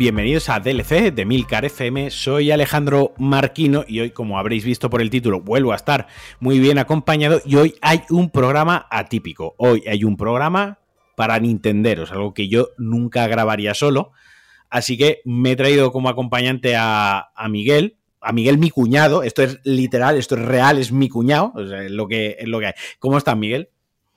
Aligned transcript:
Bienvenidos 0.00 0.48
a 0.48 0.60
DLC 0.60 1.12
de 1.12 1.26
Milcar 1.26 1.66
FM, 1.66 2.10
soy 2.10 2.50
Alejandro 2.50 3.12
Marquino 3.18 3.84
y 3.86 4.00
hoy, 4.00 4.12
como 4.12 4.38
habréis 4.38 4.64
visto 4.64 4.88
por 4.88 5.02
el 5.02 5.10
título, 5.10 5.42
vuelvo 5.42 5.74
a 5.74 5.76
estar 5.76 6.06
muy 6.38 6.58
bien 6.58 6.78
acompañado 6.78 7.42
y 7.44 7.56
hoy 7.56 7.74
hay 7.82 8.04
un 8.08 8.30
programa 8.30 8.86
atípico. 8.90 9.54
Hoy 9.58 9.84
hay 9.86 10.04
un 10.04 10.16
programa 10.16 10.78
para 11.16 11.38
Nintenderos, 11.38 12.12
algo 12.12 12.32
que 12.32 12.48
yo 12.48 12.68
nunca 12.78 13.26
grabaría 13.26 13.74
solo. 13.74 14.12
Así 14.70 14.96
que 14.96 15.20
me 15.26 15.50
he 15.50 15.56
traído 15.56 15.92
como 15.92 16.08
acompañante 16.08 16.76
a, 16.78 17.30
Miguel, 17.50 17.98
a 18.22 18.32
Miguel 18.32 18.56
mi 18.56 18.70
cuñado, 18.70 19.22
esto 19.22 19.42
es 19.42 19.60
literal, 19.64 20.16
esto 20.16 20.34
es 20.34 20.40
real, 20.40 20.78
es 20.78 20.92
mi 20.92 21.10
cuñado, 21.10 21.52
lo 21.56 22.08
que, 22.08 22.38
es 22.38 22.48
lo 22.48 22.58
que 22.58 22.68
hay. 22.68 22.74
¿Cómo 23.00 23.18
estás, 23.18 23.36
Miguel? 23.36 23.68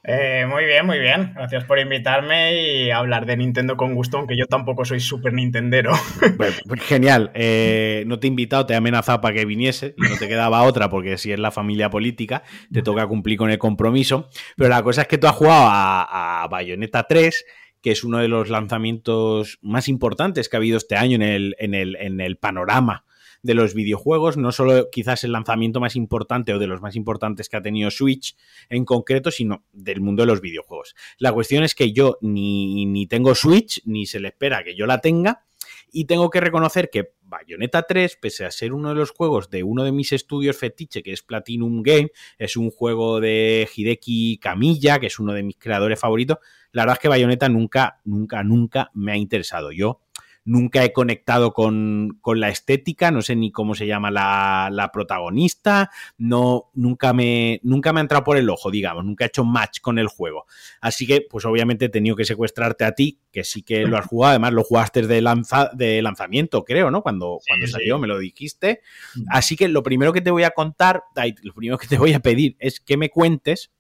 Eh, 0.06 0.46
muy 0.50 0.66
bien, 0.66 0.86
muy 0.86 1.00
bien. 1.00 1.32
Gracias 1.34 1.64
por 1.64 1.80
invitarme 1.80 2.62
y 2.62 2.92
hablar 2.92 3.26
de 3.26 3.38
Nintendo 3.38 3.78
con 3.78 3.96
gusto, 3.96 4.18
aunque 4.18 4.38
yo 4.38 4.48
tampoco 4.48 4.84
soy 4.84 5.00
súper 5.00 5.34
Nintendero. 5.34 5.94
Pues, 6.38 6.62
genial. 6.82 7.32
Eh, 7.36 8.04
no 8.08 8.20
te 8.20 8.28
he 8.28 8.30
invitado, 8.30 8.66
te 8.66 8.74
he 8.74 8.76
amenazado 8.76 9.22
para 9.22 9.36
que 9.36 9.46
viniese 9.46 9.96
y 9.98 10.02
no 10.02 10.18
te 10.18 10.28
quedaba 10.28 10.64
otra, 10.64 10.90
porque 10.90 11.18
si 11.18 11.32
es 11.32 11.40
la 11.40 11.52
familia 11.52 11.90
política, 11.90 12.44
te 12.72 12.82
toca 12.82 13.08
cumplir 13.08 13.38
con 13.38 13.50
el 13.50 13.58
compromiso. 13.58 14.30
Pero 14.58 14.70
la 14.70 14.84
cosa 14.84 15.04
es 15.04 15.08
que 15.08 15.18
tú 15.18 15.28
has 15.28 15.36
jugado 15.36 15.68
a, 15.70 16.48
Bayonetta 16.50 17.04
3 17.04 17.46
que 17.82 17.92
es 17.92 18.06
uno 18.06 18.20
de 18.20 18.30
los 18.30 18.50
lanzamientos 18.50 19.60
más 19.62 19.90
importantes 19.90 20.48
que 20.48 20.56
ha 20.56 20.60
habido 20.60 20.78
este 20.78 20.96
año 20.96 21.16
en 21.16 21.22
el, 21.22 21.56
en 21.60 21.74
el, 21.74 21.98
en 21.98 22.22
el 22.22 22.38
panorama 22.38 23.04
de 23.44 23.54
los 23.54 23.74
videojuegos, 23.74 24.38
no 24.38 24.52
solo 24.52 24.90
quizás 24.90 25.24
el 25.24 25.34
lanzamiento 25.34 25.80
más 25.80 25.96
importante 25.96 26.54
o 26.54 26.60
de 26.60 26.68
los 26.68 26.82
más 26.82 26.96
importantes 26.96 27.50
que 27.50 27.58
ha 27.58 27.62
tenido 27.62 27.92
Switch 27.92 28.36
en 28.70 28.86
concreto, 28.86 29.30
sino 29.30 29.64
del 29.72 30.02
mundo 30.02 30.24
de 30.24 30.28
los 30.28 30.42
videojuegos. 30.42 30.96
La 31.20 31.32
cuestión 31.32 31.64
es 31.64 31.76
que 31.76 31.92
yo 31.92 32.18
ni, 32.22 32.86
ni 32.86 33.06
tengo 33.06 33.36
Switch, 33.36 33.82
ni 33.86 34.06
se 34.06 34.20
le 34.20 34.30
espera 34.30 34.64
que 34.64 34.76
yo 34.76 34.88
la 34.88 35.02
tenga, 35.02 35.46
y 35.92 36.06
tengo 36.06 36.30
que 36.30 36.42
reconocer 36.42 36.90
que 36.90 37.14
Bayonetta 37.22 37.84
3, 37.84 38.18
pese 38.22 38.46
a 38.46 38.52
ser 38.52 38.74
uno 38.74 38.90
de 38.90 38.96
los 38.96 39.12
juegos 39.12 39.50
de 39.50 39.64
uno 39.64 39.84
de 39.84 39.92
mis 39.92 40.12
estudios 40.12 40.58
fetiche, 40.58 41.04
que 41.04 41.14
es 41.14 41.22
Platinum 41.22 41.82
Game, 41.82 42.12
es 42.38 42.58
un 42.58 42.72
juego 42.72 43.20
de 43.20 43.68
Hideki 43.76 44.38
Kamiya, 44.38 45.00
que 45.00 45.08
es 45.08 45.20
uno 45.20 45.34
de 45.34 45.44
mis 45.44 45.58
creadores 45.58 46.00
favoritos, 46.00 46.38
la 46.72 46.84
verdad 46.84 46.96
es 46.96 47.00
que 47.00 47.08
Bayonetta 47.08 47.50
nunca, 47.50 48.02
nunca, 48.04 48.44
nunca 48.44 48.92
me 48.94 49.12
ha 49.12 49.18
interesado. 49.18 49.72
Yo 49.72 50.02
nunca 50.46 50.84
he 50.84 50.94
conectado 50.94 51.54
con, 51.54 52.20
la 52.36 52.50
estética, 52.50 53.12
no 53.12 53.22
sé 53.22 53.36
ni 53.36 53.52
cómo 53.52 53.76
se 53.76 53.88
llama 53.88 54.12
la, 54.12 54.90
protagonista, 54.94 55.90
no, 56.18 56.70
nunca, 56.74 57.14
me, 57.14 57.60
nunca 57.64 57.94
me 57.94 58.00
ha 58.00 58.02
entrado 58.02 58.24
por 58.24 58.38
el 58.38 58.50
ojo, 58.50 58.72
digamos, 58.72 59.06
nunca 59.06 59.26
he 59.26 59.28
hecho 59.28 59.46
match 59.46 59.80
con 59.82 60.00
el 60.00 60.08
juego. 60.08 60.46
Así 60.82 61.08
que, 61.08 61.26
pues 61.30 61.46
obviamente 61.46 61.86
he 61.86 61.90
tenido 61.90 62.16
que 62.16 62.26
secuestrarte 62.26 62.86
a 62.86 62.94
ti, 62.94 63.20
que 63.32 63.44
sí 63.44 63.64
que 63.64 63.86
lo 63.86 63.98
has 63.98 64.06
jugado, 64.08 64.32
además 64.32 64.54
lo 64.54 64.64
jugaste 64.64 65.06
de, 65.08 65.22
lanza, 65.22 65.70
de 65.74 66.02
lanzamiento, 66.02 66.64
creo, 66.64 66.92
¿no? 66.92 67.02
Cuando, 67.02 67.40
cuando 67.48 67.68
salió, 67.68 67.98
me 68.00 68.08
lo 68.08 68.20
dijiste. 68.20 68.82
Así 69.30 69.56
que 69.56 69.68
lo 69.68 69.84
primero 69.84 70.14
que 70.14 70.22
te 70.22 70.32
voy 70.32 70.44
a 70.44 70.52
contar, 70.52 71.04
lo 71.42 71.54
primero 71.54 71.78
que 71.78 71.88
te 71.88 71.98
voy 71.98 72.14
a 72.14 72.20
pedir 72.20 72.56
es 72.60 72.80
que 72.80 72.98
me 72.98 73.10
cuentes 73.10 73.72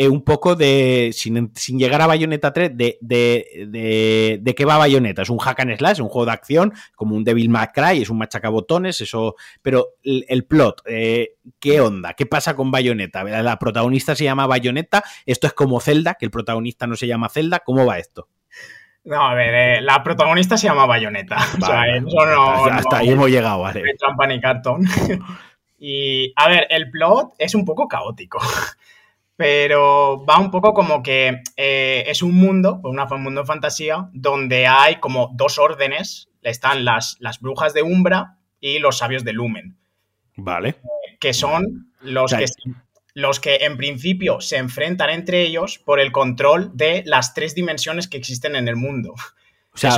eh, 0.00 0.08
un 0.08 0.24
poco 0.24 0.56
de, 0.56 1.10
sin, 1.12 1.52
llegar 1.78 2.00
a 2.00 2.06
Bayonetta 2.06 2.54
3, 2.54 2.74
de, 2.74 2.96
de, 3.02 4.38
de, 4.40 4.54
qué 4.54 4.64
va 4.64 4.78
Bayonetta. 4.78 5.20
Es 5.20 5.28
un 5.28 5.36
hack 5.36 5.60
and 5.60 5.76
slash, 5.76 6.00
un 6.00 6.08
juego 6.08 6.24
de 6.24 6.32
acción, 6.32 6.72
como 6.96 7.14
un 7.14 7.22
Devil 7.22 7.50
May 7.50 7.66
Cry, 7.66 8.00
es 8.00 8.08
un 8.08 8.16
machacabotones, 8.16 8.98
eso. 9.02 9.34
Pero 9.60 9.88
el, 10.02 10.46
plot, 10.46 10.80
eh, 10.86 11.34
¿qué 11.58 11.82
onda? 11.82 12.14
¿Qué 12.14 12.24
pasa 12.24 12.56
con 12.56 12.70
Bayonetta? 12.70 13.24
La 13.24 13.58
protagonista 13.58 14.16
se 14.16 14.24
llama 14.24 14.46
Bayonetta, 14.46 15.04
esto 15.26 15.46
es 15.46 15.52
como 15.52 15.80
Zelda, 15.80 16.14
que 16.14 16.24
el 16.24 16.30
protagonista 16.30 16.86
no 16.86 16.96
se 16.96 17.06
llama 17.06 17.28
Zelda, 17.28 17.58
¿cómo 17.58 17.84
va 17.84 17.98
esto? 17.98 18.26
No, 19.04 19.20
a 19.20 19.34
ver, 19.34 19.54
eh, 19.54 19.80
la 19.82 20.02
protagonista 20.02 20.56
se 20.56 20.68
llama 20.68 20.86
Bayonetta. 20.86 21.36
o 21.60 21.66
sea, 21.66 21.94
eso 21.94 22.24
no. 22.24 22.64
Hasta 22.64 22.96
ahí 22.96 23.10
hemos 23.10 23.28
llegado, 23.28 23.60
vale. 23.60 23.82
Trampa 23.98 24.26
ni 24.26 24.40
cartón. 24.40 24.80
y, 25.78 26.32
a 26.36 26.48
ver, 26.48 26.66
el 26.70 26.90
plot 26.90 27.34
es 27.36 27.54
un 27.54 27.66
poco 27.66 27.86
caótico 27.86 28.40
pero 29.40 30.22
va 30.26 30.38
un 30.38 30.50
poco 30.50 30.74
como 30.74 31.02
que 31.02 31.40
eh, 31.56 32.04
es 32.06 32.22
un 32.22 32.34
mundo, 32.34 32.78
una, 32.84 33.04
un 33.04 33.22
mundo 33.22 33.40
de 33.40 33.46
fantasía, 33.46 34.10
donde 34.12 34.66
hay 34.66 34.96
como 34.96 35.30
dos 35.32 35.58
órdenes, 35.58 36.28
están 36.42 36.84
las, 36.84 37.16
las 37.20 37.40
brujas 37.40 37.72
de 37.72 37.80
Umbra 37.80 38.36
y 38.60 38.80
los 38.80 38.98
sabios 38.98 39.24
de 39.24 39.32
Lumen. 39.32 39.78
Vale. 40.36 40.76
que 41.18 41.32
son 41.32 41.90
los 42.02 42.34
que, 42.34 42.44
los 43.14 43.40
que 43.40 43.56
en 43.62 43.78
principio 43.78 44.42
se 44.42 44.58
enfrentan 44.58 45.08
entre 45.08 45.40
ellos 45.40 45.78
por 45.78 46.00
el 46.00 46.12
control 46.12 46.72
de 46.74 47.02
las 47.06 47.32
tres 47.32 47.54
dimensiones 47.54 48.08
que 48.08 48.18
existen 48.18 48.56
en 48.56 48.68
el 48.68 48.76
mundo. 48.76 49.14
O 49.72 49.78
sea, 49.78 49.96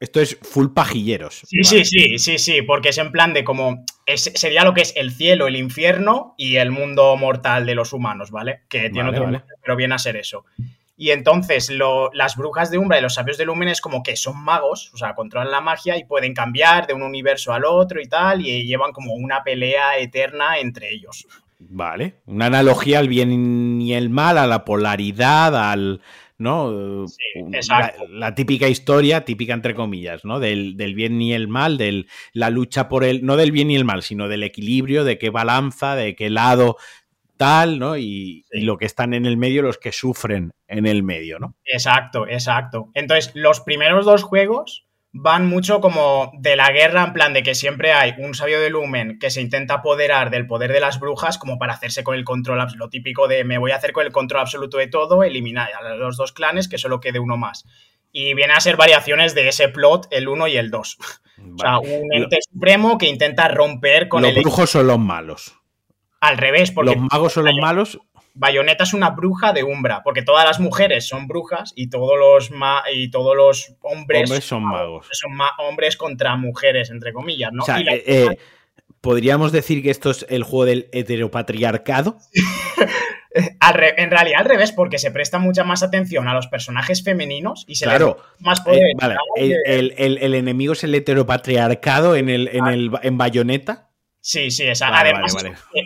esto 0.00 0.20
es 0.20 0.36
full 0.42 0.68
pajilleros. 0.74 1.42
Sí, 1.46 1.62
sí, 1.62 1.84
sí, 1.84 2.18
sí, 2.18 2.38
sí, 2.38 2.62
porque 2.62 2.88
es 2.88 2.98
en 2.98 3.12
plan 3.12 3.32
de 3.32 3.44
como. 3.44 3.84
sería 4.06 4.64
lo 4.64 4.74
que 4.74 4.82
es 4.82 4.94
el 4.96 5.12
cielo, 5.12 5.46
el 5.46 5.56
infierno 5.56 6.34
y 6.36 6.56
el 6.56 6.70
mundo 6.70 7.16
mortal 7.16 7.64
de 7.64 7.74
los 7.74 7.92
humanos, 7.92 8.30
¿vale? 8.30 8.62
Que 8.68 8.90
tiene 8.90 9.10
otro 9.10 9.30
pero 9.62 9.76
viene 9.76 9.94
a 9.94 9.98
ser 9.98 10.16
eso. 10.16 10.44
Y 10.96 11.10
entonces 11.10 11.70
las 12.12 12.36
brujas 12.36 12.70
de 12.70 12.78
Umbra 12.78 12.98
y 12.98 13.02
los 13.02 13.14
sabios 13.14 13.38
de 13.38 13.44
Lumen 13.44 13.68
es 13.68 13.80
como 13.80 14.02
que 14.02 14.16
son 14.16 14.42
magos, 14.42 14.92
o 14.92 14.96
sea, 14.96 15.14
controlan 15.14 15.50
la 15.50 15.60
magia 15.60 15.96
y 15.96 16.04
pueden 16.04 16.34
cambiar 16.34 16.86
de 16.86 16.94
un 16.94 17.02
universo 17.02 17.52
al 17.52 17.64
otro 17.64 18.00
y 18.00 18.06
tal, 18.06 18.40
y 18.40 18.66
llevan 18.66 18.92
como 18.92 19.14
una 19.14 19.42
pelea 19.42 19.98
eterna 19.98 20.58
entre 20.58 20.92
ellos. 20.92 21.26
Vale, 21.58 22.16
una 22.26 22.46
analogía 22.46 22.98
al 22.98 23.08
bien 23.08 23.80
y 23.80 23.94
el 23.94 24.10
mal, 24.10 24.36
a 24.36 24.46
la 24.46 24.64
polaridad, 24.64 25.70
al, 25.70 26.02
¿no? 26.42 27.06
la, 28.10 28.34
típica 28.34 28.68
historia, 28.68 29.24
típica 29.24 29.54
entre 29.54 29.74
comillas, 29.74 30.24
¿no? 30.24 30.40
Del, 30.40 30.74
bien 30.94 31.20
y 31.22 31.32
el 31.32 31.48
mal, 31.48 31.78
de 31.78 32.06
la 32.32 32.50
lucha 32.50 32.88
por 32.88 33.04
el, 33.04 33.24
no 33.24 33.36
del 33.36 33.52
bien 33.52 33.70
y 33.70 33.76
el 33.76 33.84
mal, 33.84 34.02
sino 34.02 34.28
del 34.28 34.42
equilibrio, 34.42 35.04
de 35.04 35.18
qué 35.18 35.30
balanza, 35.30 35.94
de 35.96 36.14
qué 36.14 36.30
lado 36.30 36.76
tal, 37.36 37.78
¿no? 37.78 37.96
Y, 37.96 38.44
y, 38.52 38.60
lo 38.60 38.76
que 38.76 38.84
están 38.84 39.14
en 39.14 39.26
el 39.26 39.36
medio, 39.36 39.62
los 39.62 39.78
que 39.78 39.90
sufren 39.90 40.52
en 40.68 40.86
el 40.86 41.02
medio, 41.02 41.38
¿no? 41.38 41.56
Exacto, 41.64 42.26
exacto. 42.28 42.90
Entonces, 42.94 43.32
los 43.34 43.60
primeros 43.60 44.04
dos 44.04 44.22
juegos 44.22 44.86
van 45.12 45.46
mucho 45.46 45.80
como 45.80 46.32
de 46.38 46.56
la 46.56 46.72
guerra, 46.72 47.04
en 47.04 47.12
plan 47.12 47.32
de 47.34 47.42
que 47.42 47.54
siempre 47.54 47.92
hay 47.92 48.14
un 48.18 48.34
sabio 48.34 48.60
de 48.60 48.70
Lumen 48.70 49.18
que 49.18 49.30
se 49.30 49.42
intenta 49.42 49.74
apoderar 49.74 50.30
del 50.30 50.46
poder 50.46 50.72
de 50.72 50.80
las 50.80 50.98
brujas 50.98 51.36
como 51.36 51.58
para 51.58 51.74
hacerse 51.74 52.02
con 52.02 52.14
el 52.14 52.24
control, 52.24 52.66
lo 52.76 52.88
típico 52.88 53.28
de 53.28 53.44
me 53.44 53.58
voy 53.58 53.72
a 53.72 53.76
hacer 53.76 53.92
con 53.92 54.06
el 54.06 54.12
control 54.12 54.40
absoluto 54.40 54.78
de 54.78 54.86
todo, 54.86 55.22
eliminar 55.22 55.68
a 55.74 55.94
los 55.96 56.16
dos 56.16 56.32
clanes, 56.32 56.68
que 56.68 56.78
solo 56.78 57.00
quede 57.00 57.18
uno 57.18 57.36
más. 57.36 57.66
Y 58.10 58.34
viene 58.34 58.54
a 58.54 58.60
ser 58.60 58.76
variaciones 58.76 59.34
de 59.34 59.48
ese 59.48 59.68
plot, 59.68 60.06
el 60.10 60.28
1 60.28 60.48
y 60.48 60.56
el 60.56 60.70
2. 60.70 60.98
O 61.44 61.58
sea, 61.58 61.80
un 61.80 62.12
ente 62.12 62.38
supremo 62.52 62.98
que 62.98 63.08
intenta 63.08 63.48
romper 63.48 64.08
con 64.08 64.24
el... 64.24 64.34
Los 64.34 64.44
brujos 64.44 64.70
son 64.70 64.86
los 64.86 64.98
malos. 65.00 65.58
Al 66.20 66.38
revés, 66.38 66.70
porque... 66.70 66.94
Los 66.94 67.10
magos 67.10 67.32
son 67.32 67.46
los 67.46 67.56
malos 67.56 67.98
Bayonetta 68.34 68.84
es 68.84 68.94
una 68.94 69.10
bruja 69.10 69.52
de 69.52 69.62
Umbra, 69.62 70.02
porque 70.02 70.22
todas 70.22 70.44
las 70.44 70.58
mujeres 70.58 71.06
son 71.06 71.26
brujas 71.28 71.72
y 71.76 71.88
todos 71.88 72.18
los, 72.18 72.50
y 72.92 73.10
todos 73.10 73.36
los 73.36 73.74
hombres, 73.82 74.30
son 74.44 74.64
magos. 74.64 75.06
Son 75.12 75.32
hombres 75.58 75.96
contra 75.96 76.36
mujeres, 76.36 76.90
entre 76.90 77.12
comillas, 77.12 77.50
¿no? 77.52 77.64
Eh, 77.76 78.02
eh, 78.06 78.38
¿Podríamos 79.00 79.52
decir 79.52 79.82
que 79.82 79.90
esto 79.90 80.10
es 80.10 80.24
el 80.28 80.44
juego 80.44 80.64
del 80.64 80.88
heteropatriarcado? 80.92 82.18
en 83.34 84.10
realidad 84.10 84.40
al 84.40 84.46
revés, 84.46 84.72
porque 84.72 84.98
se 84.98 85.10
presta 85.10 85.38
mucha 85.38 85.64
más 85.64 85.82
atención 85.82 86.28
a 86.28 86.34
los 86.34 86.46
personajes 86.46 87.02
femeninos 87.02 87.64
y 87.66 87.76
se 87.76 87.84
claro, 87.84 88.18
más 88.38 88.60
poder. 88.60 88.82
Eh, 89.36 89.56
el, 89.66 90.34
enemigo 90.34 90.72
es 90.72 90.84
el 90.84 90.94
heteropatriarcado 90.94 92.16
en, 92.16 92.28
el, 92.28 92.48
en, 92.48 92.66
el, 92.66 92.90
en 93.02 93.18
Bayonetta. 93.18 93.90
Sí, 94.24 94.52
sí, 94.52 94.62
esa. 94.62 94.96
Además, 94.96 95.34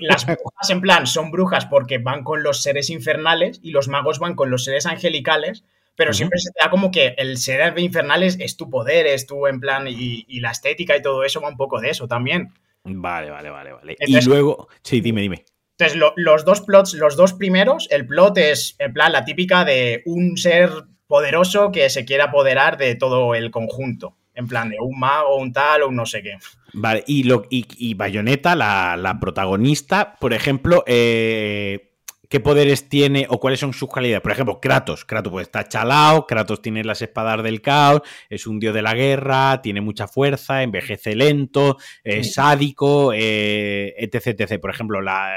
las 0.03 0.27
brujas 0.27 0.71
en 0.71 0.81
plan 0.83 1.07
son 1.07 1.31
brujas 1.31 1.65
porque 1.65 1.97
van 1.99 2.23
con 2.23 2.43
los 2.43 2.63
seres 2.63 2.91
infernales 2.91 3.61
y 3.63 3.71
los 3.71 3.89
magos 3.89 4.19
van 4.19 4.35
con 4.35 4.51
los 4.51 4.65
seres 4.65 4.85
angelicales, 4.85 5.65
pero 5.97 6.13
siempre 6.13 6.39
se 6.39 6.51
te 6.51 6.63
da 6.63 6.71
como 6.71 6.91
que 6.91 7.15
el 7.17 7.39
ser 7.39 7.79
infernal 7.79 8.23
es, 8.23 8.57
tu 8.59 8.69
poder, 8.69 9.07
es 9.07 9.27
tu 9.27 9.47
en 9.47 9.59
plan, 9.59 9.87
y, 9.89 10.41
la 10.41 10.51
estética 10.51 10.95
y 10.95 11.03
todo 11.03 11.25
eso 11.25 11.41
va 11.41 11.49
un 11.49 11.57
poco 11.57 11.81
de 11.81 11.89
eso 11.89 12.07
también. 12.07 12.53
Vale, 12.85 13.31
vale, 13.31 13.49
vale, 13.49 13.73
vale. 13.73 13.97
y 13.99 14.21
luego, 14.27 14.69
sí, 14.83 15.01
dime, 15.01 15.23
dime. 15.23 15.45
Entonces, 15.79 15.99
los 16.17 16.45
dos 16.45 16.61
plots, 16.61 16.93
los 16.93 17.17
dos 17.17 17.33
primeros, 17.33 17.89
el 17.91 18.07
plot 18.07 18.37
es 18.37 18.77
en 18.79 18.93
plan 18.93 19.13
la 19.13 19.25
típica 19.25 19.65
de 19.65 20.03
un 20.05 20.37
ser 20.37 20.71
poderoso 21.07 21.73
que 21.73 21.89
se 21.89 22.05
quiere 22.05 22.25
apoderar 22.25 22.77
de 22.77 22.97
todo 22.97 23.35
el 23.35 23.51
conjunto 23.51 24.15
en 24.37 24.47
plan 24.47 24.69
de 24.69 24.77
un 24.79 24.99
mago, 24.99 25.37
un 25.37 25.53
tal 25.53 25.83
o 25.83 25.89
un 25.89 25.97
no 25.97 26.07
sé 26.07 26.23
qué. 26.23 26.35
Vale, 26.75 27.03
y, 27.07 27.25
lo, 27.25 27.45
y, 27.51 27.95
Bayonetta, 27.95 28.55
la, 28.55 29.19
protagonista, 29.21 30.17
por 30.21 30.35
ejemplo, 30.35 30.85
eh, 30.87 31.95
¿qué 32.29 32.39
poderes 32.39 32.91
tiene 32.91 33.27
o 33.31 33.41
cuáles 33.41 33.61
son 33.61 33.73
sus 33.73 33.91
calidades? 33.91 34.21
Por 34.21 34.33
ejemplo, 34.33 34.61
Kratos. 34.61 35.07
Kratos 35.07 35.33
pues, 35.33 35.47
está 35.47 35.67
chalao, 35.67 36.27
Kratos 36.27 36.61
tiene 36.61 36.85
las 36.85 37.01
espadas 37.01 37.43
del 37.43 37.63
caos, 37.63 38.03
es 38.29 38.47
un 38.47 38.61
dios 38.61 38.75
de 38.75 38.83
la 38.83 38.95
guerra, 38.95 39.63
tiene 39.63 39.81
mucha 39.81 40.07
fuerza, 40.07 40.63
envejece 40.63 41.17
lento, 41.17 41.79
es 42.05 42.35
sádico, 42.35 43.13
eh, 43.15 43.95
etc, 43.97 44.39
etc. 44.39 44.61
Por 44.61 44.71
ejemplo, 44.71 45.01
la, 45.01 45.33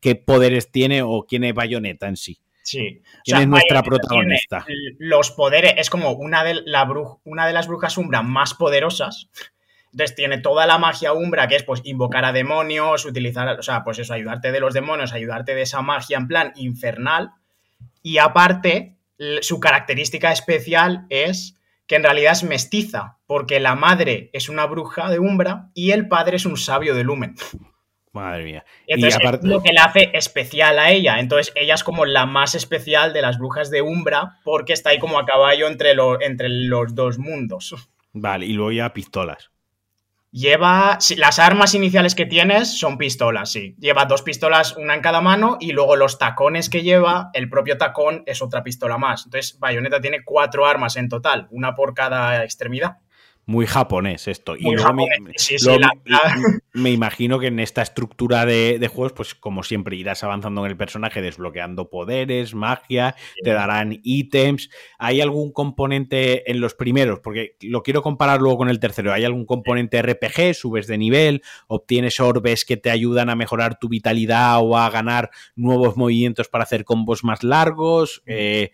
¿qué 0.00 0.14
poderes 0.14 0.72
tiene 0.72 1.02
o 1.02 1.26
quién 1.28 1.44
es 1.44 1.54
Bayonetta 1.54 2.08
en 2.08 2.16
sí? 2.16 2.40
Sí. 2.68 3.00
¿Quién 3.24 3.38
es 3.38 3.48
nuestra 3.48 3.82
protagonista? 3.82 4.66
Los 4.98 5.30
poderes, 5.30 5.72
es 5.78 5.88
como 5.88 6.12
una 6.12 6.44
de, 6.44 6.60
la 6.66 6.86
una 7.24 7.46
de 7.46 7.54
las 7.54 7.66
brujas 7.66 7.96
umbra 7.96 8.20
más 8.20 8.52
poderosas. 8.52 9.30
Entonces 9.90 10.14
tiene 10.14 10.36
toda 10.36 10.66
la 10.66 10.76
magia 10.76 11.14
umbra, 11.14 11.48
que 11.48 11.56
es 11.56 11.62
pues 11.62 11.80
invocar 11.84 12.26
a 12.26 12.32
demonios, 12.32 13.06
utilizar, 13.06 13.58
o 13.58 13.62
sea, 13.62 13.84
pues 13.84 13.98
eso, 14.00 14.12
ayudarte 14.12 14.52
de 14.52 14.60
los 14.60 14.74
demonios, 14.74 15.14
ayudarte 15.14 15.54
de 15.54 15.62
esa 15.62 15.80
magia 15.80 16.18
en 16.18 16.28
plan 16.28 16.52
infernal. 16.56 17.30
Y 18.02 18.18
aparte, 18.18 18.98
su 19.40 19.60
característica 19.60 20.30
especial 20.30 21.06
es 21.08 21.56
que 21.86 21.96
en 21.96 22.02
realidad 22.02 22.32
es 22.32 22.42
mestiza, 22.44 23.16
porque 23.26 23.60
la 23.60 23.76
madre 23.76 24.28
es 24.34 24.50
una 24.50 24.66
bruja 24.66 25.08
de 25.08 25.20
umbra 25.20 25.70
y 25.72 25.92
el 25.92 26.06
padre 26.06 26.36
es 26.36 26.44
un 26.44 26.58
sabio 26.58 26.94
de 26.94 27.04
lumen. 27.04 27.34
Madre 28.12 28.44
mía. 28.44 28.64
Entonces, 28.86 29.20
es 29.22 29.44
lo 29.44 29.62
que 29.62 29.72
la 29.72 29.84
hace 29.84 30.10
especial 30.14 30.78
a 30.78 30.90
ella. 30.90 31.18
Entonces, 31.18 31.52
ella 31.54 31.74
es 31.74 31.84
como 31.84 32.04
la 32.04 32.26
más 32.26 32.54
especial 32.54 33.12
de 33.12 33.22
las 33.22 33.38
brujas 33.38 33.70
de 33.70 33.82
Umbra 33.82 34.38
porque 34.44 34.72
está 34.72 34.90
ahí 34.90 34.98
como 34.98 35.18
a 35.18 35.26
caballo 35.26 35.68
entre, 35.68 35.94
entre 36.20 36.48
los 36.48 36.94
dos 36.94 37.18
mundos. 37.18 37.74
Vale, 38.12 38.46
y 38.46 38.52
luego 38.52 38.72
ya 38.72 38.92
pistolas. 38.92 39.50
Lleva. 40.30 40.98
las 41.16 41.38
armas 41.38 41.74
iniciales 41.74 42.14
que 42.14 42.26
tienes 42.26 42.78
son 42.78 42.98
pistolas, 42.98 43.50
sí. 43.50 43.74
Lleva 43.78 44.04
dos 44.04 44.22
pistolas, 44.22 44.76
una 44.76 44.94
en 44.94 45.00
cada 45.00 45.20
mano, 45.22 45.56
y 45.58 45.72
luego 45.72 45.96
los 45.96 46.18
tacones 46.18 46.68
que 46.68 46.82
lleva, 46.82 47.30
el 47.32 47.48
propio 47.48 47.78
tacón 47.78 48.24
es 48.26 48.42
otra 48.42 48.62
pistola 48.62 48.98
más. 48.98 49.24
Entonces, 49.24 49.58
Bayonetta 49.58 50.00
tiene 50.00 50.24
cuatro 50.24 50.66
armas 50.66 50.96
en 50.96 51.08
total, 51.08 51.48
una 51.50 51.74
por 51.74 51.94
cada 51.94 52.44
extremidad 52.44 52.98
muy 53.48 53.64
japonés 53.66 54.28
esto. 54.28 54.56
y 54.58 54.66
me, 56.74 56.90
imagino 56.90 57.38
que 57.38 57.46
en 57.46 57.60
esta 57.60 57.80
estructura 57.80 58.44
de, 58.44 58.90
juegos, 58.92 59.14
pues 59.14 59.34
como 59.34 59.62
siempre, 59.62 59.96
irás 59.96 60.22
avanzando 60.22 60.66
en 60.66 60.70
el 60.70 60.76
personaje, 60.76 61.22
desbloqueando 61.22 61.88
poderes, 61.88 62.54
magia, 62.54 63.16
te 63.42 63.50
darán 63.54 64.00
ítems. 64.02 64.68
¿Hay 64.98 65.22
algún 65.22 65.50
componente 65.50 66.50
en 66.50 66.60
los 66.60 66.74
primeros? 66.74 67.20
Porque 67.20 67.56
lo 67.62 67.82
quiero 67.82 68.02
comparar 68.02 68.42
luego 68.42 68.58
con 68.58 68.68
el 68.68 68.80
tercero. 68.80 69.14
¿Hay 69.14 69.24
algún 69.24 69.46
componente 69.46 70.02
RPG? 70.02 70.52
¿Subes 70.52 70.86
de 70.86 70.98
nivel? 70.98 71.42
¿Obtienes 71.68 72.20
orbes 72.20 72.66
que 72.66 72.76
te 72.76 72.90
ayudan 72.90 73.30
a 73.30 73.34
mejorar 73.34 73.78
tu 73.78 73.88
vitalidad 73.88 74.58
o 74.60 74.76
a 74.76 74.90
ganar 74.90 75.30
nuevos 75.56 75.96
movimientos 75.96 76.48
para 76.48 76.64
hacer 76.64 76.84
combos 76.84 77.24
más 77.24 77.42
largos? 77.42 78.22
Eh, 78.26 78.72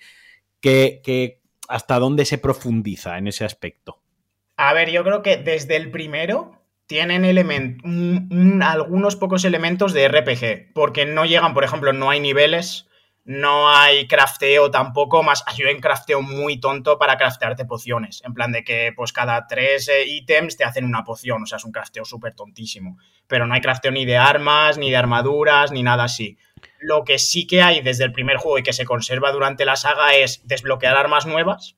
hasta 1.68 1.98
dónde 2.00 2.24
se 2.24 2.38
profundiza 2.38 3.18
en 3.18 3.28
ese 3.28 3.44
aspecto? 3.44 4.03
A 4.56 4.72
ver, 4.72 4.90
yo 4.90 5.02
creo 5.02 5.22
que 5.22 5.36
desde 5.36 5.76
el 5.76 5.90
primero 5.90 6.64
tienen 6.86 7.24
algunos 8.62 9.16
pocos 9.16 9.44
elementos 9.44 9.92
de 9.92 10.08
RPG, 10.08 10.72
porque 10.74 11.06
no 11.06 11.24
llegan, 11.24 11.54
por 11.54 11.64
ejemplo, 11.64 11.92
no 11.92 12.10
hay 12.10 12.20
niveles, 12.20 12.86
no 13.24 13.70
hay 13.70 14.06
crafteo 14.06 14.70
tampoco, 14.70 15.22
más 15.22 15.42
yo 15.56 15.66
en 15.66 15.80
crafteo 15.80 16.20
muy 16.20 16.60
tonto 16.60 16.98
para 16.98 17.16
craftearte 17.16 17.64
pociones, 17.64 18.22
en 18.24 18.34
plan 18.34 18.52
de 18.52 18.62
que 18.62 18.92
pues 18.94 19.12
cada 19.12 19.46
tres 19.46 19.88
eh, 19.88 20.04
ítems 20.06 20.56
te 20.56 20.64
hacen 20.64 20.84
una 20.84 21.04
poción, 21.04 21.42
o 21.42 21.46
sea, 21.46 21.56
es 21.56 21.64
un 21.64 21.72
crafteo 21.72 22.04
súper 22.04 22.34
tontísimo, 22.34 22.98
pero 23.26 23.46
no 23.46 23.54
hay 23.54 23.62
crafteo 23.62 23.90
ni 23.90 24.04
de 24.04 24.18
armas, 24.18 24.76
ni 24.76 24.90
de 24.90 24.96
armaduras, 24.96 25.72
ni 25.72 25.82
nada 25.82 26.04
así. 26.04 26.36
Lo 26.80 27.02
que 27.04 27.18
sí 27.18 27.46
que 27.46 27.62
hay 27.62 27.80
desde 27.80 28.04
el 28.04 28.12
primer 28.12 28.36
juego 28.36 28.58
y 28.58 28.62
que 28.62 28.74
se 28.74 28.84
conserva 28.84 29.32
durante 29.32 29.64
la 29.64 29.76
saga 29.76 30.14
es 30.14 30.46
desbloquear 30.46 30.96
armas 30.96 31.24
nuevas, 31.24 31.76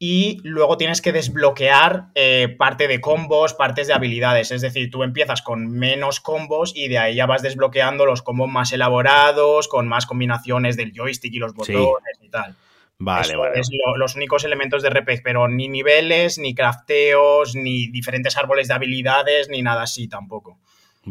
y 0.00 0.38
luego 0.44 0.76
tienes 0.76 1.02
que 1.02 1.12
desbloquear 1.12 2.10
eh, 2.14 2.54
parte 2.56 2.86
de 2.86 3.00
combos, 3.00 3.54
partes 3.54 3.88
de 3.88 3.94
habilidades. 3.94 4.52
Es 4.52 4.60
decir, 4.60 4.90
tú 4.90 5.02
empiezas 5.02 5.42
con 5.42 5.68
menos 5.68 6.20
combos 6.20 6.72
y 6.76 6.86
de 6.86 6.98
ahí 6.98 7.16
ya 7.16 7.26
vas 7.26 7.42
desbloqueando 7.42 8.06
los 8.06 8.22
combos 8.22 8.48
más 8.48 8.72
elaborados, 8.72 9.66
con 9.66 9.88
más 9.88 10.06
combinaciones 10.06 10.76
del 10.76 10.92
joystick 10.92 11.34
y 11.34 11.38
los 11.38 11.52
botones 11.52 12.18
y 12.22 12.28
tal. 12.28 12.54
Vale, 13.00 13.36
vale. 13.36 13.60
Es 13.60 13.70
los 13.96 14.14
únicos 14.14 14.44
elementos 14.44 14.82
de 14.82 14.90
RPG, 14.90 15.22
pero 15.22 15.48
ni 15.48 15.68
niveles, 15.68 16.38
ni 16.38 16.54
crafteos, 16.54 17.54
ni 17.54 17.88
diferentes 17.88 18.36
árboles 18.36 18.68
de 18.68 18.74
habilidades, 18.74 19.48
ni 19.48 19.62
nada 19.62 19.82
así 19.82 20.08
tampoco. 20.08 20.58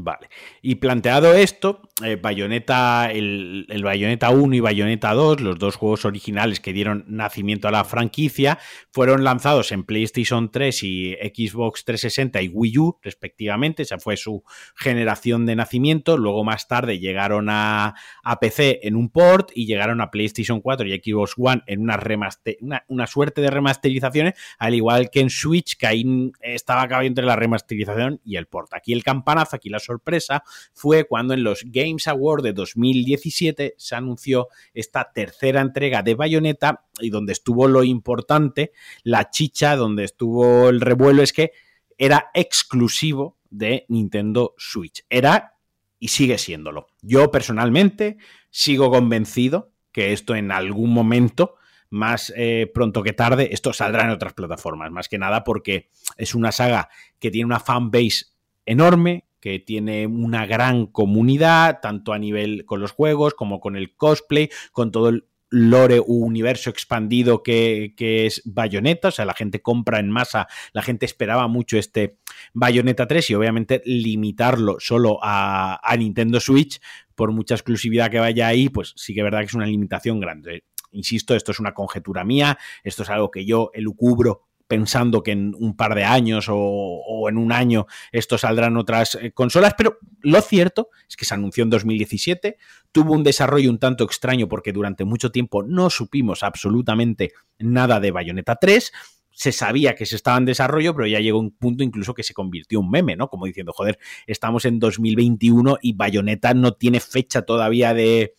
Vale. 0.03 0.29
Y 0.61 0.75
planteado 0.75 1.33
esto, 1.33 1.81
eh, 2.03 2.17
Bayonetta, 2.21 3.11
el, 3.11 3.65
el, 3.69 3.83
Bayonetta 3.83 4.29
1 4.29 4.55
y 4.55 4.59
Bayonetta 4.59 5.13
2, 5.13 5.41
los 5.41 5.57
dos 5.57 5.75
juegos 5.75 6.05
originales 6.05 6.59
que 6.59 6.71
dieron 6.71 7.03
nacimiento 7.07 7.67
a 7.67 7.71
la 7.71 7.83
franquicia, 7.83 8.59
fueron 8.91 9.23
lanzados 9.23 9.71
en 9.71 9.83
PlayStation 9.83 10.51
3 10.51 10.83
y 10.83 11.13
Xbox 11.33 11.83
360 11.83 12.41
y 12.43 12.47
Wii 12.49 12.77
U, 12.77 12.99
respectivamente. 13.01 13.83
Esa 13.83 13.97
fue 13.97 14.17
su 14.17 14.43
generación 14.75 15.47
de 15.47 15.55
nacimiento. 15.55 16.15
Luego, 16.17 16.43
más 16.43 16.67
tarde, 16.67 16.99
llegaron 16.99 17.47
a, 17.49 17.95
PC 18.39 18.81
en 18.83 18.95
un 18.95 19.09
port 19.09 19.49
y 19.55 19.65
llegaron 19.65 19.99
a 20.01 20.11
PlayStation 20.11 20.61
4 20.61 20.87
y 20.87 21.01
Xbox 21.03 21.33
One 21.37 21.63
en 21.65 21.81
una, 21.81 23.07
suerte 23.07 23.41
de 23.41 23.49
remasterizaciones, 23.49 24.35
al 24.59 24.75
igual 24.75 25.09
que 25.09 25.21
en 25.21 25.31
Switch, 25.31 25.75
que 25.75 25.87
ahí 25.87 26.31
estaba 26.41 26.83
acabado 26.83 27.07
entre 27.07 27.25
la 27.25 27.35
remasterización 27.35 28.21
y 28.23 28.35
el 28.35 28.45
port. 28.45 28.73
Aquí 28.73 28.93
el 28.93 29.03
campanazo, 29.03 29.55
aquí 29.55 29.69
la 29.69 29.79
sorpresa 29.87 30.43
fue 30.73 31.05
cuando 31.05 31.33
en 31.33 31.43
los 31.43 31.63
Games 31.65 32.07
Awards 32.07 32.43
de 32.43 32.53
2017 32.53 33.75
se 33.77 33.95
anunció 33.95 34.47
esta 34.73 35.11
tercera 35.11 35.61
entrega 35.61 36.03
de 36.03 36.15
Bayonetta 36.15 36.85
y 36.99 37.09
donde 37.09 37.33
estuvo 37.33 37.67
lo 37.67 37.83
importante, 37.83 38.71
la 39.03 39.29
chicha, 39.29 39.75
donde 39.75 40.03
estuvo 40.03 40.69
el 40.69 40.81
revuelo, 40.81 41.23
es 41.23 41.33
que 41.33 41.51
era 41.97 42.29
exclusivo 42.33 43.37
de 43.49 43.85
Nintendo 43.87 44.53
Switch. 44.57 45.05
Era 45.09 45.55
y 45.99 46.09
sigue 46.09 46.37
siéndolo. 46.37 46.87
Yo 47.01 47.31
personalmente 47.31 48.17
sigo 48.49 48.91
convencido 48.91 49.71
que 49.91 50.13
esto 50.13 50.35
en 50.35 50.51
algún 50.51 50.93
momento 50.93 51.55
más 51.89 52.33
eh, 52.35 52.69
pronto 52.73 53.01
que 53.01 53.13
tarde, 53.13 53.49
esto 53.51 53.73
saldrá 53.73 54.03
en 54.03 54.11
otras 54.11 54.33
plataformas, 54.33 54.91
más 54.91 55.07
que 55.07 55.17
nada 55.17 55.43
porque 55.43 55.89
es 56.17 56.35
una 56.35 56.51
saga 56.51 56.89
que 57.19 57.31
tiene 57.31 57.45
una 57.45 57.59
fanbase 57.59 58.25
enorme, 58.65 59.25
que 59.47 59.59
tiene 59.59 60.07
una 60.07 60.45
gran 60.45 60.87
comunidad, 60.87 61.79
tanto 61.81 62.11
a 62.11 62.19
nivel 62.19 62.65
con 62.65 62.81
los 62.81 62.91
juegos 62.91 63.33
como 63.33 63.61
con 63.61 63.77
el 63.77 63.95
cosplay, 63.95 64.49
con 64.73 64.91
todo 64.91 65.07
el 65.07 65.25
lore 65.49 66.01
u 66.01 66.25
universo 66.25 66.69
expandido 66.69 67.43
que, 67.43 67.93
es 67.97 68.41
Bayonetta, 68.43 69.07
o 69.07 69.11
sea, 69.11 69.23
la 69.23 69.33
gente 69.33 69.61
compra 69.61 69.99
en 69.99 70.09
masa, 70.09 70.47
la 70.73 70.81
gente 70.81 71.05
esperaba 71.05 71.47
mucho 71.47 71.77
este 71.77 72.17
Bayonetta 72.53 73.07
3 73.07 73.29
y 73.29 73.35
obviamente 73.35 73.81
limitarlo 73.85 74.75
solo 74.79 75.19
a, 75.23 75.79
a 75.81 75.95
Nintendo 75.95 76.41
Switch, 76.41 76.81
por 77.15 77.31
mucha 77.31 77.55
exclusividad 77.55 78.11
que 78.11 78.19
vaya 78.19 78.47
ahí, 78.47 78.67
pues 78.67 78.91
sí 78.97 79.13
que 79.13 79.21
es 79.21 79.23
verdad 79.23 79.39
que 79.39 79.45
es 79.45 79.53
una 79.53 79.65
limitación 79.65 80.19
grande. 80.19 80.65
Insisto, 80.91 81.35
esto 81.35 81.53
es 81.53 81.59
una 81.61 81.73
conjetura 81.73 82.25
mía, 82.25 82.57
esto 82.83 83.03
es 83.03 83.09
algo 83.09 83.31
que 83.31 83.45
yo 83.45 83.71
elucubro 83.73 84.46
pensando 84.67 85.23
que 85.23 85.31
en 85.31 85.55
un 85.57 85.75
par 85.75 85.95
de 85.95 86.03
años 86.03 86.47
o, 86.49 87.27
en 87.29 87.37
un 87.37 87.51
año 87.51 87.87
esto 88.11 88.37
saldrán 88.37 88.77
otras 88.77 89.15
eh, 89.15 89.31
consolas, 89.31 89.73
pero 89.77 89.97
lo 90.21 90.41
cierto 90.41 90.89
es 91.07 91.15
que 91.15 91.25
se 91.25 91.33
anunció 91.33 91.63
en 91.63 91.69
2017, 91.69 92.57
tuvo 92.91 93.13
un 93.13 93.23
desarrollo 93.23 93.69
un 93.69 93.79
tanto 93.79 94.03
extraño 94.03 94.47
porque 94.47 94.73
durante 94.73 95.05
mucho 95.05 95.31
tiempo 95.31 95.63
no 95.63 95.89
supimos 95.89 96.43
absolutamente 96.43 97.31
nada 97.59 97.99
de 97.99 98.11
Bayonetta 98.11 98.55
3, 98.55 98.91
se 99.37 99.51
sabía 99.51 99.93
que 99.93 100.07
se 100.07 100.15
estaba 100.15 100.37
en 100.39 100.45
desarrollo, 100.45 100.95
pero 100.95 101.07
ya 101.07 101.19
llegó 101.19 101.39
un 101.39 101.51
punto 101.51 101.83
incluso 101.83 102.15
que 102.15 102.23
se 102.23 102.33
convirtió 102.33 102.79
en 102.79 102.85
un 102.85 102.91
meme, 102.91 103.15
¿no? 103.15 103.29
Como 103.29 103.45
diciendo, 103.45 103.71
joder, 103.71 103.99
estamos 104.25 104.65
en 104.65 104.79
2021 104.79 105.77
y 105.79 105.93
Bayonetta 105.93 106.55
no 106.55 106.73
tiene 106.73 106.99
fecha 106.99 107.43
todavía 107.43 107.93
de, 107.93 108.33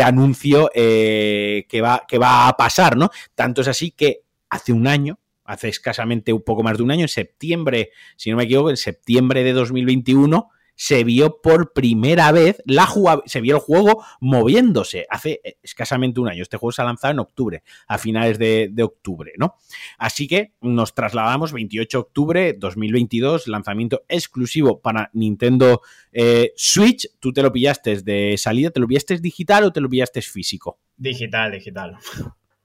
anuncio 0.00 0.70
eh, 0.74 1.66
que, 1.68 1.80
va, 1.80 2.04
que 2.06 2.18
va 2.18 2.46
a 2.46 2.56
pasar, 2.56 2.96
¿no? 2.96 3.10
Tanto 3.34 3.62
es 3.62 3.68
así 3.68 3.90
que 3.90 4.20
hace 4.48 4.72
un 4.72 4.86
año, 4.86 5.18
hace 5.48 5.68
escasamente 5.68 6.32
un 6.32 6.42
poco 6.42 6.62
más 6.62 6.76
de 6.76 6.82
un 6.84 6.90
año, 6.90 7.02
en 7.02 7.08
septiembre, 7.08 7.90
si 8.16 8.30
no 8.30 8.36
me 8.36 8.44
equivoco, 8.44 8.68
en 8.68 8.76
septiembre 8.76 9.42
de 9.42 9.54
2021, 9.54 10.50
se 10.76 11.02
vio 11.04 11.40
por 11.42 11.72
primera 11.72 12.30
vez 12.30 12.62
la 12.64 12.86
se 13.24 13.40
vio 13.40 13.56
el 13.56 13.60
juego 13.60 14.04
moviéndose 14.20 15.06
hace 15.10 15.40
escasamente 15.60 16.20
un 16.20 16.28
año. 16.28 16.42
Este 16.42 16.56
juego 16.56 16.70
se 16.70 16.82
ha 16.82 16.84
lanzado 16.84 17.12
en 17.12 17.18
octubre, 17.18 17.62
a 17.88 17.98
finales 17.98 18.38
de, 18.38 18.82
octubre, 18.82 19.32
¿no? 19.38 19.56
Así 19.96 20.28
que 20.28 20.52
nos 20.60 20.94
trasladamos 20.94 21.52
28 21.52 21.98
de 21.98 22.00
octubre 22.00 22.52
2022, 22.52 23.48
lanzamiento 23.48 24.02
exclusivo 24.06 24.80
para 24.80 25.10
Nintendo 25.14 25.80
eh, 26.12 26.52
Switch. 26.56 27.08
¿Tú 27.18 27.32
te 27.32 27.42
lo 27.42 27.50
pillaste 27.50 28.02
de 28.02 28.36
salida? 28.36 28.70
¿Te 28.70 28.80
lo 28.80 28.86
pillaste 28.86 29.18
digital 29.18 29.64
o 29.64 29.72
te 29.72 29.80
lo 29.80 29.88
pillaste 29.88 30.22
físico? 30.22 30.78
Digital, 30.96 31.52
digital. 31.52 31.96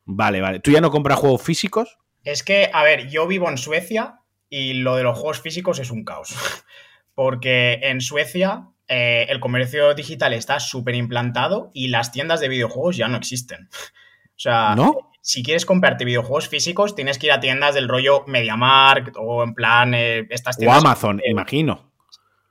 Vale, 0.05 0.41
vale. 0.41 0.59
¿Tú 0.59 0.69
ya 0.69 0.81
no 0.81 0.91
compras 0.91 1.17
juegos 1.17 1.41
físicos? 1.41 1.97
Es 2.23 2.43
que, 2.43 2.69
a 2.73 2.83
ver, 2.83 3.09
yo 3.09 3.27
vivo 3.27 3.49
en 3.49 3.57
Suecia 3.57 4.21
y 4.49 4.73
lo 4.73 4.95
de 4.95 5.03
los 5.03 5.17
juegos 5.17 5.41
físicos 5.41 5.79
es 5.79 5.91
un 5.91 6.03
caos. 6.03 6.33
Porque 7.15 7.79
en 7.83 8.01
Suecia 8.01 8.69
eh, 8.87 9.27
el 9.29 9.39
comercio 9.39 9.93
digital 9.93 10.33
está 10.33 10.59
súper 10.59 10.95
implantado 10.95 11.71
y 11.73 11.87
las 11.87 12.11
tiendas 12.11 12.39
de 12.39 12.49
videojuegos 12.49 12.97
ya 12.97 13.07
no 13.07 13.17
existen. 13.17 13.69
O 13.71 14.39
sea, 14.43 14.75
si 15.21 15.41
quieres 15.43 15.65
comprarte 15.65 16.05
videojuegos 16.05 16.49
físicos, 16.49 16.95
tienes 16.95 17.17
que 17.17 17.27
ir 17.27 17.31
a 17.31 17.39
tiendas 17.39 17.75
del 17.75 17.87
rollo 17.87 18.25
MediaMarkt 18.27 19.15
o 19.17 19.43
en 19.43 19.53
plan 19.53 19.93
eh, 19.93 20.27
estas 20.29 20.57
tiendas. 20.57 20.83
O 20.83 20.87
Amazon, 20.87 21.21
imagino. 21.25 21.92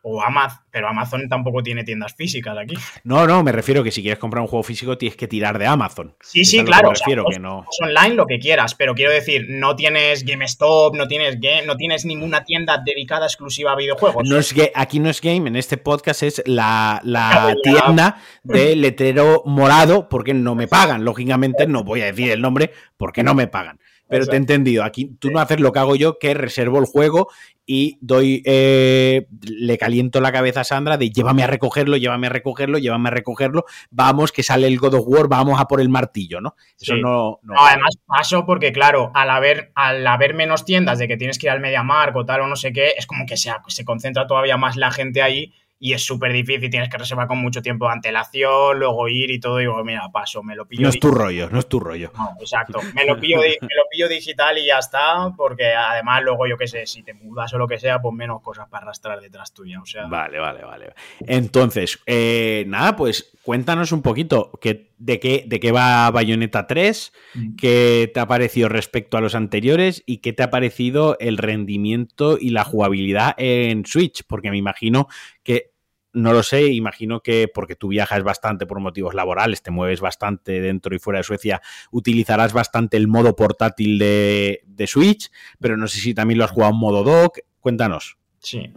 O 0.03 0.21
Amazon, 0.21 0.59
pero 0.71 0.89
Amazon 0.89 1.29
tampoco 1.29 1.63
tiene 1.63 1.85
tiendas 1.85 2.15
físicas 2.15 2.57
aquí. 2.59 2.75
No, 3.05 3.27
no, 3.27 3.43
me 3.43 3.53
refiero 3.53 3.85
que 3.85 3.93
si 3.93 4.03
quieres 4.03 4.19
comprar 4.19 4.43
un 4.43 4.49
juego 4.49 4.65
físico 4.65 4.99
tienes 4.99 5.17
que 5.17 5.29
tirar 5.29 5.59
de 5.59 5.67
Amazon. 5.67 6.17
Sí, 6.21 6.45
sí, 6.45 6.65
claro. 6.65 6.89
Me 6.89 6.95
refiero, 6.99 7.25
que 7.31 7.39
no... 7.39 7.65
online 7.81 8.17
lo 8.17 8.27
que 8.27 8.39
quieras, 8.39 8.75
pero 8.75 8.95
quiero 8.95 9.13
decir, 9.13 9.47
no 9.49 9.77
tienes 9.77 10.25
GameStop, 10.25 10.97
no 10.97 11.07
tienes 11.07 11.41
game, 11.41 11.67
no 11.67 11.77
tienes 11.77 12.05
ninguna 12.05 12.45
tienda 12.45 12.83
dedicada 12.85 13.27
exclusiva 13.27 13.73
a 13.73 13.77
videojuegos. 13.77 14.29
No 14.29 14.39
es 14.39 14.55
aquí 14.75 14.99
no 14.99 15.09
es 15.09 15.21
game, 15.21 15.49
en 15.49 15.57
este 15.57 15.77
podcast 15.77 16.23
es 16.23 16.43
la, 16.47 17.01
la 17.05 17.55
tienda 17.63 18.21
de 18.43 18.77
letrero 18.77 19.43
morado 19.47 20.09
porque 20.09 20.35
no 20.35 20.55
me 20.55 20.69
pagan. 20.69 21.05
Lógicamente 21.05 21.67
no 21.67 21.85
voy 21.85 22.03
a 22.03 22.07
decir 22.07 22.31
el 22.31 22.41
nombre 22.41 22.73
porque 22.97 23.23
no 23.23 23.35
me 23.35 23.47
pagan. 23.47 23.79
Pero 24.13 24.27
te 24.27 24.35
he 24.35 24.39
entendido. 24.39 24.85
Aquí 24.85 25.17
tú 25.19 25.31
no 25.31 25.41
haces 25.41 25.59
lo 25.61 25.73
que 25.73 25.79
hago 25.79 25.97
yo, 25.97 26.19
que 26.19 26.35
reservo 26.35 26.79
el 26.79 26.87
juego 26.87 27.29
y 27.65 27.99
doy, 28.01 28.43
eh, 28.45 29.27
le 29.41 29.79
caliento 29.79 30.21
la 30.21 30.33
cabeza 30.33 30.61
a 30.61 30.65
Sandra 30.65 30.97
de 30.97 31.11
llévame 31.11 31.45
a 31.45 31.47
recogerlo, 31.47 31.97
llévame 31.97 32.27
a 32.27 32.31
recogerlo, 32.31 32.79
llévame 32.79 33.09
a 33.09 33.13
recogerlo, 33.13 33.65
vamos, 33.91 34.33
que 34.33 34.43
sale 34.43 34.67
el 34.67 34.79
God 34.79 34.95
of 34.95 35.05
War, 35.07 35.29
vamos 35.29 35.61
a 35.61 35.67
por 35.67 35.81
el 35.81 35.89
martillo, 35.89 36.41
¿no? 36.41 36.57
Eso 36.79 36.97
no, 36.97 37.39
no, 37.43 37.55
Además 37.57 37.99
paso 38.05 38.45
porque, 38.45 38.73
claro, 38.73 39.11
al 39.15 39.31
haber, 39.31 39.71
al 39.75 40.07
haber 40.07 40.35
menos 40.35 40.65
tiendas 40.65 40.99
de 40.99 41.09
que 41.09 41.17
tienes 41.17 41.39
que 41.39 41.47
ir 41.47 41.51
al 41.51 41.61
MediaMark 41.61 42.17
o 42.17 42.25
tal 42.25 42.43
o 42.43 42.47
no 42.47 42.57
sé 42.57 42.73
qué, 42.73 42.95
es 42.97 43.07
como 43.07 43.27
que 43.27 43.37
se, 43.37 43.51
se 43.69 43.85
concentra 43.85 44.27
todavía 44.27 44.57
más 44.57 44.77
la 44.77 44.91
gente 44.91 45.23
ahí 45.23 45.53
y 45.85 45.95
es 45.95 46.05
súper 46.05 46.33
difícil, 46.33 46.71
tienes 46.71 46.89
que 46.89 46.97
reservar 46.97 47.27
con 47.27 47.39
mucho 47.39 47.61
tiempo 47.61 47.87
de 47.87 47.95
antelación, 47.95 48.79
luego 48.79 49.09
ir 49.09 49.33
y 49.33 49.41
todo, 49.41 49.59
y 49.59 49.65
digo, 49.65 49.83
mira, 49.83 50.09
paso, 50.13 50.41
me 50.41 50.55
lo 50.55 50.65
pillo. 50.65 50.85
No 50.85 50.91
es 50.91 51.01
tu 51.01 51.11
rollo, 51.11 51.51
no 51.51 51.59
es 51.59 51.69
tu 51.69 51.81
rollo. 51.81 52.13
No, 52.17 52.37
exacto, 52.39 52.79
me 52.95 53.05
lo, 53.05 53.19
pillo, 53.19 53.39
me 53.41 53.51
lo 53.51 53.83
pillo 53.91 54.09
digital 54.09 54.59
y 54.59 54.67
ya 54.67 54.79
está, 54.79 55.33
porque 55.37 55.75
además 55.75 56.23
luego, 56.23 56.47
yo 56.47 56.57
qué 56.57 56.69
sé, 56.69 56.87
si 56.87 57.03
te 57.03 57.15
mudas 57.15 57.53
o 57.55 57.59
lo 57.59 57.67
que 57.67 57.81
sea, 57.81 58.01
pues 58.01 58.15
menos 58.15 58.41
cosas 58.43 58.69
para 58.69 58.85
arrastrar 58.85 59.21
detrás 59.21 59.53
tuya, 59.53 59.81
o 59.83 59.85
sea. 59.85 60.07
Vale, 60.07 60.39
vale, 60.39 60.63
vale. 60.63 60.93
Entonces, 61.27 61.99
eh, 62.07 62.63
nada, 62.69 62.95
pues 62.95 63.37
cuéntanos 63.43 63.91
un 63.91 64.03
poquito 64.03 64.53
que, 64.61 64.93
de, 64.99 65.19
qué, 65.19 65.43
de 65.49 65.59
qué 65.59 65.73
va 65.73 66.13
Bayonetta 66.13 66.69
3, 66.69 67.13
mm. 67.35 67.57
qué 67.57 68.09
te 68.15 68.21
ha 68.21 68.29
parecido 68.29 68.69
respecto 68.69 69.17
a 69.17 69.21
los 69.21 69.35
anteriores 69.35 70.05
y 70.07 70.19
qué 70.19 70.33
te 70.33 70.45
ha 70.45 70.51
parecido 70.51 71.17
el 71.19 71.39
rendimiento 71.39 72.39
y 72.41 72.51
la 72.51 72.63
jugabilidad 72.63 73.35
en 73.37 73.85
Switch, 73.85 74.23
porque 74.29 74.53
me 74.53 74.59
imagino 74.59 75.09
que 75.43 75.72
no 76.13 76.33
lo 76.33 76.43
sé, 76.43 76.67
imagino 76.67 77.21
que 77.21 77.49
porque 77.53 77.77
tú 77.77 77.89
viajas 77.89 78.23
bastante 78.23 78.67
por 78.67 78.81
motivos 78.81 79.15
laborales, 79.15 79.63
te 79.63 79.71
mueves 79.71 80.01
bastante 80.01 80.61
dentro 80.61 80.95
y 80.95 80.99
fuera 80.99 81.19
de 81.19 81.25
Suecia, 81.25 81.63
utilizarás 81.91 82.53
bastante 82.53 82.97
el 82.97 83.09
modo 83.09 83.35
portátil 83.35 83.99
de, 83.99 84.63
Switch, 84.87 85.31
pero 85.61 85.77
no 85.77 85.87
sé 85.87 86.01
si 86.01 86.13
también 86.13 86.39
lo 86.39 86.45
has 86.45 86.51
jugado 86.51 86.73
en 86.73 86.79
modo 86.79 87.05
dock. 87.05 87.39
Cuéntanos. 87.61 88.19
Sí. 88.41 88.73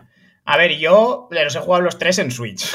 A 0.46 0.58
ver, 0.58 0.78
yo 0.78 1.28
los 1.32 1.56
he 1.56 1.60
jugado 1.60 1.82
los 1.82 1.98
tres 1.98 2.20
en 2.20 2.30
Switch. 2.32 2.72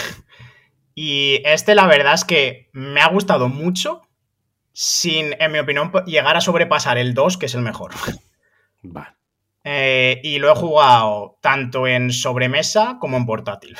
Y 0.95 1.41
este, 1.45 1.77
la 1.77 1.87
verdad 1.87 2.15
es 2.15 2.25
que 2.25 2.69
me 2.73 3.01
ha 3.01 3.09
gustado 3.09 3.49
mucho, 3.49 4.03
sin, 4.73 5.35
en 5.41 5.53
mi 5.53 5.61
opinión, 5.61 5.93
llegar 6.05 6.37
a 6.37 6.41
sobrepasar 6.41 6.99
el 6.99 7.15
2, 7.15 7.39
que 7.39 7.47
es 7.47 7.55
el 7.55 7.63
mejor. 7.63 7.93
Vale. 8.83 9.15
Eh, 9.63 10.21
y 10.25 10.39
lo 10.39 10.51
he 10.51 10.55
jugado 10.55 11.39
tanto 11.41 11.87
en 11.87 12.13
sobremesa 12.13 12.99
como 12.99 13.17
en 13.17 13.27
portátil. 13.27 13.77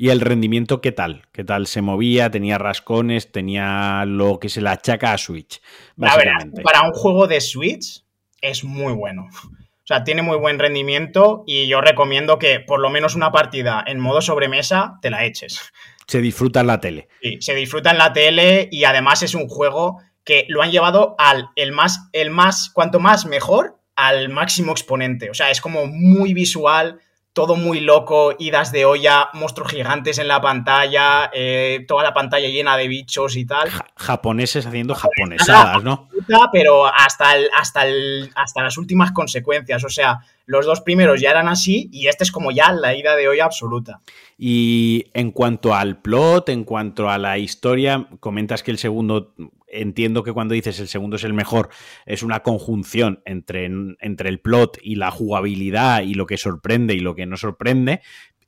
¿Y 0.00 0.10
el 0.10 0.20
rendimiento 0.20 0.80
qué 0.80 0.92
tal? 0.92 1.26
¿Qué 1.32 1.42
tal 1.42 1.66
se 1.66 1.82
movía? 1.82 2.30
¿Tenía 2.30 2.56
rascones? 2.56 3.32
¿Tenía 3.32 4.04
lo 4.06 4.38
que 4.38 4.48
se 4.48 4.60
le 4.60 4.68
achaca 4.68 5.12
a 5.12 5.18
Switch? 5.18 5.60
Básicamente. 5.96 6.62
para 6.62 6.86
un 6.86 6.92
juego 6.92 7.26
de 7.26 7.40
Switch 7.40 8.04
es 8.40 8.62
muy 8.62 8.92
bueno. 8.92 9.26
O 9.26 9.86
sea, 9.88 10.04
tiene 10.04 10.22
muy 10.22 10.36
buen 10.36 10.60
rendimiento 10.60 11.42
y 11.48 11.66
yo 11.66 11.80
recomiendo 11.80 12.38
que 12.38 12.60
por 12.60 12.78
lo 12.78 12.90
menos 12.90 13.16
una 13.16 13.32
partida 13.32 13.82
en 13.84 13.98
modo 13.98 14.20
sobremesa 14.20 15.00
te 15.02 15.10
la 15.10 15.24
eches. 15.24 15.60
Se 16.06 16.20
disfruta 16.20 16.60
en 16.60 16.68
la 16.68 16.78
tele. 16.78 17.08
Sí, 17.20 17.38
se 17.40 17.56
disfruta 17.56 17.90
en 17.90 17.98
la 17.98 18.12
tele 18.12 18.68
y 18.70 18.84
además 18.84 19.24
es 19.24 19.34
un 19.34 19.48
juego 19.48 19.98
que 20.22 20.46
lo 20.48 20.62
han 20.62 20.70
llevado 20.70 21.16
al 21.18 21.48
el 21.56 21.72
más, 21.72 22.08
el 22.12 22.30
más, 22.30 22.70
cuanto 22.72 23.00
más 23.00 23.26
mejor, 23.26 23.80
al 23.96 24.28
máximo 24.28 24.70
exponente. 24.70 25.28
O 25.28 25.34
sea, 25.34 25.50
es 25.50 25.60
como 25.60 25.86
muy 25.86 26.34
visual, 26.34 27.00
todo 27.38 27.54
muy 27.54 27.78
loco, 27.78 28.34
idas 28.36 28.72
de 28.72 28.84
olla, 28.84 29.28
monstruos 29.32 29.70
gigantes 29.70 30.18
en 30.18 30.26
la 30.26 30.40
pantalla, 30.40 31.30
eh, 31.32 31.84
toda 31.86 32.02
la 32.02 32.12
pantalla 32.12 32.48
llena 32.48 32.76
de 32.76 32.88
bichos 32.88 33.36
y 33.36 33.46
tal. 33.46 33.70
japoneses 33.94 34.66
haciendo 34.66 34.96
japonesadas, 34.96 35.84
¿no? 35.84 36.08
Pero 36.50 36.86
hasta, 36.86 37.36
el, 37.36 37.48
hasta, 37.56 37.86
el, 37.86 38.28
hasta 38.34 38.64
las 38.64 38.76
últimas 38.76 39.12
consecuencias. 39.12 39.84
O 39.84 39.88
sea, 39.88 40.18
los 40.46 40.66
dos 40.66 40.80
primeros 40.80 41.20
ya 41.20 41.30
eran 41.30 41.46
así 41.46 41.88
y 41.92 42.08
este 42.08 42.24
es 42.24 42.32
como 42.32 42.50
ya 42.50 42.72
la 42.72 42.96
ida 42.96 43.14
de 43.14 43.28
olla 43.28 43.44
absoluta. 43.44 44.00
Y 44.36 45.06
en 45.14 45.30
cuanto 45.30 45.76
al 45.76 46.02
plot, 46.02 46.48
en 46.48 46.64
cuanto 46.64 47.08
a 47.08 47.18
la 47.18 47.38
historia, 47.38 48.08
comentas 48.18 48.64
que 48.64 48.72
el 48.72 48.78
segundo 48.78 49.32
entiendo 49.70 50.22
que 50.22 50.32
cuando 50.32 50.54
dices 50.54 50.78
el 50.80 50.88
segundo 50.88 51.16
es 51.16 51.24
el 51.24 51.34
mejor, 51.34 51.68
es 52.06 52.22
una 52.22 52.42
conjunción 52.42 53.22
entre, 53.24 53.66
entre 54.00 54.28
el 54.28 54.40
plot 54.40 54.78
y 54.82 54.96
la 54.96 55.10
jugabilidad 55.10 56.02
y 56.02 56.14
lo 56.14 56.26
que 56.26 56.36
sorprende 56.36 56.94
y 56.94 57.00
lo 57.00 57.14
que 57.14 57.26
no 57.26 57.36
sorprende. 57.36 58.00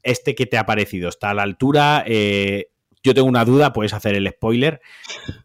Este 0.03 0.35
que 0.35 0.47
te 0.47 0.59
ha 0.59 0.67
parecido, 0.67 1.09
¿está 1.09 1.31
a 1.31 1.35
la 1.35 1.43
altura? 1.43 2.05
Eh, 2.07 2.71
yo 3.03 3.15
tengo 3.15 3.29
una 3.29 3.45
duda, 3.45 3.73
puedes 3.73 3.95
hacer 3.95 4.15
el 4.15 4.29
spoiler. 4.29 4.81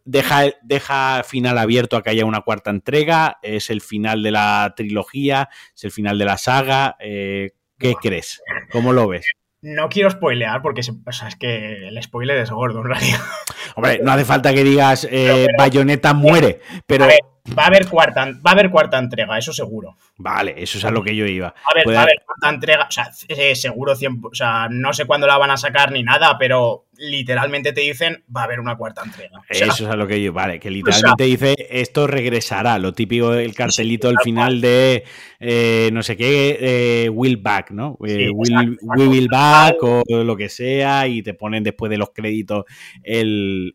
Deja, 0.04 0.44
deja 0.62 1.22
final 1.24 1.56
abierto 1.58 1.96
a 1.96 2.02
que 2.02 2.10
haya 2.10 2.26
una 2.26 2.42
cuarta 2.42 2.70
entrega. 2.70 3.38
Es 3.42 3.70
el 3.70 3.80
final 3.80 4.22
de 4.22 4.30
la 4.30 4.74
trilogía, 4.76 5.48
es 5.74 5.84
el 5.84 5.90
final 5.90 6.18
de 6.18 6.24
la 6.26 6.36
saga. 6.36 6.96
Eh, 7.00 7.52
¿Qué 7.78 7.94
crees? 8.00 8.42
¿Cómo 8.72 8.92
lo 8.92 9.08
ves? 9.08 9.26
No 9.62 9.88
quiero 9.88 10.10
spoilear 10.10 10.62
porque 10.62 10.80
es 10.82 10.92
que 11.38 11.88
el 11.88 12.02
spoiler 12.02 12.38
es 12.38 12.50
gordo 12.50 12.80
en 12.80 12.86
realidad. 12.86 13.20
Hombre, 13.74 14.00
no 14.02 14.12
hace 14.12 14.24
falta 14.24 14.54
que 14.54 14.64
digas 14.64 15.06
eh, 15.10 15.46
Bayonetta 15.58 16.14
muere, 16.14 16.60
pero... 16.86 17.06
Va 17.56 17.64
a 17.64 17.66
haber 17.66 17.88
cuarta, 17.88 18.24
va 18.24 18.50
a 18.50 18.52
haber 18.52 18.70
cuarta 18.70 18.98
entrega, 18.98 19.38
eso 19.38 19.52
seguro. 19.52 19.96
Vale, 20.16 20.54
eso 20.56 20.78
es 20.78 20.84
a 20.84 20.90
lo 20.90 21.02
que 21.02 21.14
yo 21.14 21.26
iba. 21.26 21.48
A 21.48 21.74
ver, 21.74 21.88
va 21.88 22.00
a 22.00 22.02
haber 22.02 22.22
cuarta 22.24 22.48
entrega, 22.48 22.86
o 22.88 22.90
sea, 22.90 23.10
eh, 23.28 23.54
seguro 23.54 23.94
100, 23.94 24.20
o 24.24 24.34
sea, 24.34 24.68
no 24.70 24.92
sé 24.92 25.04
cuándo 25.04 25.26
la 25.26 25.38
van 25.38 25.50
a 25.50 25.56
sacar 25.56 25.92
ni 25.92 26.02
nada, 26.02 26.36
pero 26.38 26.86
literalmente 26.98 27.72
te 27.72 27.82
dicen 27.82 28.24
va 28.34 28.42
a 28.42 28.44
haber 28.44 28.60
una 28.60 28.76
cuarta 28.76 29.02
entrega. 29.04 29.42
eso 29.48 29.70
es 29.70 29.82
a 29.82 29.96
lo 29.96 30.06
que 30.06 30.22
yo, 30.22 30.32
vale, 30.32 30.58
que 30.58 30.70
literalmente 30.70 31.24
dice 31.24 31.54
esto 31.70 32.06
regresará, 32.06 32.78
lo 32.78 32.92
típico 32.92 33.32
del 33.32 33.54
cartelito 33.54 34.08
al 34.08 34.18
final 34.22 34.60
de 34.60 35.04
eh, 35.38 35.90
no 35.92 36.02
sé 36.02 36.16
qué, 36.16 36.58
eh, 36.60 37.08
will 37.10 37.36
back, 37.36 37.70
¿no? 37.70 37.96
will, 37.98 38.32
will, 38.32 39.28
back 39.30 39.76
o 39.82 40.02
lo 40.08 40.36
que 40.36 40.48
sea 40.48 41.06
y 41.06 41.22
te 41.22 41.34
ponen 41.34 41.62
después 41.62 41.90
de 41.90 41.98
los 41.98 42.10
créditos 42.10 42.64
el, 43.02 43.74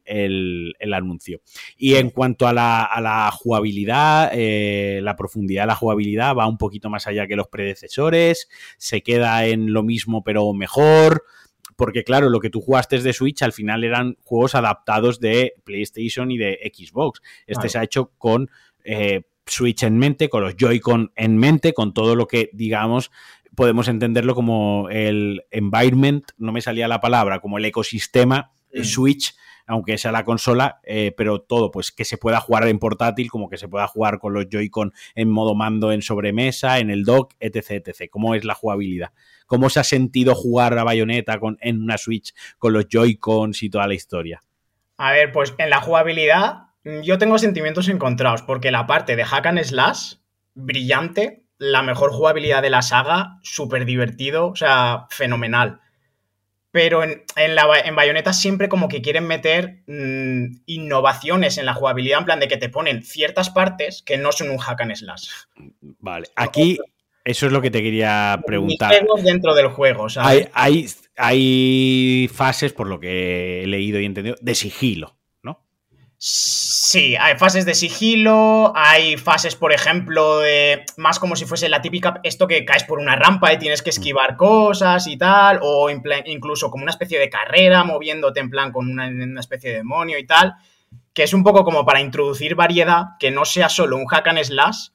anuncio. 0.91 1.41
Y 1.77 1.95
en 1.95 2.09
cuanto 2.09 2.47
a 2.47 2.53
la, 2.53 2.83
a 2.83 3.01
la 3.01 3.31
jugabilidad, 3.31 3.60
la 3.63 5.15
profundidad 5.15 5.63
de 5.63 5.67
la 5.67 5.75
jugabilidad 5.75 6.35
va 6.35 6.47
un 6.47 6.57
poquito 6.57 6.89
más 6.89 7.07
allá 7.07 7.27
que 7.27 7.35
los 7.35 7.47
predecesores, 7.47 8.49
se 8.77 9.01
queda 9.01 9.45
en 9.45 9.73
lo 9.73 9.83
mismo 9.83 10.23
pero 10.23 10.53
mejor 10.53 11.23
porque 11.81 12.03
claro, 12.03 12.29
lo 12.29 12.39
que 12.39 12.51
tú 12.51 12.61
jugaste 12.61 12.99
de 12.99 13.11
Switch 13.11 13.41
al 13.41 13.53
final 13.53 13.83
eran 13.83 14.15
juegos 14.23 14.53
adaptados 14.53 15.19
de 15.19 15.53
PlayStation 15.63 16.29
y 16.29 16.37
de 16.37 16.71
Xbox. 16.71 17.23
Este 17.47 17.69
se 17.69 17.79
ha 17.79 17.83
hecho 17.83 18.11
con 18.19 18.51
eh, 18.83 19.23
Switch 19.47 19.81
en 19.81 19.97
mente, 19.97 20.29
con 20.29 20.43
los 20.43 20.55
Joy-Con 20.55 21.11
en 21.15 21.37
mente, 21.37 21.73
con 21.73 21.93
todo 21.93 22.15
lo 22.15 22.27
que, 22.27 22.51
digamos, 22.53 23.09
podemos 23.55 23.87
entenderlo 23.87 24.35
como 24.35 24.89
el 24.89 25.43
environment, 25.49 26.25
no 26.37 26.51
me 26.51 26.61
salía 26.61 26.87
la 26.87 27.01
palabra, 27.01 27.39
como 27.39 27.57
el 27.57 27.65
ecosistema 27.65 28.51
mm. 28.73 28.83
Switch 28.83 29.35
aunque 29.71 29.97
sea 29.97 30.11
la 30.11 30.25
consola, 30.25 30.81
eh, 30.83 31.13
pero 31.15 31.39
todo, 31.39 31.71
pues 31.71 31.93
que 31.93 32.03
se 32.03 32.17
pueda 32.17 32.41
jugar 32.41 32.67
en 32.67 32.77
portátil, 32.77 33.31
como 33.31 33.49
que 33.49 33.57
se 33.57 33.69
pueda 33.69 33.87
jugar 33.87 34.19
con 34.19 34.33
los 34.33 34.47
Joy-Con 34.49 34.91
en 35.15 35.29
modo 35.29 35.55
mando 35.55 35.93
en 35.93 36.01
sobremesa, 36.01 36.79
en 36.79 36.89
el 36.89 37.05
dock, 37.05 37.35
etc. 37.39 38.09
¿Cómo 38.11 38.35
es 38.35 38.43
la 38.43 38.53
jugabilidad? 38.53 39.13
¿Cómo 39.47 39.69
se 39.69 39.79
ha 39.79 39.85
sentido 39.85 40.35
jugar 40.35 40.77
a 40.77 40.83
Bayonetta 40.83 41.39
con, 41.39 41.57
en 41.61 41.81
una 41.81 41.97
Switch 41.97 42.33
con 42.57 42.73
los 42.73 42.89
Joy-Cons 42.89 43.63
y 43.63 43.69
toda 43.69 43.87
la 43.87 43.93
historia? 43.93 44.41
A 44.97 45.13
ver, 45.13 45.31
pues 45.31 45.53
en 45.57 45.69
la 45.69 45.79
jugabilidad 45.79 46.63
yo 47.01 47.17
tengo 47.17 47.37
sentimientos 47.37 47.87
encontrados, 47.87 48.41
porque 48.41 48.71
la 48.71 48.87
parte 48.87 49.15
de 49.15 49.23
hack 49.23 49.45
and 49.45 49.63
slash, 49.63 50.15
brillante, 50.53 51.45
la 51.57 51.81
mejor 51.81 52.11
jugabilidad 52.11 52.61
de 52.61 52.71
la 52.71 52.81
saga, 52.81 53.39
súper 53.41 53.85
divertido, 53.85 54.47
o 54.49 54.55
sea, 54.57 55.05
fenomenal 55.11 55.79
pero 56.71 57.03
en, 57.03 57.23
en, 57.35 57.95
Bayonetta 57.95 58.33
siempre 58.33 58.69
como 58.69 58.87
que 58.87 59.01
quieren 59.01 59.27
meter 59.27 59.83
mm, 59.87 60.61
innovaciones 60.65 61.57
en 61.57 61.65
la 61.65 61.73
jugabilidad, 61.73 62.19
en 62.19 62.25
plan 62.25 62.39
de 62.39 62.47
que 62.47 62.57
te 62.57 62.69
ponen 62.69 63.03
ciertas 63.03 63.49
partes 63.49 64.01
que 64.01 64.17
no 64.17 64.31
son 64.31 64.49
un 64.49 64.57
hack 64.57 64.81
and 64.81 64.95
slash. 64.95 65.29
Vale, 65.99 66.27
aquí 66.35 66.79
eso 67.23 67.45
es 67.45 67.51
lo 67.51 67.61
que 67.61 67.69
te 67.69 67.83
quería 67.83 68.41
preguntar. 68.45 68.93
dentro 69.23 69.53
del 69.53 69.67
juego, 69.67 70.07
Hay, 70.17 70.47
hay, 70.53 70.87
hay 71.17 72.29
fases, 72.33 72.73
por 72.73 72.87
lo 72.87 72.99
que 72.99 73.63
he 73.63 73.67
leído 73.67 73.99
y 73.99 74.05
entendido, 74.05 74.37
de 74.41 74.55
sigilo. 74.55 75.17
Sí 76.23 77.15
hay 77.19 77.35
fases 77.35 77.65
de 77.65 77.73
sigilo, 77.73 78.73
hay 78.75 79.17
fases, 79.17 79.55
por 79.55 79.73
ejemplo, 79.73 80.37
de 80.37 80.85
más 80.97 81.17
como 81.17 81.35
si 81.35 81.45
fuese 81.45 81.67
la 81.67 81.81
típica, 81.81 82.19
esto 82.21 82.45
que 82.45 82.63
caes 82.63 82.83
por 82.83 82.99
una 82.99 83.15
rampa 83.15 83.51
y 83.51 83.57
tienes 83.57 83.81
que 83.81 83.89
esquivar 83.89 84.37
cosas 84.37 85.07
y 85.07 85.17
tal, 85.17 85.57
o 85.63 85.89
incluso 85.89 86.69
como 86.69 86.83
una 86.83 86.91
especie 86.91 87.17
de 87.17 87.27
carrera, 87.27 87.83
moviéndote 87.83 88.39
en 88.39 88.51
plan 88.51 88.71
con 88.71 88.87
una, 88.87 89.39
especie 89.39 89.71
de 89.71 89.77
demonio 89.77 90.19
y 90.19 90.27
tal, 90.27 90.53
que 91.11 91.23
es 91.23 91.33
un 91.33 91.43
poco 91.43 91.63
como 91.63 91.87
para 91.87 92.01
introducir 92.01 92.53
variedad, 92.53 93.17
que 93.19 93.31
no 93.31 93.43
sea 93.43 93.67
solo 93.67 93.97
un 93.97 94.05
hack 94.05 94.27
and 94.27 94.43
slash, 94.43 94.89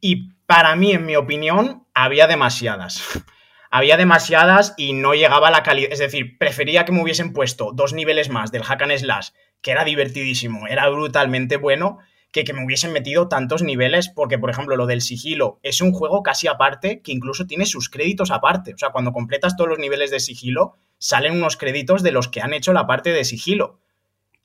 y 0.00 0.30
para 0.46 0.74
mí, 0.76 0.92
en 0.92 1.04
mi 1.04 1.14
opinión, 1.14 1.86
había 1.92 2.26
demasiadas. 2.26 3.02
había 3.70 3.98
demasiadas 3.98 4.72
y 4.78 4.94
no 4.94 5.12
llegaba 5.12 5.48
a 5.48 5.50
la 5.50 5.62
calidad, 5.62 5.92
es 5.92 5.98
decir, 5.98 6.38
prefería 6.38 6.86
que 6.86 6.92
me 6.92 7.02
hubiesen 7.02 7.34
puesto 7.34 7.72
dos 7.74 7.92
niveles 7.92 8.30
más 8.30 8.50
del 8.50 8.64
hack 8.64 8.80
and 8.80 8.96
slash 8.96 9.28
que 9.62 9.70
era 9.70 9.84
divertidísimo, 9.84 10.66
era 10.68 10.88
brutalmente 10.90 11.56
bueno, 11.56 11.98
que, 12.32 12.44
que 12.44 12.52
me 12.52 12.64
hubiesen 12.64 12.92
metido 12.92 13.28
tantos 13.28 13.62
niveles, 13.62 14.08
porque 14.08 14.38
por 14.38 14.50
ejemplo 14.50 14.76
lo 14.76 14.86
del 14.86 15.00
sigilo 15.00 15.60
es 15.62 15.80
un 15.80 15.92
juego 15.92 16.22
casi 16.22 16.48
aparte 16.48 17.00
que 17.00 17.12
incluso 17.12 17.46
tiene 17.46 17.66
sus 17.66 17.88
créditos 17.88 18.30
aparte. 18.30 18.74
O 18.74 18.78
sea, 18.78 18.90
cuando 18.90 19.12
completas 19.12 19.56
todos 19.56 19.70
los 19.70 19.78
niveles 19.78 20.10
de 20.10 20.20
sigilo, 20.20 20.76
salen 20.98 21.34
unos 21.34 21.56
créditos 21.56 22.02
de 22.02 22.12
los 22.12 22.28
que 22.28 22.40
han 22.40 22.54
hecho 22.54 22.72
la 22.72 22.86
parte 22.86 23.12
de 23.12 23.24
sigilo. 23.24 23.80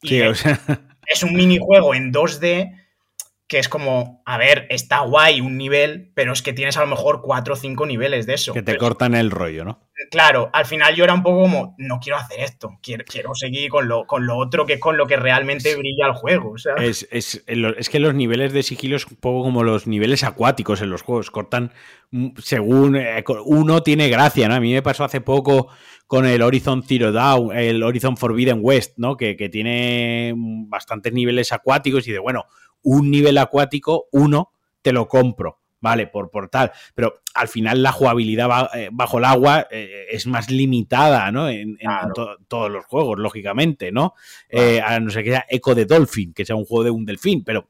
Y 0.01 0.19
es 0.19 1.23
un 1.23 1.33
minijuego 1.33 1.95
en 1.95 2.13
2D 2.13 2.86
que 3.47 3.59
es 3.59 3.69
como, 3.69 4.21
a 4.25 4.37
ver, 4.37 4.67
está 4.69 4.99
guay 4.99 5.39
un 5.39 5.57
nivel, 5.57 6.11
pero 6.13 6.33
es 6.33 6.41
que 6.41 6.51
tienes 6.51 6.75
a 6.75 6.81
lo 6.81 6.87
mejor 6.87 7.21
cuatro 7.21 7.53
o 7.53 7.57
cinco 7.57 7.85
niveles 7.85 8.25
de 8.25 8.33
eso. 8.33 8.53
Que 8.53 8.61
te 8.61 8.77
cortan 8.77 9.15
el 9.15 9.31
rollo, 9.31 9.63
¿no? 9.63 9.87
Claro, 10.11 10.49
al 10.53 10.65
final 10.65 10.95
yo 10.95 11.05
era 11.05 11.13
un 11.13 11.23
poco 11.23 11.41
como, 11.41 11.75
no 11.77 11.99
quiero 11.99 12.17
hacer 12.17 12.41
esto, 12.41 12.77
quiero, 12.83 13.03
quiero 13.05 13.33
seguir 13.33 13.69
con 13.69 13.87
lo, 13.87 14.05
con 14.05 14.27
lo 14.27 14.37
otro 14.37 14.65
que 14.65 14.79
con 14.79 14.95
lo 14.95 15.07
que 15.07 15.15
realmente 15.15 15.75
brilla 15.75 16.07
el 16.07 16.13
juego. 16.13 16.55
Es, 16.77 17.07
es, 17.09 17.43
es, 17.47 17.89
que 17.89 17.99
los 17.99 18.13
niveles 18.13 18.53
de 18.53 18.63
sigilo 18.63 18.95
es 18.95 19.07
un 19.07 19.15
poco 19.15 19.43
como 19.43 19.63
los 19.63 19.87
niveles 19.87 20.23
acuáticos 20.23 20.81
en 20.81 20.91
los 20.91 21.01
juegos, 21.01 21.31
cortan 21.31 21.71
según 22.41 22.95
eh, 22.95 23.23
uno 23.45 23.81
tiene 23.81 24.09
gracia, 24.09 24.47
¿no? 24.47 24.55
A 24.55 24.59
mí 24.59 24.71
me 24.71 24.83
pasó 24.83 25.03
hace 25.03 25.19
poco 25.19 25.69
con 26.05 26.25
el 26.25 26.41
Horizon 26.41 26.83
Zero 26.83 27.11
Dawn, 27.11 27.57
el 27.57 27.81
Horizon 27.81 28.17
Forbidden 28.17 28.59
West, 28.61 28.93
¿no? 28.97 29.17
Que, 29.17 29.35
que 29.35 29.49
tiene 29.49 30.33
bastantes 30.35 31.11
niveles 31.11 31.51
acuáticos 31.51 32.07
y 32.07 32.11
de, 32.11 32.19
bueno, 32.19 32.45
un 32.83 33.11
nivel 33.11 33.37
acuático, 33.37 34.07
uno, 34.11 34.51
te 34.81 34.91
lo 34.91 35.07
compro. 35.07 35.59
Vale, 35.79 36.07
por 36.07 36.31
portal. 36.31 36.71
Pero 36.95 37.21
al 37.35 37.47
final 37.47 37.83
la 37.83 37.91
jugabilidad 37.91 38.69
eh, 38.73 38.89
bajo 38.91 39.19
el 39.19 39.25
agua 39.25 39.67
eh, 39.69 40.07
es 40.09 40.25
más 40.25 40.49
limitada, 40.49 41.31
¿no? 41.31 41.49
En, 41.49 41.77
todos 42.47 42.71
los 42.71 42.85
juegos, 42.85 43.19
lógicamente, 43.19 43.91
¿no? 43.91 44.15
Eh, 44.49 44.81
a 44.81 44.99
no 44.99 45.11
ser 45.11 45.23
que 45.23 45.31
sea 45.31 45.45
Echo 45.47 45.75
de 45.75 45.85
Dolphin, 45.85 46.33
que 46.33 46.45
sea 46.45 46.55
un 46.55 46.65
juego 46.65 46.83
de 46.85 46.89
un 46.89 47.05
delfín, 47.05 47.43
pero 47.43 47.69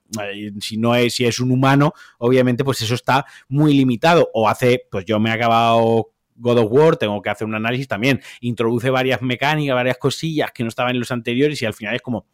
si 0.61 0.77
no 0.77 0.95
es, 0.95 1.15
si 1.15 1.25
es 1.25 1.39
un 1.39 1.51
humano, 1.51 1.93
obviamente, 2.19 2.63
pues 2.63 2.81
eso 2.81 2.95
está 2.95 3.25
muy 3.49 3.73
limitado. 3.73 4.29
O 4.33 4.47
hace, 4.47 4.85
pues 4.89 5.03
yo 5.03 5.19
me 5.19 5.29
he 5.29 5.33
acabado 5.33 6.11
God 6.37 6.59
of 6.59 6.71
War, 6.71 6.97
tengo 6.97 7.21
que 7.21 7.29
hacer 7.29 7.47
un 7.47 7.55
análisis 7.55 7.87
también. 7.87 8.21
Introduce 8.41 8.89
varias 8.89 9.21
mecánicas, 9.21 9.75
varias 9.75 9.97
cosillas 9.97 10.51
que 10.51 10.63
no 10.63 10.69
estaban 10.69 10.93
en 10.93 10.99
los 10.99 11.11
anteriores 11.11 11.61
y 11.61 11.65
al 11.65 11.73
final 11.73 11.95
es 11.95 12.01
como, 12.01 12.27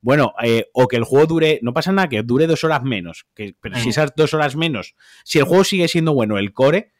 bueno, 0.00 0.34
eh, 0.42 0.66
o 0.72 0.88
que 0.88 0.96
el 0.96 1.04
juego 1.04 1.26
dure, 1.26 1.60
no 1.62 1.72
pasa 1.72 1.92
nada, 1.92 2.08
que 2.08 2.22
dure 2.22 2.46
dos 2.46 2.64
horas 2.64 2.82
menos, 2.82 3.26
que, 3.34 3.54
pero 3.60 3.78
si 3.78 3.90
esas 3.90 4.14
dos 4.16 4.34
horas 4.34 4.56
menos, 4.56 4.94
si 5.24 5.38
el 5.38 5.44
juego 5.44 5.64
sigue 5.64 5.88
siendo 5.88 6.14
bueno, 6.14 6.38
el 6.38 6.52
core, 6.52 6.92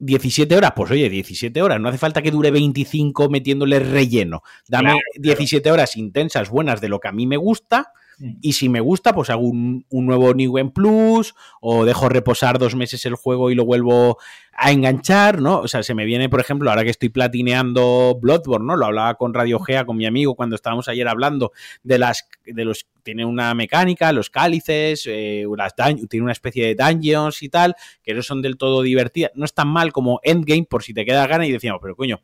17 0.00 0.56
horas, 0.56 0.72
pues 0.76 0.90
oye, 0.90 1.08
17 1.08 1.62
horas, 1.62 1.80
no 1.80 1.88
hace 1.88 1.98
falta 1.98 2.20
que 2.20 2.30
dure 2.30 2.50
25 2.50 3.30
metiéndole 3.30 3.78
relleno. 3.78 4.42
Dame 4.68 4.98
17 5.16 5.70
horas 5.70 5.96
intensas, 5.96 6.50
buenas 6.50 6.80
de 6.80 6.88
lo 6.88 7.00
que 7.00 7.08
a 7.08 7.12
mí 7.12 7.26
me 7.26 7.36
gusta 7.36 7.92
y 8.40 8.52
si 8.52 8.68
me 8.68 8.80
gusta, 8.80 9.12
pues 9.14 9.30
hago 9.30 9.42
un, 9.42 9.84
nuevo 9.90 10.34
New 10.34 10.52
Game 10.52 10.70
Plus 10.70 11.34
o 11.60 11.84
dejo 11.84 12.08
reposar 12.08 12.58
dos 12.58 12.74
meses 12.74 13.04
el 13.06 13.14
juego 13.14 13.50
y 13.50 13.54
lo 13.54 13.64
vuelvo 13.64 14.18
a 14.52 14.70
enganchar, 14.70 15.40
¿no? 15.40 15.60
O 15.60 15.68
sea, 15.68 15.82
se 15.82 15.94
me 15.94 16.04
viene, 16.04 16.28
por 16.28 16.40
ejemplo, 16.40 16.70
ahora 16.70 16.84
que 16.84 16.90
estoy 16.90 17.08
platineando 17.08 18.16
Bloodborne, 18.20 18.66
¿no? 18.66 18.76
Lo 18.76 18.86
hablaba 18.86 19.14
con 19.14 19.34
Radio 19.34 19.58
Gea, 19.58 19.84
con 19.84 19.96
mi 19.96 20.06
amigo, 20.06 20.36
cuando 20.36 20.54
estábamos 20.54 20.88
ayer 20.88 21.08
hablando 21.08 21.52
de 21.82 21.98
las, 21.98 22.28
de 22.46 22.64
los, 22.64 22.86
tiene 23.02 23.24
una 23.24 23.52
mecánica, 23.54 24.12
los 24.12 24.30
cálices, 24.30 25.04
eh, 25.06 25.44
las 25.56 25.74
tiene 25.74 26.22
una 26.22 26.32
especie 26.32 26.66
de 26.66 26.74
dungeons 26.74 27.42
y 27.42 27.48
tal, 27.48 27.74
que 28.02 28.14
no 28.14 28.22
son 28.22 28.42
del 28.42 28.56
todo 28.56 28.82
divertidas, 28.82 29.32
no 29.34 29.44
es 29.44 29.54
tan 29.54 29.68
mal 29.68 29.92
como 29.92 30.20
Endgame, 30.22 30.66
por 30.68 30.82
si 30.82 30.94
te 30.94 31.04
queda 31.04 31.26
gana 31.26 31.46
y 31.46 31.52
decíamos, 31.52 31.80
pero 31.82 31.96
coño, 31.96 32.20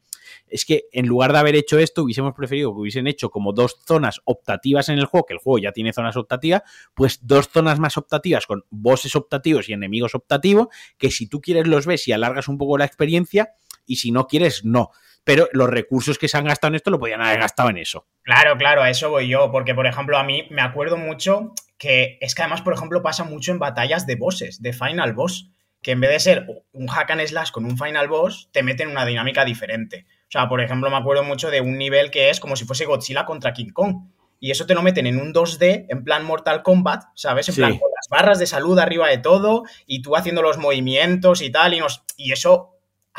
es 0.51 0.65
que 0.65 0.85
en 0.93 1.07
lugar 1.07 1.33
de 1.33 1.39
haber 1.39 1.55
hecho 1.55 1.79
esto, 1.79 2.03
hubiésemos 2.03 2.35
preferido 2.35 2.73
que 2.75 2.81
hubiesen 2.81 3.07
hecho 3.07 3.31
como 3.31 3.53
dos 3.53 3.79
zonas 3.87 4.21
optativas 4.25 4.89
en 4.89 4.99
el 4.99 5.07
juego, 5.07 5.27
que 5.27 5.35
el 5.35 5.39
juego 5.39 5.59
ya 5.59 5.73
tiene 5.73 5.93
zonas 5.93 6.17
optativas, 6.17 6.63
pues 6.95 7.27
dos 7.27 7.49
zonas 7.49 7.79
más 7.79 7.97
optativas 7.97 8.47
con 8.47 8.65
bosses 8.71 9.17
optativos 9.17 9.69
y 9.69 9.73
enemigos 9.73 10.15
optativos, 10.15 10.69
que 10.99 11.11
si 11.11 11.29
tú 11.29 11.41
quieres 11.41 11.67
los 11.67 11.87
ves 11.87 12.07
y 12.09 12.13
alargas 12.13 12.49
un 12.49 12.59
poco 12.59 12.79
la 12.79 12.85
experiencia, 12.85 13.55
y 13.87 13.97
si 13.97 14.13
no 14.13 14.27
quieres, 14.27 14.65
no. 14.65 14.91
Pero 15.25 15.49
los 15.53 15.69
recursos 15.69 16.19
que 16.19 16.29
se 16.29 16.39
han 16.39 16.45
gastado 16.45 16.71
en 16.71 16.77
esto 16.77 16.91
lo 16.91 16.99
podían 16.99 17.23
haber 17.23 17.41
gastado 17.41 17.71
en 17.71 17.79
eso. 17.79 18.07
Claro, 18.23 18.57
claro, 18.57 18.83
a 18.83 18.91
eso 18.91 19.11
voy 19.11 19.29
yo, 19.29 19.51
porque 19.51 19.75
por 19.75 19.87
ejemplo 19.87 20.17
a 20.17 20.25
mí 20.25 20.47
me 20.51 20.63
acuerdo 20.63 20.97
mucho 20.97 21.53
que 21.77 22.19
es 22.21 22.35
que 22.35 22.43
además, 22.43 22.63
por 22.63 22.75
ejemplo, 22.75 23.03
pasa 23.03 23.25
mucho 23.25 23.53
en 23.53 23.59
batallas 23.59 24.07
de 24.07 24.17
bosses, 24.17 24.61
de 24.61 24.73
final 24.73 25.15
boss 25.15 25.51
que 25.83 25.93
en 25.93 26.01
vez 26.01 26.11
de 26.11 26.21
ser 26.21 26.47
un 26.73 26.89
hack 26.89 27.11
and 27.11 27.27
slash 27.27 27.51
con 27.51 27.65
un 27.65 27.79
final 27.79 28.09
boss, 28.09 28.51
te 28.53 28.63
meten 28.63 28.89
una 28.89 29.07
dinámica 29.07 29.45
diferente. 29.45 30.07
O 30.31 30.33
sea, 30.33 30.49
por 30.49 30.61
ejemplo, 30.61 30.89
me 30.91 30.97
acuerdo 30.97 31.25
mucho 31.25 31.51
de 31.51 31.61
un 31.61 31.77
nivel 31.77 32.13
que 32.13 32.31
es 32.31 32.39
como 32.39 32.55
si 32.55 32.65
fuese 32.65 32.85
Godzilla 32.85 33.27
contra 33.27 33.53
King 33.53 33.71
Kong. 33.73 33.97
Y 34.39 34.53
eso 34.53 34.65
te 34.65 34.75
lo 34.75 34.83
meten 34.83 35.09
en 35.09 35.21
un 35.21 35.35
2D, 35.35 35.87
en 35.89 36.05
plan 36.05 36.25
Mortal 36.25 36.63
Kombat, 36.63 37.03
¿sabes? 37.17 37.49
En 37.49 37.57
plan 37.57 37.73
con 37.73 37.91
las 37.91 38.09
barras 38.09 38.39
de 38.39 38.47
salud 38.47 38.79
arriba 38.79 39.09
de 39.09 39.19
todo 39.19 39.65
y 39.89 40.03
tú 40.03 40.15
haciendo 40.15 40.41
los 40.41 40.57
movimientos 40.57 41.43
y 41.43 41.51
tal. 41.51 41.75
Y, 41.75 41.81
nos, 41.81 42.05
y 42.17 42.31
eso 42.31 42.70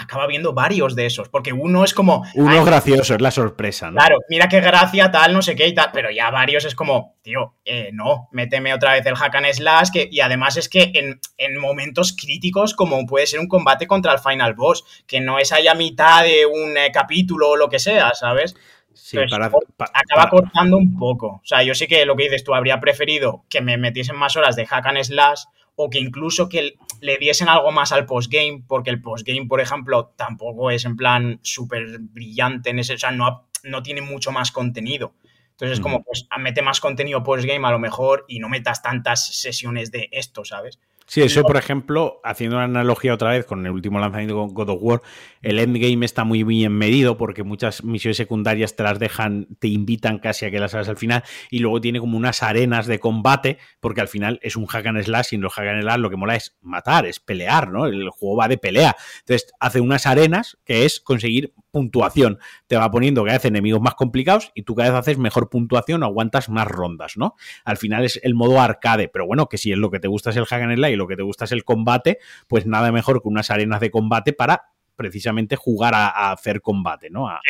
acaba 0.02 0.28
viendo 0.28 0.54
varios 0.54 0.96
de 0.96 1.06
esos, 1.06 1.30
porque 1.30 1.54
uno 1.54 1.84
es 1.84 1.94
como... 1.94 2.26
Uno 2.36 2.60
es 2.60 2.66
gracioso, 2.66 3.16
es 3.16 3.22
la 3.22 3.32
sorpresa, 3.32 3.92
¿no? 3.92 3.98
Claro, 3.98 4.18
mira 4.30 4.50
qué 4.50 4.60
gracia, 4.60 5.12
tal, 5.12 5.34
no 5.34 5.42
sé 5.42 5.56
qué 5.56 5.68
y 5.68 5.74
tal, 5.74 5.90
pero 5.94 6.10
ya 6.12 6.30
varios 6.32 6.66
es 6.66 6.76
como, 6.76 7.16
tío, 7.22 7.56
eh, 7.66 7.90
no, 7.94 8.28
méteme 8.32 8.74
otra 8.74 8.94
vez 8.94 9.06
el 9.06 9.16
hack 9.16 9.36
and 9.36 9.54
slash, 9.54 9.90
que, 9.92 10.10
y 10.12 10.22
además 10.22 10.58
es 10.58 10.70
que 10.70 10.92
en, 10.94 11.60
momentos 11.60 12.16
críticos, 12.20 12.74
como 12.74 13.06
puede 13.06 13.28
ser 13.28 13.40
un 13.40 13.48
combate 13.48 13.88
contra 13.88 14.14
el 14.14 14.20
final 14.20 14.54
boss, 14.56 14.84
que 15.06 15.22
no 15.22 15.38
es 15.38 15.52
ahí 15.52 15.68
a 15.68 15.76
mitad 15.76 16.24
de 16.24 16.46
un 16.46 16.78
eh, 16.78 16.92
capítulo 16.92 17.50
o 17.50 17.56
lo 17.56 17.70
que 17.70 17.80
sea, 17.80 18.14
¿sabes? 18.14 18.56
Sí, 18.94 19.18
acaba 19.18 20.30
cortando 20.30 20.78
un 20.78 20.98
poco. 20.98 21.28
O 21.28 21.46
sea, 21.46 21.64
yo 21.64 21.74
sí 21.74 21.88
que 21.88 22.06
lo 22.06 22.16
que 22.16 22.24
dices 22.24 22.44
tú, 22.44 22.54
habría 22.54 22.80
preferido 22.80 23.46
que 23.50 23.62
me 23.62 23.78
metiesen 23.78 24.18
más 24.18 24.36
horas 24.36 24.56
de 24.56 24.66
hack 24.66 24.86
and 24.86 25.04
slash 25.04 25.44
o 25.84 25.90
que 25.90 26.00
incluso 26.00 26.48
que 26.48 26.76
le 27.02 27.18
diesen 27.18 27.50
algo 27.50 27.72
más 27.72 27.92
al 27.92 28.06
postgame, 28.06 28.64
porque 28.68 28.92
el 28.92 29.02
postgame, 29.02 29.48
por 29.48 29.62
ejemplo, 29.62 30.14
tampoco 30.16 30.70
es 30.70 30.86
en 30.86 30.96
plan 30.96 31.40
súper 31.42 31.98
brillante 32.00 32.70
en 32.70 32.80
ese, 32.80 32.94
o 32.94 32.98
sea, 32.98 33.12
no, 33.12 33.48
no 33.64 33.82
tiene 33.82 34.02
mucho 34.02 34.32
más 34.32 34.52
contenido. 34.52 35.16
Entonces 35.52 35.78
es 35.78 35.82
como, 35.82 36.04
pues, 36.04 36.28
mete 36.40 36.62
más 36.62 36.80
contenido 36.80 37.24
postgame 37.24 37.68
a 37.68 37.72
lo 37.72 37.80
mejor 37.80 38.26
y 38.28 38.40
no 38.40 38.50
metas 38.50 38.82
tantas 38.82 39.28
sesiones 39.28 39.92
de 39.92 40.10
esto, 40.12 40.44
¿sabes? 40.44 40.80
Sí, 41.08 41.22
eso, 41.22 41.44
por 41.44 41.58
ejemplo, 41.58 42.22
haciendo 42.24 42.56
una 42.56 42.66
analogía 42.66 43.14
otra 43.14 43.32
vez 43.32 43.46
con 43.46 43.66
el 43.66 43.72
último 43.72 44.00
lanzamiento 44.00 44.36
con 44.36 44.54
God 44.54 44.70
of 44.70 44.80
War, 44.82 45.02
el 45.42 45.60
endgame 45.60 46.06
está 46.06 46.24
muy 46.24 46.44
bien 46.44 46.72
medido 46.72 47.18
porque 47.18 47.44
muchas 47.44 47.84
misiones 47.84 48.18
secundarias 48.18 48.76
te 48.76 48.84
las 48.84 48.98
dejan, 48.98 49.48
te 49.60 49.68
invitan 49.68 50.20
casi 50.20 50.46
a 50.46 50.52
que 50.52 50.60
las 50.60 50.74
hagas 50.74 50.88
al 50.88 50.98
final 50.98 51.24
y 51.50 51.60
luego 51.60 51.82
tiene 51.82 52.00
como 52.00 52.18
unas 52.18 52.44
arenas 52.44 52.88
de 52.88 53.00
combate 53.00 53.58
porque 53.82 54.02
al 54.02 54.08
final 54.08 54.40
es 54.42 54.56
un 54.56 54.68
hack 54.68 54.86
and 54.86 55.04
slash 55.04 55.28
y 55.32 55.36
en 55.36 55.42
los 55.42 55.54
hack 55.54 55.68
and 55.68 55.82
slash 55.82 56.00
lo 56.00 56.10
que 56.10 56.16
mola 56.16 56.36
es 56.36 56.58
matar, 56.62 57.06
es 57.06 57.20
pelear, 57.20 57.70
¿no? 57.70 57.88
El 57.88 58.10
juego 58.10 58.38
va 58.38 58.48
de 58.48 58.58
pelea. 58.58 58.96
Entonces 59.20 59.52
hace 59.60 59.82
unas 59.82 60.06
arenas 60.06 60.60
que 60.64 60.86
es 60.86 61.02
conseguir 61.02 61.54
puntuación. 61.72 62.40
Te 62.68 62.76
va 62.76 62.92
poniendo 62.92 63.24
que 63.24 63.32
hace 63.32 63.48
enemigos 63.48 63.82
más 63.82 63.96
complicados 63.96 64.52
y 64.54 64.64
tú 64.64 64.76
cada 64.76 64.90
vez 64.90 65.00
haces 65.00 65.18
mejor 65.18 65.50
puntuación 65.50 66.04
o 66.04 66.06
aguantas 66.06 66.50
más 66.50 66.68
rondas, 66.68 67.18
¿no? 67.18 67.36
Al 67.66 67.78
final 67.78 68.06
es 68.06 68.20
el 68.24 68.36
modo 68.36 68.60
arcade, 68.60 69.08
pero 69.08 69.26
bueno, 69.26 69.48
que 69.48 69.58
si 69.58 69.72
es 69.72 69.78
lo 69.78 69.90
que 69.90 70.00
te 70.00 70.08
gusta 70.08 70.30
es 70.30 70.38
el 70.38 70.46
hack 70.46 70.62
and 70.62 70.76
slash 70.76 70.94
y 70.94 70.96
lo 70.96 71.08
que 71.08 71.16
te 71.16 71.24
gusta 71.24 71.46
es 71.46 71.52
el 71.52 71.64
combate, 71.64 72.20
pues 72.48 72.66
nada 72.66 72.92
mejor 72.92 73.22
que 73.22 73.28
unas 73.28 73.50
arenas 73.50 73.80
de 73.80 73.90
combate 73.90 74.34
para 74.34 74.72
precisamente 74.96 75.56
jugar 75.56 75.96
a, 75.96 76.32
hacer 76.32 76.62
combate, 76.62 77.10
¿no? 77.10 77.28
A, 77.28 77.42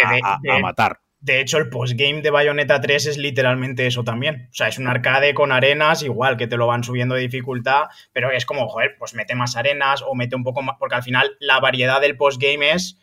matar. 0.62 0.99
De 1.19 1.39
hecho, 1.39 1.60
el 1.60 1.69
postgame 1.69 2.21
de 2.21 2.31
Bayonetta 2.31 2.81
3 2.81 3.05
es 3.05 3.17
literalmente 3.17 3.86
eso 3.86 4.03
también. 4.03 4.47
O 4.49 4.53
sea, 4.53 4.69
es 4.69 4.79
un 4.79 4.88
arcade 4.88 5.36
con 5.36 5.51
arenas, 5.51 6.01
igual 6.01 6.36
que 6.36 6.47
te 6.47 6.57
lo 6.57 6.65
van 6.65 6.84
subiendo 6.84 7.13
de 7.13 7.21
dificultad, 7.21 7.84
pero 8.12 8.31
es 8.31 8.45
como, 8.47 8.67
joder, 8.69 8.95
pues 8.97 9.13
mete 9.13 9.36
más 9.36 9.55
arenas 9.55 10.01
o 10.01 10.15
mete 10.15 10.36
un 10.36 10.43
poco 10.43 10.63
más, 10.63 10.77
porque 10.79 10.95
al 10.95 11.03
final 11.03 11.36
la 11.39 11.60
variedad 11.60 12.01
del 12.01 12.17
postgame 12.17 12.71
es 12.71 13.00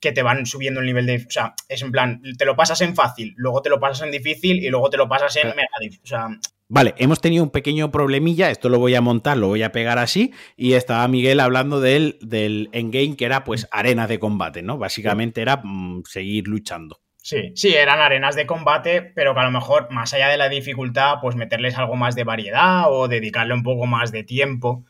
que 0.00 0.12
te 0.12 0.22
van 0.22 0.46
subiendo 0.46 0.80
el 0.80 0.86
nivel 0.86 1.06
de. 1.06 1.24
O 1.26 1.30
sea, 1.30 1.54
es 1.68 1.82
en 1.82 1.92
plan, 1.92 2.22
te 2.38 2.44
lo 2.44 2.56
pasas 2.56 2.80
en 2.80 2.94
fácil, 2.94 3.34
luego 3.36 3.62
te 3.62 3.70
lo 3.70 3.78
pasas 3.78 4.06
en 4.06 4.12
difícil 4.12 4.62
y 4.64 4.68
luego 4.68 4.90
te 4.90 4.96
lo 4.96 5.08
pasas 5.08 5.36
en 5.36 5.48
mega 5.48 5.68
difícil. 5.80 6.02
O 6.04 6.08
sea, 6.08 6.28
Vale, 6.72 6.94
hemos 6.98 7.20
tenido 7.20 7.42
un 7.42 7.50
pequeño 7.50 7.90
problemilla, 7.90 8.48
esto 8.48 8.68
lo 8.68 8.78
voy 8.78 8.94
a 8.94 9.00
montar, 9.00 9.36
lo 9.36 9.48
voy 9.48 9.64
a 9.64 9.72
pegar 9.72 9.98
así, 9.98 10.32
y 10.56 10.74
estaba 10.74 11.08
Miguel 11.08 11.40
hablando 11.40 11.80
del, 11.80 12.16
del 12.20 12.68
endgame 12.70 13.16
que 13.16 13.24
era 13.24 13.42
pues 13.42 13.66
arena 13.72 14.06
de 14.06 14.20
combate, 14.20 14.62
¿no? 14.62 14.78
Básicamente 14.78 15.42
era 15.42 15.60
mm, 15.64 16.04
seguir 16.04 16.46
luchando. 16.46 17.00
Sí, 17.16 17.50
sí, 17.56 17.74
eran 17.74 17.98
arenas 17.98 18.36
de 18.36 18.46
combate, 18.46 19.02
pero 19.02 19.34
que 19.34 19.40
a 19.40 19.44
lo 19.44 19.50
mejor, 19.50 19.90
más 19.90 20.14
allá 20.14 20.28
de 20.28 20.36
la 20.36 20.48
dificultad, 20.48 21.16
pues 21.20 21.34
meterles 21.34 21.76
algo 21.76 21.96
más 21.96 22.14
de 22.14 22.22
variedad 22.22 22.84
o 22.88 23.08
dedicarle 23.08 23.54
un 23.54 23.64
poco 23.64 23.86
más 23.86 24.12
de 24.12 24.22
tiempo 24.22 24.84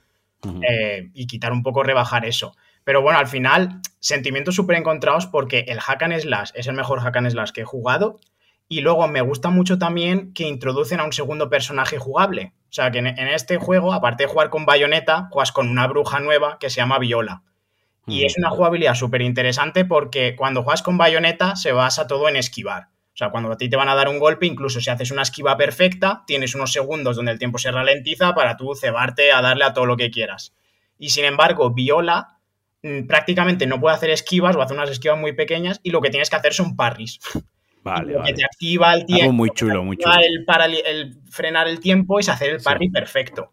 eh, 0.63 1.09
y 1.15 1.27
quitar 1.27 1.51
un 1.51 1.63
poco, 1.63 1.83
rebajar 1.83 2.27
eso. 2.27 2.55
Pero 2.85 3.01
bueno, 3.01 3.19
al 3.19 3.27
final, 3.27 3.81
sentimientos 4.01 4.57
súper 4.57 4.77
encontrados 4.77 5.27
porque 5.27 5.67
el 5.69 5.79
Hack 5.79 6.03
and 6.03 6.19
Slash 6.19 6.51
es 6.55 6.67
el 6.67 6.75
mejor 6.75 7.01
Hack 7.01 7.17
and 7.17 7.31
Slash 7.31 7.51
que 7.53 7.61
he 7.61 7.65
jugado. 7.65 8.19
Y 8.69 8.83
luego 8.83 9.07
me 9.09 9.21
gusta 9.21 9.51
mucho 9.51 9.79
también 9.79 10.33
que 10.33 10.45
introducen 10.45 11.01
a 11.01 11.05
un 11.05 11.13
segundo 11.13 11.51
personaje 11.51 11.99
jugable. 11.99 12.55
O 12.71 12.73
sea, 12.73 12.91
que 12.93 12.99
en, 12.99 13.07
este 13.07 13.57
juego, 13.57 13.93
aparte 13.93 14.25
de 14.25 14.29
jugar 14.29 14.49
con 14.49 14.65
Bayonetta, 14.65 15.29
juegas 15.31 15.51
con 15.51 15.69
una 15.69 15.89
bruja 15.89 16.21
nueva 16.21 16.57
que 16.61 16.71
se 16.71 16.77
llama 16.77 16.99
Viola. 17.01 17.43
Y 18.07 18.25
es 18.25 18.37
una 18.39 18.51
jugabilidad 18.51 18.95
súper 18.95 19.23
interesante 19.23 19.85
porque 19.85 20.35
cuando 20.37 20.63
juegas 20.63 20.83
con 20.83 20.99
Bayonetta 20.99 21.57
se 21.57 21.73
basa 21.73 22.07
todo 22.07 22.29
en 22.29 22.37
esquivar. 22.37 22.89
O 23.13 23.17
sea, 23.17 23.31
cuando 23.31 23.53
a 23.53 23.57
ti 23.57 23.69
te 23.69 23.77
van 23.77 23.89
a 23.89 23.95
dar 23.95 24.09
un 24.09 24.19
golpe, 24.19 24.47
incluso 24.47 24.81
si 24.81 24.89
haces 24.89 25.11
una 25.11 25.23
esquiva 25.23 25.57
perfecta, 25.57 26.23
tienes 26.27 26.55
unos 26.55 26.73
segundos 26.73 27.17
donde 27.17 27.33
el 27.33 27.39
tiempo 27.39 27.59
se 27.59 27.71
ralentiza 27.71 28.35
para 28.35 28.57
tú 28.57 28.75
cebarte 28.75 29.33
a 29.33 29.43
darle 29.43 29.65
a 29.65 29.75
todo 29.75 29.87
lo 29.87 29.97
que 29.97 30.11
quieras. 30.11 30.55
Y 30.99 31.11
sin 31.11 31.25
embargo, 31.25 31.71
Viola 31.71 32.29
mm, 32.29 32.40
prácticamente 33.07 33.67
no 33.67 33.81
puede 33.81 33.97
hacer 33.97 34.11
esquivas 34.11 34.57
o 34.57 34.63
hace 34.63 34.75
unas 34.75 34.91
esquivas 34.91 35.19
muy 35.19 35.33
pequeñas 35.33 35.81
y 35.83 35.91
lo 35.91 36.01
que 36.01 36.11
tienes 36.11 36.31
que 36.31 36.37
hacer 36.37 36.53
son 36.53 36.77
parries. 36.77 37.19
Vale, 37.83 38.15
que 38.27 38.35
te 38.35 38.45
activa 38.45 38.93
el 38.93 39.07
tiempo. 39.07 39.33
muy 39.33 39.51
chulo, 39.51 39.83
muy 39.83 39.97
chulo. 39.97 40.15
El, 40.17 40.45
para 40.45 40.67
el, 40.67 41.17
frenar 41.31 41.67
el 41.67 41.81
tiempo 41.81 42.19
es 42.19 42.29
hacer 42.29 42.51
el 42.51 42.63
parry 42.63 42.91
perfecto. 42.91 43.53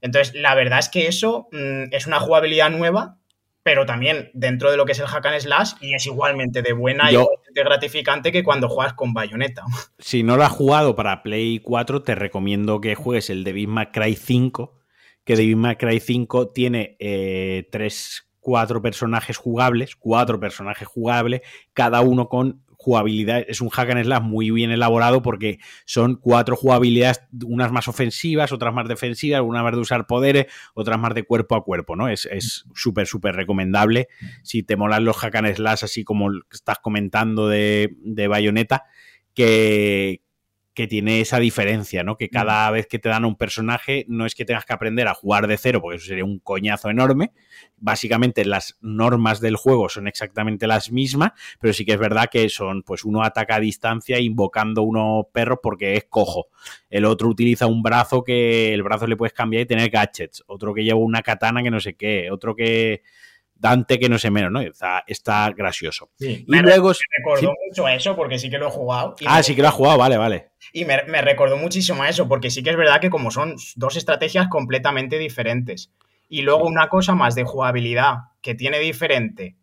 Entonces, 0.00 0.34
la 0.34 0.54
verdad 0.56 0.80
es 0.80 0.88
que 0.88 1.06
eso 1.06 1.48
mm, 1.52 1.84
es 1.92 2.08
una 2.08 2.18
jugabilidad 2.18 2.70
nueva, 2.70 3.18
pero 3.62 3.86
también 3.86 4.30
dentro 4.34 4.70
de 4.70 4.76
lo 4.76 4.86
que 4.86 4.92
es 4.92 4.98
el 4.98 5.06
hack 5.06 5.26
and 5.26 5.40
slash 5.40 5.72
y 5.80 5.94
es 5.94 6.06
igualmente 6.06 6.62
de 6.62 6.72
buena 6.72 7.12
y 7.12 7.16
de 7.16 7.62
gratificante 7.62 8.32
que 8.32 8.42
cuando 8.42 8.68
juegas 8.68 8.94
con 8.94 9.12
Bayonetta. 9.12 9.64
Si 9.98 10.22
no 10.22 10.36
lo 10.36 10.44
has 10.44 10.52
jugado 10.52 10.96
para 10.96 11.22
Play 11.22 11.58
4, 11.60 12.02
te 12.02 12.14
recomiendo 12.14 12.80
que 12.80 12.94
juegues 12.94 13.30
el 13.30 13.44
Devil 13.44 13.68
May 13.68 13.86
Cry 13.92 14.14
5, 14.14 14.78
que 15.24 15.54
May 15.56 15.76
Cry 15.76 16.00
5 16.00 16.52
tiene 16.52 16.96
eh, 16.98 17.68
tres, 17.70 18.27
cuatro 18.48 18.80
personajes 18.80 19.36
jugables, 19.36 19.94
cuatro 19.94 20.40
personajes 20.40 20.88
jugables, 20.88 21.42
cada 21.74 22.00
uno 22.00 22.30
con 22.30 22.62
jugabilidad, 22.78 23.44
es 23.46 23.60
un 23.60 23.68
hack 23.68 23.90
and 23.90 24.04
slash 24.04 24.22
muy 24.22 24.50
bien 24.50 24.70
elaborado 24.70 25.20
porque 25.20 25.58
son 25.84 26.16
cuatro 26.16 26.56
jugabilidades, 26.56 27.20
unas 27.44 27.70
más 27.72 27.88
ofensivas, 27.88 28.50
otras 28.50 28.72
más 28.72 28.88
defensivas, 28.88 29.42
una 29.42 29.62
más 29.62 29.72
de 29.72 29.80
usar 29.80 30.06
poderes, 30.06 30.46
otras 30.72 30.98
más 30.98 31.12
de 31.12 31.24
cuerpo 31.24 31.56
a 31.56 31.62
cuerpo, 31.62 31.94
¿no? 31.94 32.08
Es 32.08 32.64
súper, 32.74 33.06
súper 33.06 33.36
recomendable. 33.36 34.08
Si 34.42 34.62
te 34.62 34.76
molan 34.76 35.04
los 35.04 35.18
hack 35.18 35.34
and 35.34 35.54
slash, 35.56 35.84
así 35.84 36.04
como 36.04 36.30
estás 36.50 36.78
comentando 36.78 37.48
de, 37.48 37.94
de 37.98 38.28
Bayonetta, 38.28 38.84
que, 39.34 40.22
que 40.78 40.86
tiene 40.86 41.20
esa 41.20 41.40
diferencia, 41.40 42.04
¿no? 42.04 42.16
Que 42.16 42.26
mm. 42.26 42.32
cada 42.32 42.70
vez 42.70 42.86
que 42.86 43.00
te 43.00 43.08
dan 43.08 43.24
un 43.24 43.34
personaje 43.34 44.04
no 44.06 44.26
es 44.26 44.36
que 44.36 44.44
tengas 44.44 44.64
que 44.64 44.72
aprender 44.72 45.08
a 45.08 45.14
jugar 45.14 45.48
de 45.48 45.58
cero, 45.58 45.80
porque 45.82 45.96
eso 45.96 46.06
sería 46.06 46.24
un 46.24 46.38
coñazo 46.38 46.88
enorme. 46.88 47.32
Básicamente 47.78 48.44
las 48.44 48.78
normas 48.80 49.40
del 49.40 49.56
juego 49.56 49.88
son 49.88 50.06
exactamente 50.06 50.68
las 50.68 50.92
mismas, 50.92 51.32
pero 51.60 51.72
sí 51.72 51.84
que 51.84 51.94
es 51.94 51.98
verdad 51.98 52.28
que 52.30 52.48
son, 52.48 52.84
pues 52.84 53.02
uno 53.02 53.24
ataca 53.24 53.56
a 53.56 53.60
distancia 53.60 54.20
invocando 54.20 54.82
unos 54.82 55.26
perros 55.32 55.58
porque 55.60 55.96
es 55.96 56.04
cojo. 56.04 56.46
El 56.90 57.06
otro 57.06 57.28
utiliza 57.28 57.66
un 57.66 57.82
brazo 57.82 58.22
que 58.22 58.72
el 58.72 58.84
brazo 58.84 59.08
le 59.08 59.16
puedes 59.16 59.32
cambiar 59.32 59.64
y 59.64 59.66
tener 59.66 59.90
gadgets. 59.90 60.44
Otro 60.46 60.74
que 60.74 60.84
lleva 60.84 61.00
una 61.00 61.22
katana 61.22 61.60
que 61.60 61.72
no 61.72 61.80
sé 61.80 61.94
qué. 61.94 62.30
Otro 62.30 62.54
que 62.54 63.02
Dante 63.58 63.98
que 63.98 64.08
no 64.08 64.18
sé 64.18 64.30
menos, 64.30 64.52
¿no? 64.52 64.60
Está, 64.60 65.50
gracioso. 65.50 66.10
y 66.18 66.44
luego... 66.46 66.90
Me 66.90 67.18
recordó 67.18 67.54
mucho 67.66 67.86
a 67.86 67.94
eso 67.94 68.14
porque 68.14 68.38
sí 68.38 68.48
que 68.48 68.58
lo 68.58 68.68
he 68.68 68.70
jugado. 68.70 69.16
ah, 69.26 69.42
sí 69.42 69.54
que 69.54 69.62
lo 69.62 69.68
has 69.68 69.74
jugado, 69.74 69.98
vale, 69.98 70.16
vale. 70.16 70.50
Y 70.72 70.84
me, 70.84 71.22
recordó 71.22 71.56
muchísimo 71.56 72.02
a 72.02 72.08
eso 72.08 72.28
porque 72.28 72.50
sí 72.50 72.62
que 72.62 72.70
es 72.70 72.76
verdad 72.76 73.00
que 73.00 73.10
como 73.10 73.30
son 73.30 73.56
dos 73.76 73.96
estrategias 73.96 74.48
completamente 74.48 75.18
diferentes. 75.18 75.90
Y 76.28 76.42
luego 76.42 76.66
una 76.66 76.88
cosa 76.88 77.14
más 77.14 77.34
de 77.34 77.44
jugabilidad 77.44 78.16
que 78.42 78.54
tiene 78.54 78.78
diferente 78.78 79.56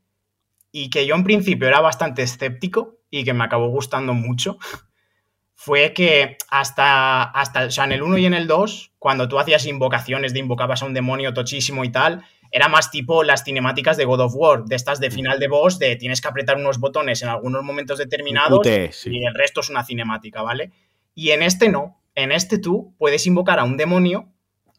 y 0.71 0.89
que 0.89 1.05
yo 1.05 1.15
en 1.15 1.23
principio 1.23 1.67
era 1.67 1.79
bastante 1.79 2.23
escéptico 2.23 2.97
y 3.09 3.23
que 3.23 3.33
me 3.33 3.45
acabó 3.45 3.69
gustando 3.69 4.13
mucho, 4.13 4.57
fue 5.53 5.93
que 5.93 6.37
hasta, 6.49 7.23
hasta, 7.23 7.65
o 7.65 7.71
sea, 7.71 7.85
en 7.85 7.93
el 7.93 8.01
1 8.01 8.17
y 8.17 8.25
en 8.25 8.33
el 8.33 8.47
2, 8.47 8.93
cuando 8.99 9.29
tú 9.29 9.39
hacías 9.39 9.65
invocaciones 9.67 10.33
de 10.33 10.39
invocabas 10.39 10.81
a 10.81 10.85
un 10.85 10.93
demonio 10.93 11.33
tochísimo 11.33 11.85
y 11.85 11.91
tal, 11.91 12.25
era 12.55 12.69
más 12.69 12.89
tipo 12.89 13.21
las 13.21 13.43
cinemáticas 13.43 13.97
de 13.97 14.05
God 14.05 14.21
of 14.21 14.33
War, 14.33 14.63
de 14.63 14.77
estas 14.77 15.01
de 15.01 15.09
mm. 15.09 15.11
final 15.11 15.39
de 15.39 15.49
boss, 15.49 15.77
de 15.77 15.97
tienes 15.97 16.21
que 16.21 16.29
apretar 16.29 16.55
unos 16.55 16.79
botones 16.79 17.21
en 17.21 17.27
algunos 17.27 17.61
momentos 17.63 17.97
determinados 17.97 18.65
y 18.65 19.25
el 19.25 19.33
resto 19.33 19.59
es 19.59 19.69
una 19.69 19.83
cinemática, 19.83 20.41
¿vale? 20.41 20.71
Y 21.13 21.31
en 21.31 21.43
este 21.43 21.67
no, 21.67 22.01
en 22.15 22.31
este 22.31 22.57
tú 22.57 22.95
puedes 22.97 23.27
invocar 23.27 23.59
a 23.59 23.65
un 23.65 23.75
demonio 23.75 24.29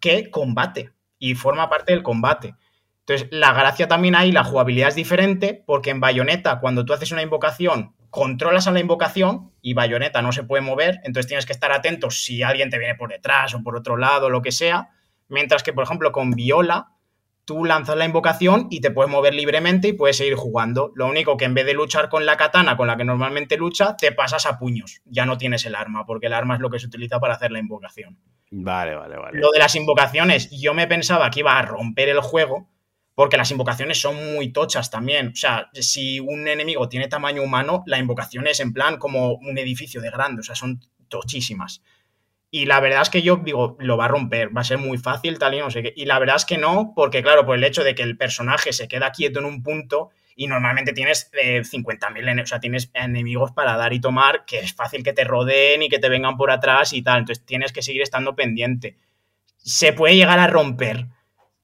que 0.00 0.30
combate 0.30 0.92
y 1.18 1.34
forma 1.34 1.68
parte 1.68 1.92
del 1.92 2.02
combate. 2.02 2.54
Entonces, 3.00 3.28
la 3.30 3.52
gracia 3.52 3.86
también 3.86 4.14
hay, 4.14 4.32
la 4.32 4.42
jugabilidad 4.42 4.88
es 4.88 4.94
diferente, 4.94 5.62
porque 5.66 5.90
en 5.90 6.00
Bayonetta, 6.00 6.60
cuando 6.60 6.86
tú 6.86 6.94
haces 6.94 7.12
una 7.12 7.20
invocación, 7.20 7.94
controlas 8.08 8.66
a 8.68 8.72
la 8.72 8.80
invocación 8.80 9.52
y 9.60 9.74
Bayonetta 9.74 10.22
no 10.22 10.32
se 10.32 10.44
puede 10.44 10.62
mover, 10.62 11.00
entonces 11.04 11.26
tienes 11.26 11.44
que 11.44 11.52
estar 11.52 11.72
atento 11.72 12.10
si 12.10 12.42
alguien 12.42 12.70
te 12.70 12.78
viene 12.78 12.94
por 12.94 13.10
detrás 13.10 13.54
o 13.54 13.62
por 13.62 13.76
otro 13.76 13.98
lado, 13.98 14.30
lo 14.30 14.40
que 14.40 14.50
sea. 14.50 14.88
Mientras 15.28 15.62
que, 15.62 15.74
por 15.74 15.84
ejemplo, 15.84 16.10
con 16.10 16.30
Viola, 16.30 16.95
tú 17.46 17.64
lanzas 17.64 17.96
la 17.96 18.04
invocación 18.04 18.66
y 18.70 18.80
te 18.80 18.90
puedes 18.90 19.10
mover 19.10 19.32
libremente 19.32 19.88
y 19.88 19.92
puedes 19.92 20.18
seguir 20.18 20.34
jugando. 20.34 20.92
Lo 20.94 21.06
único 21.06 21.36
que 21.36 21.46
en 21.46 21.54
vez 21.54 21.64
de 21.64 21.72
luchar 21.72 22.10
con 22.10 22.26
la 22.26 22.36
katana 22.36 22.76
con 22.76 22.88
la 22.88 22.96
que 22.96 23.04
normalmente 23.04 23.56
lucha, 23.56 23.96
te 23.96 24.12
pasas 24.12 24.44
a 24.46 24.58
puños. 24.58 25.00
Ya 25.04 25.24
no 25.24 25.38
tienes 25.38 25.64
el 25.64 25.76
arma, 25.76 26.04
porque 26.04 26.26
el 26.26 26.34
arma 26.34 26.56
es 26.56 26.60
lo 26.60 26.68
que 26.68 26.80
se 26.80 26.86
utiliza 26.86 27.20
para 27.20 27.34
hacer 27.34 27.52
la 27.52 27.60
invocación. 27.60 28.18
Vale, 28.50 28.96
vale, 28.96 29.16
vale. 29.16 29.38
Lo 29.38 29.52
de 29.52 29.60
las 29.60 29.74
invocaciones, 29.76 30.50
yo 30.50 30.74
me 30.74 30.88
pensaba 30.88 31.30
que 31.30 31.40
iba 31.40 31.56
a 31.56 31.62
romper 31.62 32.08
el 32.08 32.20
juego, 32.20 32.68
porque 33.14 33.36
las 33.36 33.50
invocaciones 33.50 34.00
son 34.00 34.34
muy 34.34 34.52
tochas 34.52 34.90
también. 34.90 35.28
O 35.28 35.36
sea, 35.36 35.70
si 35.72 36.18
un 36.18 36.48
enemigo 36.48 36.88
tiene 36.88 37.06
tamaño 37.06 37.42
humano, 37.42 37.84
la 37.86 37.98
invocación 37.98 38.48
es 38.48 38.58
en 38.58 38.72
plan 38.72 38.98
como 38.98 39.34
un 39.34 39.56
edificio 39.56 40.00
de 40.00 40.10
grande, 40.10 40.40
o 40.40 40.44
sea, 40.44 40.56
son 40.56 40.80
tochísimas. 41.08 41.82
Y 42.50 42.66
la 42.66 42.80
verdad 42.80 43.02
es 43.02 43.10
que 43.10 43.22
yo 43.22 43.36
digo, 43.36 43.76
lo 43.80 43.96
va 43.96 44.04
a 44.04 44.08
romper, 44.08 44.56
va 44.56 44.60
a 44.60 44.64
ser 44.64 44.78
muy 44.78 44.98
fácil, 44.98 45.38
tal 45.38 45.54
y 45.54 45.58
no 45.58 45.70
sé 45.70 45.82
qué. 45.82 45.92
Y 45.96 46.04
la 46.04 46.18
verdad 46.18 46.36
es 46.36 46.44
que 46.44 46.58
no, 46.58 46.92
porque 46.94 47.22
claro, 47.22 47.44
por 47.44 47.56
el 47.56 47.64
hecho 47.64 47.82
de 47.82 47.94
que 47.94 48.02
el 48.02 48.16
personaje 48.16 48.72
se 48.72 48.88
queda 48.88 49.10
quieto 49.10 49.40
en 49.40 49.46
un 49.46 49.62
punto 49.62 50.10
y 50.36 50.46
normalmente 50.46 50.92
tienes 50.92 51.30
eh, 51.32 51.62
50.000, 51.62 52.42
o 52.42 52.46
sea, 52.46 52.60
tienes 52.60 52.90
enemigos 52.94 53.52
para 53.52 53.76
dar 53.76 53.92
y 53.94 54.00
tomar, 54.00 54.44
que 54.44 54.58
es 54.58 54.74
fácil 54.74 55.02
que 55.02 55.12
te 55.12 55.24
rodeen 55.24 55.82
y 55.82 55.88
que 55.88 55.98
te 55.98 56.08
vengan 56.08 56.36
por 56.36 56.50
atrás 56.50 56.92
y 56.92 57.02
tal. 57.02 57.20
Entonces 57.20 57.44
tienes 57.44 57.72
que 57.72 57.82
seguir 57.82 58.02
estando 58.02 58.36
pendiente. 58.36 58.96
Se 59.56 59.92
puede 59.92 60.14
llegar 60.14 60.38
a 60.38 60.46
romper, 60.46 61.06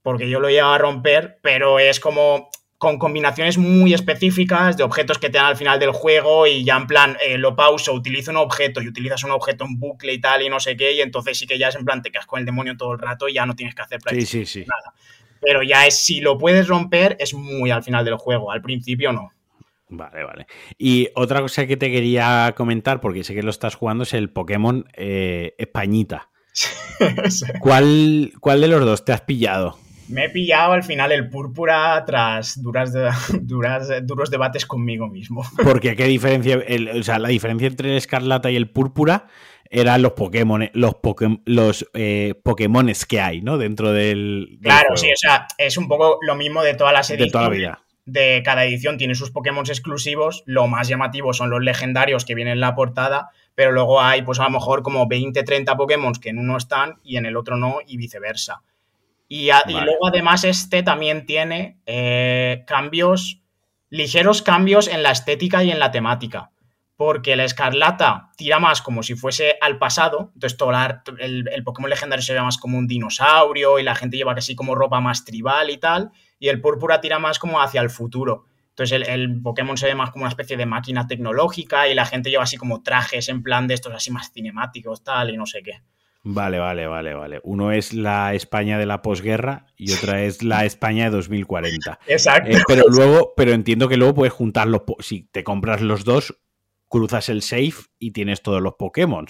porque 0.02 0.28
yo 0.28 0.40
lo 0.40 0.48
he 0.48 0.52
llegado 0.52 0.72
a 0.72 0.78
romper, 0.78 1.38
pero 1.42 1.78
es 1.78 2.00
como 2.00 2.50
con 2.82 2.98
combinaciones 2.98 3.58
muy 3.58 3.94
específicas 3.94 4.76
de 4.76 4.82
objetos 4.82 5.16
que 5.16 5.30
te 5.30 5.38
dan 5.38 5.46
al 5.46 5.56
final 5.56 5.78
del 5.78 5.92
juego 5.92 6.48
y 6.48 6.64
ya 6.64 6.76
en 6.76 6.88
plan 6.88 7.16
eh, 7.24 7.38
lo 7.38 7.54
pauso, 7.54 7.92
utilizo 7.92 8.32
un 8.32 8.38
objeto 8.38 8.82
y 8.82 8.88
utilizas 8.88 9.22
un 9.22 9.30
objeto 9.30 9.64
en 9.64 9.78
bucle 9.78 10.12
y 10.12 10.20
tal 10.20 10.42
y 10.42 10.48
no 10.48 10.58
sé 10.58 10.76
qué 10.76 10.92
y 10.92 11.00
entonces 11.00 11.38
sí 11.38 11.46
que 11.46 11.58
ya 11.58 11.68
es 11.68 11.76
en 11.76 11.84
plan 11.84 12.02
te 12.02 12.10
quedas 12.10 12.26
con 12.26 12.40
el 12.40 12.44
demonio 12.44 12.76
todo 12.76 12.94
el 12.94 12.98
rato 12.98 13.28
y 13.28 13.34
ya 13.34 13.46
no 13.46 13.54
tienes 13.54 13.76
que 13.76 13.82
hacer 13.82 14.00
sí, 14.26 14.64
nada. 14.66 14.94
Pero 15.40 15.62
ya 15.62 15.86
es, 15.86 16.04
si 16.04 16.20
lo 16.20 16.36
puedes 16.36 16.66
romper 16.66 17.16
es 17.20 17.34
muy 17.34 17.70
al 17.70 17.84
final 17.84 18.04
del 18.04 18.16
juego, 18.16 18.50
al 18.50 18.62
principio 18.62 19.12
no. 19.12 19.30
Vale, 19.88 20.24
vale. 20.24 20.46
Y 20.76 21.08
otra 21.14 21.40
cosa 21.40 21.68
que 21.68 21.76
te 21.76 21.88
quería 21.88 22.52
comentar, 22.56 23.00
porque 23.00 23.22
sé 23.22 23.32
que 23.32 23.44
lo 23.44 23.50
estás 23.50 23.76
jugando, 23.76 24.02
es 24.02 24.12
el 24.12 24.28
Pokémon 24.28 24.86
eh, 24.94 25.54
Españita. 25.56 26.30
¿Cuál, 27.60 28.32
¿Cuál 28.40 28.60
de 28.60 28.66
los 28.66 28.84
dos 28.84 29.04
te 29.04 29.12
has 29.12 29.20
pillado? 29.20 29.78
Me 30.12 30.26
he 30.26 30.28
pillado 30.28 30.74
al 30.74 30.82
final 30.82 31.10
el 31.10 31.30
púrpura 31.30 32.04
tras 32.04 32.62
duras, 32.62 32.92
duras, 33.40 33.88
duros 34.02 34.30
debates 34.30 34.66
conmigo 34.66 35.08
mismo. 35.08 35.42
Porque 35.64 35.96
qué 35.96 36.04
diferencia, 36.04 36.62
o 36.98 37.02
sea, 37.02 37.18
la 37.18 37.28
diferencia 37.28 37.66
entre 37.66 37.90
el 37.90 37.96
escarlata 37.96 38.50
y 38.50 38.56
el 38.56 38.70
púrpura 38.70 39.26
eran 39.70 40.02
los 40.02 40.12
Pokémon, 40.12 40.68
los, 40.74 40.96
los 41.46 41.88
eh, 41.94 42.34
Pokémones 42.44 43.06
que 43.06 43.20
hay, 43.20 43.40
¿no? 43.40 43.56
Dentro 43.56 43.92
del. 43.92 44.58
claro, 44.60 44.96
sí, 44.98 45.06
o 45.06 45.16
sea, 45.16 45.46
es 45.56 45.78
un 45.78 45.88
poco 45.88 46.18
lo 46.20 46.34
mismo 46.34 46.62
de 46.62 46.74
todas 46.74 46.92
las 46.92 47.08
ediciones. 47.08 47.28
De 47.28 47.32
toda 47.32 47.44
la 47.44 47.50
vida. 47.50 47.82
De 48.04 48.42
cada 48.44 48.66
edición 48.66 48.98
tiene 48.98 49.14
sus 49.14 49.30
Pokémon 49.30 49.64
exclusivos. 49.66 50.42
Lo 50.44 50.66
más 50.66 50.88
llamativo 50.88 51.32
son 51.32 51.48
los 51.48 51.62
legendarios 51.62 52.26
que 52.26 52.34
vienen 52.34 52.54
en 52.54 52.60
la 52.60 52.74
portada, 52.74 53.30
pero 53.54 53.72
luego 53.72 54.02
hay, 54.02 54.20
pues 54.20 54.40
a 54.40 54.44
lo 54.44 54.50
mejor 54.50 54.82
como 54.82 55.08
20, 55.08 55.42
30 55.42 55.74
Pokémon 55.74 56.12
que 56.12 56.28
en 56.28 56.38
uno 56.38 56.58
están 56.58 56.96
y 57.02 57.16
en 57.16 57.24
el 57.24 57.36
otro 57.38 57.56
no, 57.56 57.78
y 57.86 57.96
viceversa. 57.96 58.60
Y, 59.34 59.50
luego 59.72 60.08
además 60.08 60.44
este 60.44 60.82
también 60.82 61.24
tiene 61.24 61.80
eh, 61.86 62.64
cambios, 62.66 63.40
ligeros 63.88 64.42
cambios 64.42 64.88
en 64.88 65.02
la 65.02 65.10
estética 65.10 65.64
y 65.64 65.70
en 65.70 65.78
la 65.78 65.90
temática. 65.90 66.50
Porque 66.96 67.34
la 67.34 67.44
escarlata 67.44 68.28
tira 68.36 68.58
más 68.58 68.82
como 68.82 69.02
si 69.02 69.14
fuese 69.14 69.56
al 69.62 69.78
pasado. 69.78 70.32
Entonces 70.34 70.58
todo 70.58 70.72
el, 71.18 71.48
el, 71.48 71.64
Pokémon 71.64 71.88
legendario 71.88 72.22
se 72.22 72.34
ve 72.34 72.42
más 72.42 72.58
como 72.58 72.76
un 72.76 72.86
dinosaurio 72.86 73.78
y 73.78 73.82
la 73.82 73.94
gente 73.94 74.18
lleva 74.18 74.32
así 74.32 74.54
como 74.54 74.74
ropa 74.74 75.00
más 75.00 75.24
tribal 75.24 75.70
y 75.70 75.78
tal. 75.78 76.10
Y 76.38 76.48
el 76.48 76.60
púrpura 76.60 77.00
tira 77.00 77.18
más 77.18 77.38
como 77.38 77.62
hacia 77.62 77.80
el 77.80 77.88
futuro. 77.88 78.44
Entonces 78.68 79.08
el, 79.08 79.40
Pokémon 79.40 79.78
se 79.78 79.86
ve 79.86 79.94
más 79.94 80.10
como 80.10 80.24
una 80.24 80.30
especie 80.30 80.58
de 80.58 80.66
máquina 80.66 81.06
tecnológica 81.06 81.88
y 81.88 81.94
la 81.94 82.04
gente 82.04 82.28
lleva 82.28 82.42
así 82.42 82.58
como 82.58 82.82
trajes 82.82 83.30
en 83.30 83.42
plan 83.42 83.66
de 83.66 83.74
estos 83.74 83.94
así 83.94 84.10
más 84.10 84.30
cinemáticos, 84.30 85.02
tal, 85.02 85.30
y 85.30 85.38
no 85.38 85.46
sé 85.46 85.62
qué. 85.62 85.80
Vale, 86.24 86.58
vale, 86.60 86.86
vale, 86.86 87.14
vale. 87.14 87.40
Uno 87.42 87.72
es 87.72 87.92
la 87.92 88.34
España 88.34 88.78
de 88.78 88.86
la 88.86 89.02
posguerra 89.02 89.66
y 89.76 89.92
otra 89.92 90.22
es 90.22 90.44
la 90.44 90.64
España 90.64 91.04
de 91.04 91.10
2040. 91.10 91.98
Exacto. 92.06 92.50
Eh, 92.50 92.62
pero 92.68 92.84
luego, 92.88 93.34
pero 93.36 93.52
entiendo 93.52 93.88
que 93.88 93.96
luego 93.96 94.14
puedes 94.14 94.32
juntar 94.32 94.68
los. 94.68 94.82
Si 95.00 95.24
te 95.24 95.42
compras 95.42 95.80
los 95.80 96.04
dos, 96.04 96.38
cruzas 96.88 97.28
el 97.28 97.42
safe 97.42 97.88
y 97.98 98.12
tienes 98.12 98.42
todos 98.42 98.62
los 98.62 98.74
Pokémon. 98.74 99.26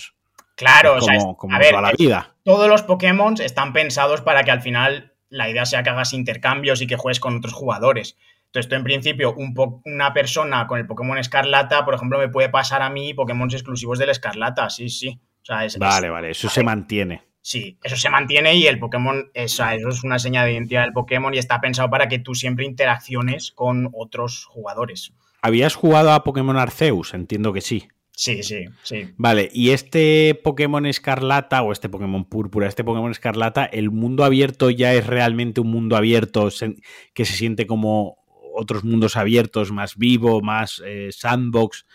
Claro, 0.54 0.98
como, 0.98 1.36
como 1.36 1.58
toda 1.58 1.80
la 1.80 1.92
vida. 1.92 2.36
Todos 2.44 2.68
los 2.68 2.82
Pokémon 2.82 3.34
están 3.40 3.72
pensados 3.72 4.20
para 4.20 4.44
que 4.44 4.50
al 4.50 4.60
final 4.60 5.14
la 5.30 5.48
idea 5.48 5.64
sea 5.64 5.82
que 5.82 5.90
hagas 5.90 6.12
intercambios 6.12 6.82
y 6.82 6.86
que 6.86 6.96
juegues 6.96 7.20
con 7.20 7.36
otros 7.38 7.54
jugadores. 7.54 8.18
Entonces, 8.46 8.68
tú 8.68 8.74
en 8.74 8.84
principio, 8.84 9.34
una 9.34 10.12
persona 10.12 10.66
con 10.66 10.78
el 10.78 10.86
Pokémon 10.86 11.16
Escarlata, 11.16 11.86
por 11.86 11.94
ejemplo, 11.94 12.18
me 12.18 12.28
puede 12.28 12.50
pasar 12.50 12.82
a 12.82 12.90
mí 12.90 13.14
Pokémon 13.14 13.48
exclusivos 13.50 13.98
del 13.98 14.10
Escarlata, 14.10 14.68
sí, 14.68 14.90
sí. 14.90 15.18
Vale, 15.78 16.10
vale, 16.10 16.30
eso 16.30 16.48
se 16.48 16.62
mantiene. 16.62 17.22
Sí, 17.40 17.76
eso 17.82 17.96
se 17.96 18.08
mantiene 18.08 18.54
y 18.54 18.68
el 18.68 18.78
Pokémon, 18.78 19.30
eso 19.34 19.64
es 19.68 20.04
una 20.04 20.20
señal 20.20 20.46
de 20.46 20.52
identidad 20.52 20.82
del 20.82 20.92
Pokémon 20.92 21.34
y 21.34 21.38
está 21.38 21.60
pensado 21.60 21.90
para 21.90 22.06
que 22.06 22.20
tú 22.20 22.36
siempre 22.36 22.64
interacciones 22.64 23.50
con 23.50 23.90
otros 23.92 24.44
jugadores. 24.44 25.12
¿Habías 25.42 25.74
jugado 25.74 26.12
a 26.12 26.22
Pokémon 26.22 26.56
Arceus? 26.56 27.14
Entiendo 27.14 27.52
que 27.52 27.60
sí. 27.60 27.88
Sí, 28.12 28.44
sí, 28.44 28.66
sí. 28.84 29.08
Vale, 29.16 29.48
y 29.52 29.70
este 29.70 30.38
Pokémon 30.44 30.86
Escarlata 30.86 31.62
o 31.62 31.72
este 31.72 31.88
Pokémon 31.88 32.24
Púrpura, 32.24 32.68
este 32.68 32.84
Pokémon 32.84 33.10
Escarlata, 33.10 33.64
¿el 33.64 33.90
mundo 33.90 34.22
abierto 34.22 34.70
ya 34.70 34.94
es 34.94 35.06
realmente 35.06 35.60
un 35.60 35.70
mundo 35.70 35.96
abierto 35.96 36.48
que 37.14 37.24
se 37.24 37.32
siente 37.32 37.66
como 37.66 38.18
otros 38.54 38.84
mundos 38.84 39.16
abiertos, 39.16 39.72
más 39.72 39.96
vivo, 39.96 40.42
más 40.42 40.80
eh, 40.86 41.08
sandbox? 41.10 41.86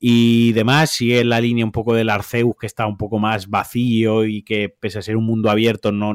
Y 0.00 0.52
demás. 0.54 0.90
Sigue 0.90 1.22
la 1.24 1.40
línea 1.40 1.64
un 1.64 1.70
poco 1.70 1.94
del 1.94 2.08
Arceus, 2.08 2.56
que 2.58 2.66
está 2.66 2.86
un 2.86 2.96
poco 2.96 3.18
más 3.18 3.48
vacío 3.48 4.24
y 4.24 4.42
que 4.42 4.70
pese 4.70 4.98
a 4.98 5.02
ser 5.02 5.16
un 5.16 5.26
mundo 5.26 5.50
abierto, 5.50 5.92
no 5.92 6.14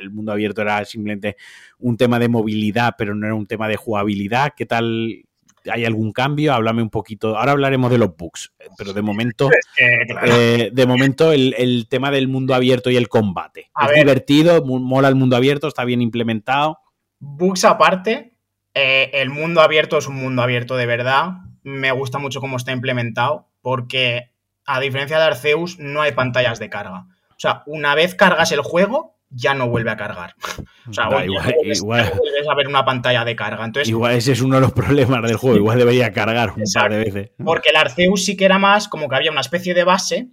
el 0.00 0.10
mundo 0.10 0.32
abierto 0.32 0.62
era 0.62 0.84
simplemente 0.84 1.36
un 1.78 1.96
tema 1.96 2.18
de 2.18 2.28
movilidad, 2.28 2.94
pero 2.96 3.14
no 3.14 3.26
era 3.26 3.34
un 3.34 3.46
tema 3.46 3.68
de 3.68 3.76
jugabilidad. 3.76 4.54
¿Qué 4.56 4.66
tal? 4.66 5.22
¿Hay 5.70 5.84
algún 5.84 6.12
cambio? 6.12 6.54
Háblame 6.54 6.82
un 6.82 6.90
poquito. 6.90 7.36
Ahora 7.36 7.52
hablaremos 7.52 7.90
de 7.90 7.98
los 7.98 8.16
bugs, 8.16 8.52
pero 8.76 8.92
de 8.92 9.02
momento, 9.02 9.48
eh, 9.78 10.70
de 10.72 10.86
momento 10.86 11.30
el, 11.32 11.86
tema 11.88 12.10
del 12.10 12.26
mundo 12.26 12.54
abierto 12.54 12.90
y 12.90 12.96
el 12.96 13.08
combate. 13.08 13.70
es 13.88 13.94
divertido, 13.94 14.64
mola 14.64 15.08
el 15.08 15.14
mundo 15.14 15.36
abierto, 15.36 15.68
está 15.68 15.84
bien 15.84 16.00
implementado. 16.00 16.78
Bugs 17.20 17.64
aparte, 17.64 18.34
eh, 18.74 19.10
el 19.12 19.30
mundo 19.30 19.60
abierto 19.60 19.98
es 19.98 20.08
un 20.08 20.16
mundo 20.16 20.42
abierto 20.42 20.76
de 20.76 20.86
verdad 20.86 21.34
me 21.62 21.92
gusta 21.92 22.18
mucho 22.18 22.40
cómo 22.40 22.56
está 22.56 22.72
implementado, 22.72 23.48
porque 23.60 24.32
a 24.64 24.80
diferencia 24.80 25.18
de 25.18 25.24
Arceus, 25.24 25.78
no 25.78 26.02
hay 26.02 26.12
pantallas 26.12 26.58
de 26.58 26.70
carga. 26.70 27.06
O 27.30 27.38
sea, 27.38 27.62
una 27.66 27.94
vez 27.94 28.14
cargas 28.14 28.52
el 28.52 28.60
juego, 28.60 29.16
ya 29.30 29.54
no 29.54 29.68
vuelve 29.68 29.90
a 29.90 29.96
cargar. 29.96 30.34
O 30.84 30.92
sea, 30.92 31.04
igual, 31.24 31.54
vuelves, 31.80 31.80
a 32.50 32.54
ver 32.56 32.66
una 32.66 32.84
pantalla 32.84 33.24
de 33.24 33.36
carga. 33.36 33.64
Entonces, 33.64 33.88
igual 33.88 34.16
ese 34.16 34.32
es 34.32 34.40
uno 34.40 34.56
de 34.56 34.62
los 34.62 34.72
problemas 34.72 35.22
del 35.22 35.36
juego, 35.36 35.56
igual 35.56 35.78
debería 35.78 36.12
cargar 36.12 36.54
un 36.56 36.64
par 36.74 36.90
de 36.90 36.98
veces. 36.98 37.30
Porque 37.44 37.68
el 37.68 37.76
Arceus 37.76 38.24
sí 38.24 38.36
que 38.36 38.46
era 38.46 38.58
más 38.58 38.88
como 38.88 39.08
que 39.08 39.14
había 39.14 39.30
una 39.30 39.42
especie 39.42 39.74
de 39.74 39.84
base 39.84 40.26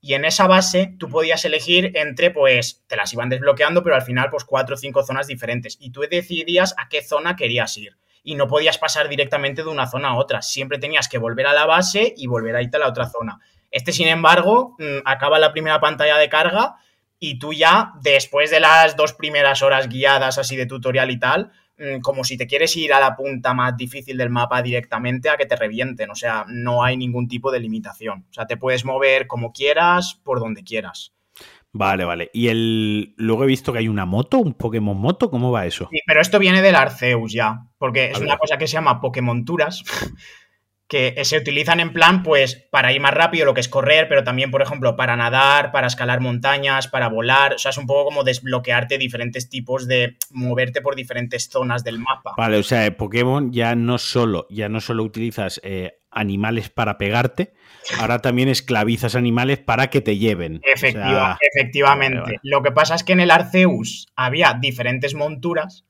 y 0.00 0.14
en 0.14 0.24
esa 0.24 0.46
base 0.46 0.94
tú 0.96 1.08
podías 1.08 1.44
elegir 1.44 1.90
entre, 1.96 2.30
pues, 2.30 2.84
te 2.86 2.94
las 2.94 3.12
iban 3.12 3.28
desbloqueando, 3.30 3.82
pero 3.82 3.96
al 3.96 4.02
final, 4.02 4.30
pues, 4.30 4.44
cuatro 4.44 4.76
o 4.76 4.78
cinco 4.78 5.02
zonas 5.02 5.26
diferentes. 5.26 5.76
Y 5.80 5.90
tú 5.90 6.02
decidías 6.08 6.72
a 6.78 6.88
qué 6.88 7.02
zona 7.02 7.34
querías 7.34 7.76
ir 7.76 7.96
y 8.26 8.34
no 8.34 8.48
podías 8.48 8.76
pasar 8.76 9.08
directamente 9.08 9.62
de 9.62 9.68
una 9.68 9.86
zona 9.86 10.08
a 10.08 10.16
otra. 10.16 10.42
Siempre 10.42 10.78
tenías 10.78 11.08
que 11.08 11.16
volver 11.16 11.46
a 11.46 11.54
la 11.54 11.64
base 11.64 12.12
y 12.16 12.26
volver 12.26 12.56
a 12.56 12.62
irte 12.62 12.76
a 12.76 12.80
la 12.80 12.88
otra 12.88 13.08
zona. 13.08 13.38
Este, 13.70 13.92
sin 13.92 14.08
embargo, 14.08 14.74
mm, 14.80 14.98
acaba 15.04 15.38
la 15.38 15.52
primera 15.52 15.78
pantalla 15.78 16.18
de 16.18 16.28
carga 16.28 16.74
y 17.20 17.38
tú 17.38 17.52
ya, 17.52 17.92
después 18.02 18.50
de 18.50 18.58
las 18.58 18.96
dos 18.96 19.12
primeras 19.12 19.62
horas 19.62 19.88
guiadas 19.88 20.38
así 20.38 20.56
de 20.56 20.66
tutorial 20.66 21.12
y 21.12 21.20
tal, 21.20 21.52
mm, 21.78 22.00
como 22.00 22.24
si 22.24 22.36
te 22.36 22.48
quieres 22.48 22.76
ir 22.76 22.92
a 22.92 22.98
la 22.98 23.14
punta 23.14 23.54
más 23.54 23.76
difícil 23.76 24.16
del 24.16 24.30
mapa 24.30 24.60
directamente 24.60 25.30
a 25.30 25.36
que 25.36 25.46
te 25.46 25.54
revienten. 25.54 26.10
O 26.10 26.16
sea, 26.16 26.44
no 26.48 26.82
hay 26.82 26.96
ningún 26.96 27.28
tipo 27.28 27.52
de 27.52 27.60
limitación. 27.60 28.26
O 28.28 28.32
sea, 28.32 28.46
te 28.48 28.56
puedes 28.56 28.84
mover 28.84 29.28
como 29.28 29.52
quieras, 29.52 30.20
por 30.24 30.40
donde 30.40 30.64
quieras. 30.64 31.12
Vale, 31.76 32.04
vale. 32.04 32.30
Y 32.32 32.48
el 32.48 33.14
luego 33.16 33.44
he 33.44 33.46
visto 33.46 33.72
que 33.72 33.80
hay 33.80 33.88
una 33.88 34.06
moto, 34.06 34.38
un 34.38 34.54
Pokémon 34.54 34.96
moto, 34.96 35.30
¿cómo 35.30 35.52
va 35.52 35.66
eso? 35.66 35.88
Sí, 35.90 36.00
pero 36.06 36.20
esto 36.20 36.38
viene 36.38 36.62
del 36.62 36.74
Arceus 36.74 37.32
ya, 37.32 37.66
porque 37.78 38.10
es 38.10 38.18
una 38.18 38.38
cosa 38.38 38.56
que 38.56 38.66
se 38.66 38.74
llama 38.74 39.00
Pokémon 39.00 39.44
Turas, 39.44 39.84
que 40.88 41.22
se 41.24 41.36
utilizan 41.36 41.80
en 41.80 41.92
plan, 41.92 42.22
pues, 42.22 42.54
para 42.70 42.92
ir 42.92 43.00
más 43.00 43.12
rápido, 43.12 43.44
lo 43.44 43.54
que 43.54 43.60
es 43.60 43.68
correr, 43.68 44.08
pero 44.08 44.24
también, 44.24 44.50
por 44.50 44.62
ejemplo, 44.62 44.96
para 44.96 45.16
nadar, 45.16 45.72
para 45.72 45.88
escalar 45.88 46.20
montañas, 46.20 46.88
para 46.88 47.08
volar. 47.08 47.54
O 47.54 47.58
sea, 47.58 47.70
es 47.70 47.78
un 47.78 47.86
poco 47.86 48.04
como 48.04 48.24
desbloquearte 48.24 48.96
diferentes 48.96 49.50
tipos 49.50 49.86
de 49.86 50.16
moverte 50.30 50.80
por 50.80 50.94
diferentes 50.94 51.50
zonas 51.50 51.84
del 51.84 51.98
mapa. 51.98 52.34
Vale, 52.38 52.56
o 52.56 52.62
sea, 52.62 52.96
Pokémon 52.96 53.52
ya 53.52 53.74
no 53.74 53.98
solo, 53.98 54.46
ya 54.48 54.68
no 54.68 54.80
solo 54.80 55.02
utilizas 55.02 55.60
eh, 55.64 55.98
animales 56.10 56.70
para 56.70 56.96
pegarte, 56.96 57.52
ahora 57.98 58.20
también 58.20 58.48
esclavizas 58.48 59.14
animales 59.14 59.58
para 59.58 59.88
que 59.88 60.00
te 60.00 60.18
lleven. 60.18 60.60
efectivamente. 60.64 62.38
Lo 62.42 62.62
que 62.62 62.72
pasa 62.72 62.94
es 62.94 63.04
que 63.04 63.12
en 63.12 63.20
el 63.20 63.30
Arceus 63.30 64.06
había 64.16 64.56
diferentes 64.60 65.14
monturas 65.14 65.84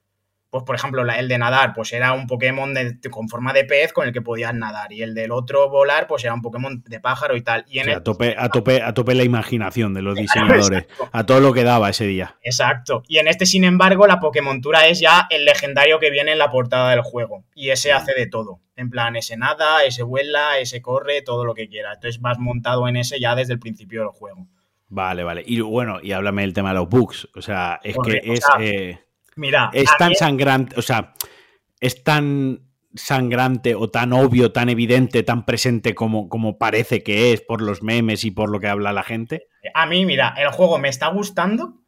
pues 0.57 0.65
por 0.65 0.75
ejemplo, 0.75 1.03
el 1.03 1.29
de 1.29 1.37
nadar, 1.39 1.75
pues 1.75 1.93
era 1.93 2.15
un 2.15 2.27
Pokémon 2.27 2.73
con 3.11 3.29
forma 3.29 3.53
de 3.53 3.65
pez 3.65 3.93
con 3.93 4.07
el 4.07 4.13
que 4.15 4.23
podías 4.23 4.55
nadar. 4.55 4.91
Y 4.91 5.03
el 5.03 5.15
del 5.15 5.31
otro 5.33 5.69
volar, 5.69 6.07
pues 6.07 6.25
era 6.25 6.33
un 6.33 6.41
Pokémon 6.41 6.83
de 6.87 6.99
pájaro 6.99 7.37
y 7.37 7.43
tal. 7.43 7.67
Y 7.69 7.81
a, 7.81 8.03
tope, 8.03 8.35
a, 8.39 8.49
tope, 8.49 8.83
a 8.83 8.95
tope 8.95 9.15
la 9.15 9.25
imaginación 9.25 9.93
de 9.93 10.01
los 10.01 10.17
diseñadores. 10.17 10.87
a 11.13 11.27
todo 11.27 11.41
lo 11.41 11.53
que 11.53 11.63
daba 11.63 11.91
ese 11.91 12.07
día. 12.07 12.37
Exacto. 12.43 13.03
Y 13.07 13.19
en 13.19 13.29
este, 13.29 13.45
sin 13.45 13.65
embargo, 13.65 14.07
la 14.07 14.19
Pokémontura 14.19 14.87
es 14.87 14.99
ya 14.99 15.27
el 15.29 15.45
legendario 15.45 15.99
que 15.99 16.11
viene 16.11 16.33
en 16.33 16.39
la 16.39 16.51
portada 16.51 16.91
del 16.91 17.03
juego. 17.03 17.45
Y 17.55 17.69
ese 17.69 17.93
hace 17.93 18.15
de 18.15 18.27
todo. 18.27 18.61
En 18.77 18.89
plan, 18.89 19.15
ese 19.17 19.37
nada, 19.37 19.85
ese 19.85 20.05
vuela, 20.05 20.59
ese 20.59 20.81
corre, 20.81 21.21
todo 21.21 21.45
lo 21.45 21.53
que 21.53 21.69
quiera. 21.69 21.93
Entonces 21.93 22.21
vas 22.23 22.39
montado 22.39 22.89
en 22.89 22.97
ese 22.97 23.21
ya 23.21 23.35
desde 23.35 23.53
el 23.53 23.59
principio 23.59 24.01
del 24.01 24.11
juego. 24.11 24.47
Vale, 24.89 25.25
vale. 25.25 25.43
Y 25.47 25.61
bueno, 25.61 25.99
y 26.03 26.13
háblame 26.13 26.43
del 26.43 26.53
tema 26.55 26.71
de 26.71 26.77
los 26.77 26.89
bugs. 26.89 27.29
O 27.35 27.43
sea, 27.43 27.81
es 27.83 27.97
que 28.05 28.21
es. 28.25 28.41
Eh, 28.61 28.99
Mira, 29.37 29.71
es 29.73 29.91
tan 29.99 30.15
sangrante, 30.15 30.79
o 30.79 30.83
sea, 30.83 31.15
es 31.81 32.03
tan 32.03 32.67
sangrante 32.95 33.75
o 33.75 33.91
tan 33.91 34.13
obvio, 34.13 34.53
tan 34.53 34.69
evidente, 34.69 35.23
tan 35.23 35.45
presente 35.45 35.95
como, 35.95 36.29
como 36.29 36.59
parece 36.59 37.03
que 37.03 37.33
es 37.33 37.43
por 37.43 37.61
los 37.61 37.83
memes 37.83 38.25
y 38.25 38.31
por 38.31 38.51
lo 38.51 38.61
que 38.61 38.69
habla 38.69 38.93
la 38.93 39.03
gente. 39.03 39.49
A 39.75 39.87
mí, 39.87 40.07
mira, 40.07 40.35
el 40.39 40.49
juego 40.49 40.79
me 40.79 40.89
está 40.89 41.09
gustando 41.09 41.83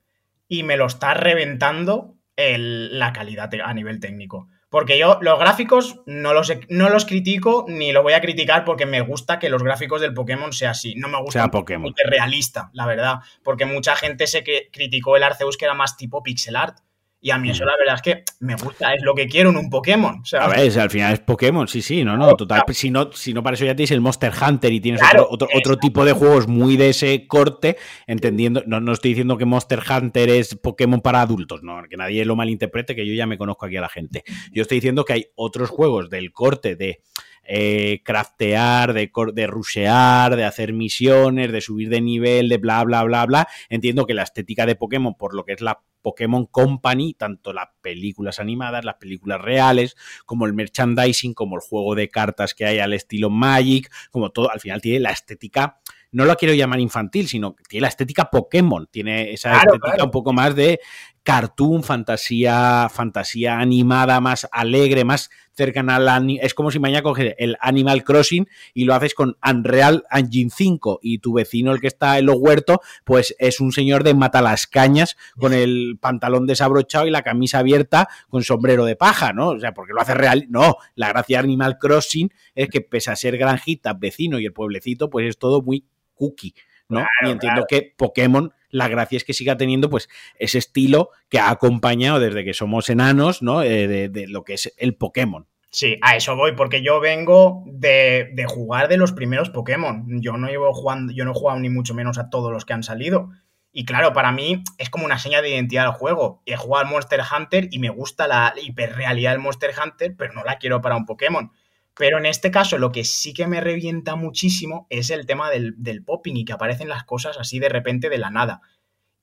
y 0.46 0.62
me 0.62 0.76
lo 0.76 0.86
está 0.86 1.14
reventando 1.14 2.16
la 2.36 3.12
calidad 3.12 3.50
a 3.64 3.74
nivel 3.74 4.00
técnico. 4.00 4.48
Porque 4.70 4.98
yo 4.98 5.18
los 5.22 5.38
gráficos 5.38 6.02
no 6.04 6.34
los, 6.34 6.52
no 6.68 6.90
los 6.90 7.06
critico 7.06 7.64
ni 7.68 7.90
los 7.90 8.02
voy 8.02 8.12
a 8.12 8.20
criticar 8.20 8.66
porque 8.66 8.84
me 8.84 9.00
gusta 9.00 9.38
que 9.38 9.48
los 9.48 9.62
gráficos 9.62 10.02
del 10.02 10.12
Pokémon 10.12 10.52
sea 10.52 10.70
así. 10.70 10.94
No 10.94 11.08
me 11.08 11.18
gusta 11.18 11.40
sea 11.40 11.48
Pokémon. 11.48 11.94
realista, 12.04 12.70
la 12.74 12.86
verdad. 12.86 13.20
Porque 13.42 13.64
mucha 13.64 13.96
gente 13.96 14.26
se 14.26 14.44
que 14.44 14.68
criticó 14.70 15.16
el 15.16 15.22
Arceus 15.22 15.56
que 15.56 15.64
era 15.64 15.72
más 15.72 15.96
tipo 15.96 16.22
pixel 16.22 16.56
art. 16.56 16.80
Y 17.20 17.30
a 17.30 17.38
mí 17.38 17.50
eso 17.50 17.64
la 17.64 17.76
verdad 17.76 17.96
es 17.96 18.02
que 18.02 18.22
me 18.40 18.54
gusta, 18.54 18.94
es 18.94 19.02
lo 19.02 19.12
que 19.12 19.26
quiero 19.26 19.50
en 19.50 19.56
un 19.56 19.70
Pokémon. 19.70 20.22
A 20.38 20.48
ver, 20.48 20.78
al 20.78 20.90
final 20.90 21.12
es 21.12 21.18
Pokémon, 21.20 21.66
sí, 21.66 21.82
sí, 21.82 22.04
no, 22.04 22.16
no, 22.16 22.36
total. 22.36 22.62
Si 22.72 22.90
no, 22.90 23.10
si 23.12 23.34
no 23.34 23.42
para 23.42 23.54
eso 23.54 23.64
ya 23.64 23.74
tienes 23.74 23.90
el 23.90 24.00
Monster 24.00 24.32
Hunter 24.40 24.72
y 24.72 24.80
tienes 24.80 25.00
otro, 25.28 25.48
otro, 25.52 25.76
tipo 25.78 26.04
de 26.04 26.12
juegos 26.12 26.46
muy 26.46 26.76
de 26.76 26.90
ese 26.90 27.26
corte, 27.26 27.76
entendiendo, 28.06 28.62
no, 28.66 28.80
no 28.80 28.92
estoy 28.92 29.10
diciendo 29.10 29.36
que 29.36 29.46
Monster 29.46 29.80
Hunter 29.90 30.30
es 30.30 30.54
Pokémon 30.54 31.00
para 31.00 31.20
adultos, 31.20 31.62
no, 31.64 31.82
que 31.90 31.96
nadie 31.96 32.24
lo 32.24 32.36
malinterprete, 32.36 32.94
que 32.94 33.04
yo 33.04 33.14
ya 33.14 33.26
me 33.26 33.36
conozco 33.36 33.66
aquí 33.66 33.76
a 33.76 33.80
la 33.80 33.88
gente. 33.88 34.22
Yo 34.52 34.62
estoy 34.62 34.76
diciendo 34.76 35.04
que 35.04 35.14
hay 35.14 35.26
otros 35.34 35.70
juegos 35.70 36.10
del 36.10 36.32
corte 36.32 36.76
de 36.76 37.02
eh, 37.50 38.02
craftear, 38.04 38.92
de, 38.92 39.10
de 39.32 39.46
rushear, 39.46 40.36
de 40.36 40.44
hacer 40.44 40.74
misiones, 40.74 41.50
de 41.50 41.62
subir 41.62 41.88
de 41.88 42.02
nivel, 42.02 42.50
de 42.50 42.58
bla, 42.58 42.84
bla, 42.84 43.02
bla, 43.04 43.24
bla. 43.24 43.48
Entiendo 43.70 44.06
que 44.06 44.12
la 44.12 44.22
estética 44.22 44.66
de 44.66 44.76
Pokémon, 44.76 45.14
por 45.14 45.34
lo 45.34 45.46
que 45.46 45.54
es 45.54 45.62
la 45.62 45.80
Pokémon 46.02 46.44
Company, 46.44 47.14
tanto 47.14 47.54
las 47.54 47.68
películas 47.80 48.38
animadas, 48.38 48.84
las 48.84 48.96
películas 48.96 49.40
reales, 49.40 49.96
como 50.26 50.44
el 50.44 50.52
merchandising, 50.52 51.32
como 51.32 51.56
el 51.56 51.62
juego 51.62 51.94
de 51.94 52.10
cartas 52.10 52.52
que 52.52 52.66
hay 52.66 52.80
al 52.80 52.92
estilo 52.92 53.30
Magic, 53.30 53.90
como 54.10 54.30
todo, 54.30 54.50
al 54.50 54.60
final 54.60 54.82
tiene 54.82 55.00
la 55.00 55.10
estética 55.10 55.80
no 56.10 56.24
lo 56.24 56.36
quiero 56.36 56.54
llamar 56.54 56.80
infantil, 56.80 57.28
sino 57.28 57.54
que 57.54 57.64
tiene 57.64 57.82
la 57.82 57.88
estética 57.88 58.30
Pokémon, 58.30 58.88
tiene 58.90 59.32
esa 59.32 59.58
estética 59.58 60.04
un 60.04 60.10
poco 60.10 60.32
más 60.32 60.54
de 60.54 60.80
cartoon, 61.28 61.82
fantasía, 61.82 62.88
fantasía 62.90 63.58
animada, 63.58 64.18
más 64.18 64.48
alegre, 64.50 65.04
más 65.04 65.28
cercana 65.52 65.96
al 65.96 66.38
es 66.40 66.54
como 66.54 66.70
si 66.70 66.78
mañana 66.78 67.02
coges 67.02 67.34
el 67.36 67.58
Animal 67.60 68.02
Crossing 68.02 68.48
y 68.72 68.86
lo 68.86 68.94
haces 68.94 69.12
con 69.12 69.36
Unreal 69.46 70.04
Engine 70.10 70.48
5 70.48 71.00
y 71.02 71.18
tu 71.18 71.34
vecino 71.34 71.72
el 71.72 71.82
que 71.82 71.86
está 71.86 72.18
en 72.18 72.24
los 72.24 72.36
huertos 72.38 72.78
pues 73.04 73.36
es 73.38 73.60
un 73.60 73.72
señor 73.72 74.04
de 74.04 74.14
mata 74.14 74.40
las 74.40 74.66
cañas 74.66 75.18
con 75.38 75.52
el 75.52 75.98
pantalón 76.00 76.46
desabrochado 76.46 77.06
y 77.06 77.10
la 77.10 77.20
camisa 77.20 77.58
abierta 77.58 78.08
con 78.30 78.42
sombrero 78.42 78.86
de 78.86 78.96
paja, 78.96 79.34
¿no? 79.34 79.48
O 79.50 79.60
sea, 79.60 79.74
porque 79.74 79.92
lo 79.92 80.00
hace 80.00 80.14
real, 80.14 80.46
no, 80.48 80.76
la 80.94 81.08
gracia 81.08 81.36
de 81.36 81.44
Animal 81.44 81.76
Crossing 81.76 82.32
es 82.54 82.70
que 82.70 82.80
pese 82.80 83.10
a 83.10 83.16
ser 83.16 83.36
granjita, 83.36 83.92
vecino 83.92 84.38
y 84.38 84.46
el 84.46 84.54
pueblecito, 84.54 85.10
pues 85.10 85.28
es 85.28 85.36
todo 85.36 85.60
muy 85.60 85.84
cookie, 86.14 86.54
¿no? 86.88 87.04
y 87.22 87.28
entiendo 87.28 87.66
que 87.68 87.94
Pokémon 87.98 88.54
la 88.70 88.88
gracia 88.88 89.16
es 89.16 89.24
que 89.24 89.32
siga 89.32 89.56
teniendo 89.56 89.90
pues 89.90 90.08
ese 90.38 90.58
estilo 90.58 91.10
que 91.28 91.38
ha 91.38 91.50
acompañado 91.50 92.20
desde 92.20 92.44
que 92.44 92.54
somos 92.54 92.88
enanos, 92.90 93.42
¿no? 93.42 93.62
Eh, 93.62 94.08
de, 94.08 94.26
lo 94.28 94.44
que 94.44 94.54
es 94.54 94.72
el 94.76 94.94
Pokémon. 94.94 95.46
Sí, 95.70 95.98
a 96.00 96.16
eso 96.16 96.34
voy, 96.34 96.52
porque 96.52 96.82
yo 96.82 96.98
vengo 96.98 97.62
de, 97.66 98.32
jugar 98.48 98.88
de 98.88 98.96
los 98.96 99.12
primeros 99.12 99.50
Pokémon. 99.50 100.06
Yo 100.22 100.36
no 100.36 100.48
llevo 100.48 100.72
jugando, 100.72 101.12
yo 101.12 101.24
no 101.24 101.32
he 101.32 101.34
jugado 101.34 101.60
ni 101.60 101.68
mucho 101.68 101.94
menos 101.94 102.18
a 102.18 102.30
todos 102.30 102.50
los 102.50 102.64
que 102.64 102.72
han 102.72 102.82
salido. 102.82 103.30
Y 103.70 103.84
claro, 103.84 104.14
para 104.14 104.32
mí 104.32 104.64
es 104.78 104.88
como 104.88 105.04
una 105.04 105.18
seña 105.18 105.42
de 105.42 105.50
identidad 105.50 105.84
del 105.84 105.92
juego. 105.92 106.42
He 106.46 106.56
jugado 106.56 106.86
al 106.86 106.90
Monster 106.90 107.20
Hunter 107.20 107.68
y 107.70 107.78
me 107.78 107.90
gusta 107.90 108.26
la 108.26 108.54
hiperrealidad 108.60 109.32
del 109.32 109.40
Monster 109.40 109.70
Hunter, 109.82 110.14
pero 110.16 110.32
no 110.32 110.42
la 110.42 110.56
quiero 110.56 110.80
para 110.80 110.96
un 110.96 111.04
Pokémon. 111.04 111.52
Pero 111.98 112.18
en 112.18 112.26
este 112.26 112.52
caso, 112.52 112.78
lo 112.78 112.92
que 112.92 113.04
sí 113.04 113.34
que 113.34 113.48
me 113.48 113.60
revienta 113.60 114.14
muchísimo 114.14 114.86
es 114.88 115.10
el 115.10 115.26
tema 115.26 115.50
del, 115.50 116.04
popping 116.06 116.36
y 116.36 116.44
que 116.44 116.52
aparecen 116.52 116.88
las 116.88 117.02
cosas 117.02 117.36
así 117.38 117.58
de 117.58 117.68
repente 117.68 118.08
de 118.08 118.18
la 118.18 118.30
nada. 118.30 118.62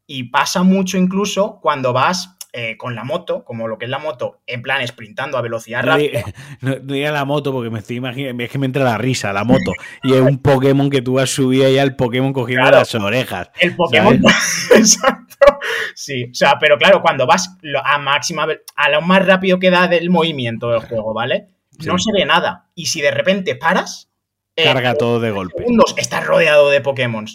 Y 0.05 0.25
pasa 0.25 0.61
mucho 0.61 0.97
incluso 0.97 1.59
cuando 1.61 1.93
vas 1.93 2.37
eh, 2.51 2.75
con 2.77 2.93
la 2.93 3.05
moto, 3.05 3.45
como 3.45 3.69
lo 3.69 3.77
que 3.77 3.85
es 3.85 3.91
la 3.91 3.97
moto, 3.97 4.41
en 4.45 4.61
plan 4.61 4.85
sprintando 4.85 5.37
a 5.37 5.41
velocidad 5.41 5.83
rápida. 5.83 6.23
No, 6.61 6.75
diga 6.75 7.11
la 7.11 7.23
moto 7.23 7.53
porque 7.53 7.69
me 7.69 7.79
estoy 7.79 7.95
imaginando, 7.95 8.43
es 8.43 8.51
que 8.51 8.57
me 8.57 8.65
entra 8.65 8.83
la 8.83 8.97
risa, 8.97 9.31
la 9.31 9.45
moto. 9.45 9.71
Y 10.03 10.13
es 10.13 10.21
un 10.21 10.39
Pokémon 10.39 10.89
que 10.89 11.01
tú 11.01 11.17
has 11.17 11.29
subido 11.29 11.69
ya 11.69 11.81
el 11.81 11.95
Pokémon 11.95 12.33
cogiendo 12.33 12.69
las 12.69 12.93
orejas. 12.93 13.51
El 13.61 13.73
Pokémon. 13.75 14.21
Exacto. 14.75 15.59
Sí, 15.95 16.25
o 16.25 16.33
sea, 16.33 16.59
pero 16.59 16.77
claro, 16.77 17.01
cuando 17.01 17.25
vas 17.25 17.57
a 17.85 17.97
máxima, 17.99 18.47
a 18.75 18.89
lo 18.89 19.01
más 19.01 19.25
rápido 19.25 19.59
que 19.59 19.69
da 19.69 19.87
del 19.87 20.09
movimiento 20.09 20.69
del 20.71 20.81
juego, 20.81 21.13
¿vale? 21.13 21.55
No 21.83 21.97
se 21.97 22.11
ve 22.13 22.25
nada. 22.25 22.69
Y 22.75 22.87
si 22.87 23.01
de 23.01 23.11
repente 23.11 23.55
paras. 23.55 24.09
Eh, 24.55 24.63
Carga 24.63 24.95
todo 24.95 25.19
de 25.19 25.31
golpe. 25.31 25.57
Segundos, 25.57 25.95
estás 25.97 26.25
rodeado 26.25 26.69
de 26.69 26.81
Pokémon. 26.81 27.25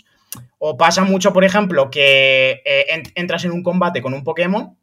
O 0.58 0.76
pasa 0.76 1.04
mucho, 1.04 1.32
por 1.32 1.44
ejemplo, 1.44 1.90
que 1.90 2.62
eh, 2.64 3.02
entras 3.14 3.44
en 3.44 3.52
un 3.52 3.62
combate 3.62 4.02
con 4.02 4.14
un 4.14 4.24
Pokémon, 4.24 4.76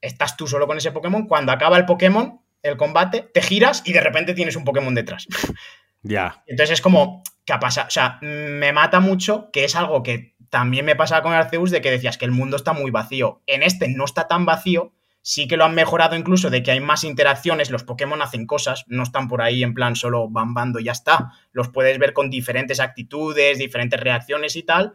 estás 0.00 0.36
tú 0.36 0.46
solo 0.46 0.66
con 0.66 0.78
ese 0.78 0.92
Pokémon, 0.92 1.26
cuando 1.26 1.52
acaba 1.52 1.76
el 1.76 1.86
Pokémon, 1.86 2.40
el 2.62 2.76
combate, 2.76 3.22
te 3.32 3.42
giras 3.42 3.82
y 3.84 3.92
de 3.92 4.00
repente 4.00 4.34
tienes 4.34 4.56
un 4.56 4.64
Pokémon 4.64 4.94
detrás. 4.94 5.26
Ya. 6.02 6.44
Entonces 6.46 6.74
es 6.74 6.80
como, 6.80 7.24
¿qué 7.44 7.52
ha 7.52 7.58
pasado? 7.58 7.88
O 7.88 7.90
sea, 7.90 8.18
me 8.20 8.72
mata 8.72 9.00
mucho, 9.00 9.50
que 9.52 9.64
es 9.64 9.74
algo 9.74 10.04
que 10.04 10.36
también 10.50 10.84
me 10.84 10.94
pasaba 10.94 11.22
con 11.22 11.32
Arceus, 11.32 11.72
de 11.72 11.80
que 11.80 11.90
decías 11.90 12.16
que 12.16 12.24
el 12.24 12.30
mundo 12.30 12.56
está 12.56 12.72
muy 12.72 12.92
vacío. 12.92 13.42
En 13.46 13.64
este 13.64 13.88
no 13.88 14.04
está 14.04 14.28
tan 14.28 14.46
vacío, 14.46 14.92
Sí 15.28 15.48
que 15.48 15.56
lo 15.56 15.64
han 15.64 15.74
mejorado 15.74 16.14
incluso 16.14 16.50
de 16.50 16.62
que 16.62 16.70
hay 16.70 16.78
más 16.78 17.02
interacciones, 17.02 17.72
los 17.72 17.82
Pokémon 17.82 18.22
hacen 18.22 18.46
cosas, 18.46 18.84
no 18.86 19.02
están 19.02 19.26
por 19.26 19.42
ahí 19.42 19.64
en 19.64 19.74
plan 19.74 19.96
solo 19.96 20.28
bambando 20.28 20.78
y 20.78 20.84
ya 20.84 20.92
está. 20.92 21.32
Los 21.50 21.68
puedes 21.68 21.98
ver 21.98 22.12
con 22.12 22.30
diferentes 22.30 22.78
actitudes, 22.78 23.58
diferentes 23.58 23.98
reacciones 23.98 24.54
y 24.54 24.62
tal. 24.62 24.94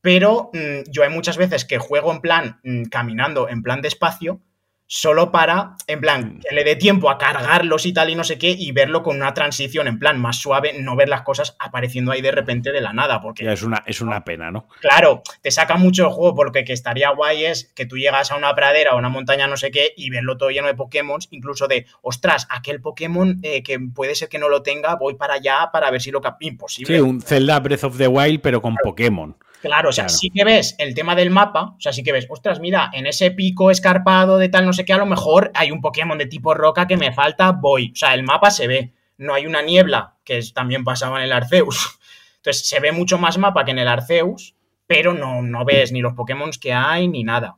Pero 0.00 0.50
mm, 0.52 0.90
yo 0.90 1.04
hay 1.04 1.10
muchas 1.10 1.36
veces 1.36 1.64
que 1.64 1.78
juego 1.78 2.10
en 2.10 2.20
plan 2.20 2.58
mm, 2.64 2.86
caminando, 2.86 3.48
en 3.48 3.62
plan 3.62 3.80
despacio, 3.80 4.40
solo 4.88 5.30
para, 5.30 5.76
en 5.86 6.00
plan, 6.00 6.24
mm. 6.24 6.40
que 6.40 6.54
le 6.54 6.64
dé 6.64 6.74
tiempo 6.74 7.10
a 7.10 7.18
cargarlos 7.18 7.86
y 7.86 7.92
tal 7.92 8.10
y 8.10 8.14
no 8.14 8.24
sé 8.24 8.38
qué, 8.38 8.50
y 8.58 8.72
verlo 8.72 9.02
con 9.02 9.16
una 9.16 9.34
transición 9.34 9.86
en 9.86 9.98
plan 9.98 10.18
más 10.18 10.40
suave, 10.40 10.72
no 10.80 10.96
ver 10.96 11.10
las 11.10 11.22
cosas 11.22 11.56
apareciendo 11.60 12.10
ahí 12.10 12.22
de 12.22 12.32
repente 12.32 12.72
de 12.72 12.80
la 12.80 12.92
nada. 12.92 13.20
Porque 13.20 13.52
es 13.52 13.62
una, 13.62 13.84
es 13.86 14.00
una 14.00 14.24
pena, 14.24 14.50
¿no? 14.50 14.66
Claro, 14.80 15.22
te 15.42 15.50
saca 15.50 15.76
mucho 15.76 16.06
el 16.06 16.12
juego, 16.12 16.34
porque 16.34 16.64
que 16.64 16.72
estaría 16.72 17.10
guay 17.10 17.44
es 17.44 17.70
que 17.76 17.86
tú 17.86 17.96
llegas 17.96 18.32
a 18.32 18.36
una 18.36 18.54
pradera 18.54 18.94
o 18.94 18.98
una 18.98 19.10
montaña 19.10 19.46
no 19.46 19.58
sé 19.58 19.70
qué 19.70 19.92
y 19.96 20.10
verlo 20.10 20.38
todo 20.38 20.50
lleno 20.50 20.68
de 20.68 20.74
Pokémon, 20.74 21.20
incluso 21.30 21.68
de, 21.68 21.86
ostras, 22.00 22.48
aquel 22.50 22.80
Pokémon 22.80 23.38
eh, 23.42 23.62
que 23.62 23.78
puede 23.78 24.14
ser 24.14 24.30
que 24.30 24.38
no 24.38 24.48
lo 24.48 24.62
tenga, 24.62 24.96
voy 24.96 25.14
para 25.14 25.34
allá 25.34 25.68
para 25.70 25.90
ver 25.90 26.00
si 26.00 26.10
lo 26.10 26.22
capto. 26.22 26.38
Imposible. 26.40 26.94
Sí, 26.94 27.00
un 27.00 27.20
Zelda 27.20 27.60
Breath 27.60 27.84
of 27.84 27.98
the 27.98 28.08
Wild, 28.08 28.40
pero 28.40 28.62
con 28.62 28.74
Pokémon. 28.76 29.36
Claro, 29.60 29.88
o 29.88 29.92
sea, 29.92 30.08
sí 30.08 30.30
que 30.30 30.44
ves 30.44 30.76
el 30.78 30.94
tema 30.94 31.16
del 31.16 31.30
mapa, 31.30 31.74
o 31.76 31.80
sea, 31.80 31.92
sí 31.92 32.04
que 32.04 32.12
ves, 32.12 32.26
ostras, 32.28 32.60
mira, 32.60 32.90
en 32.92 33.06
ese 33.06 33.32
pico 33.32 33.70
escarpado 33.70 34.38
de 34.38 34.48
tal 34.48 34.64
no 34.64 34.72
sé 34.72 34.84
qué, 34.84 34.92
a 34.92 34.98
lo 34.98 35.06
mejor 35.06 35.50
hay 35.54 35.72
un 35.72 35.80
Pokémon 35.80 36.16
de 36.16 36.26
tipo 36.26 36.54
roca 36.54 36.86
que 36.86 36.96
me 36.96 37.12
falta, 37.12 37.50
voy. 37.52 37.90
O 37.92 37.96
sea, 37.96 38.14
el 38.14 38.22
mapa 38.22 38.50
se 38.50 38.68
ve, 38.68 38.92
no 39.16 39.34
hay 39.34 39.46
una 39.46 39.62
niebla, 39.62 40.16
que 40.24 40.40
también 40.54 40.84
pasaba 40.84 41.18
en 41.18 41.24
el 41.24 41.32
Arceus. 41.32 41.98
Entonces, 42.36 42.68
se 42.68 42.78
ve 42.78 42.92
mucho 42.92 43.18
más 43.18 43.36
mapa 43.36 43.64
que 43.64 43.72
en 43.72 43.80
el 43.80 43.88
Arceus, 43.88 44.54
pero 44.86 45.12
no, 45.12 45.42
no 45.42 45.64
ves 45.64 45.90
ni 45.90 46.00
los 46.00 46.14
Pokémon 46.14 46.50
que 46.60 46.72
hay 46.72 47.08
ni 47.08 47.24
nada. 47.24 47.56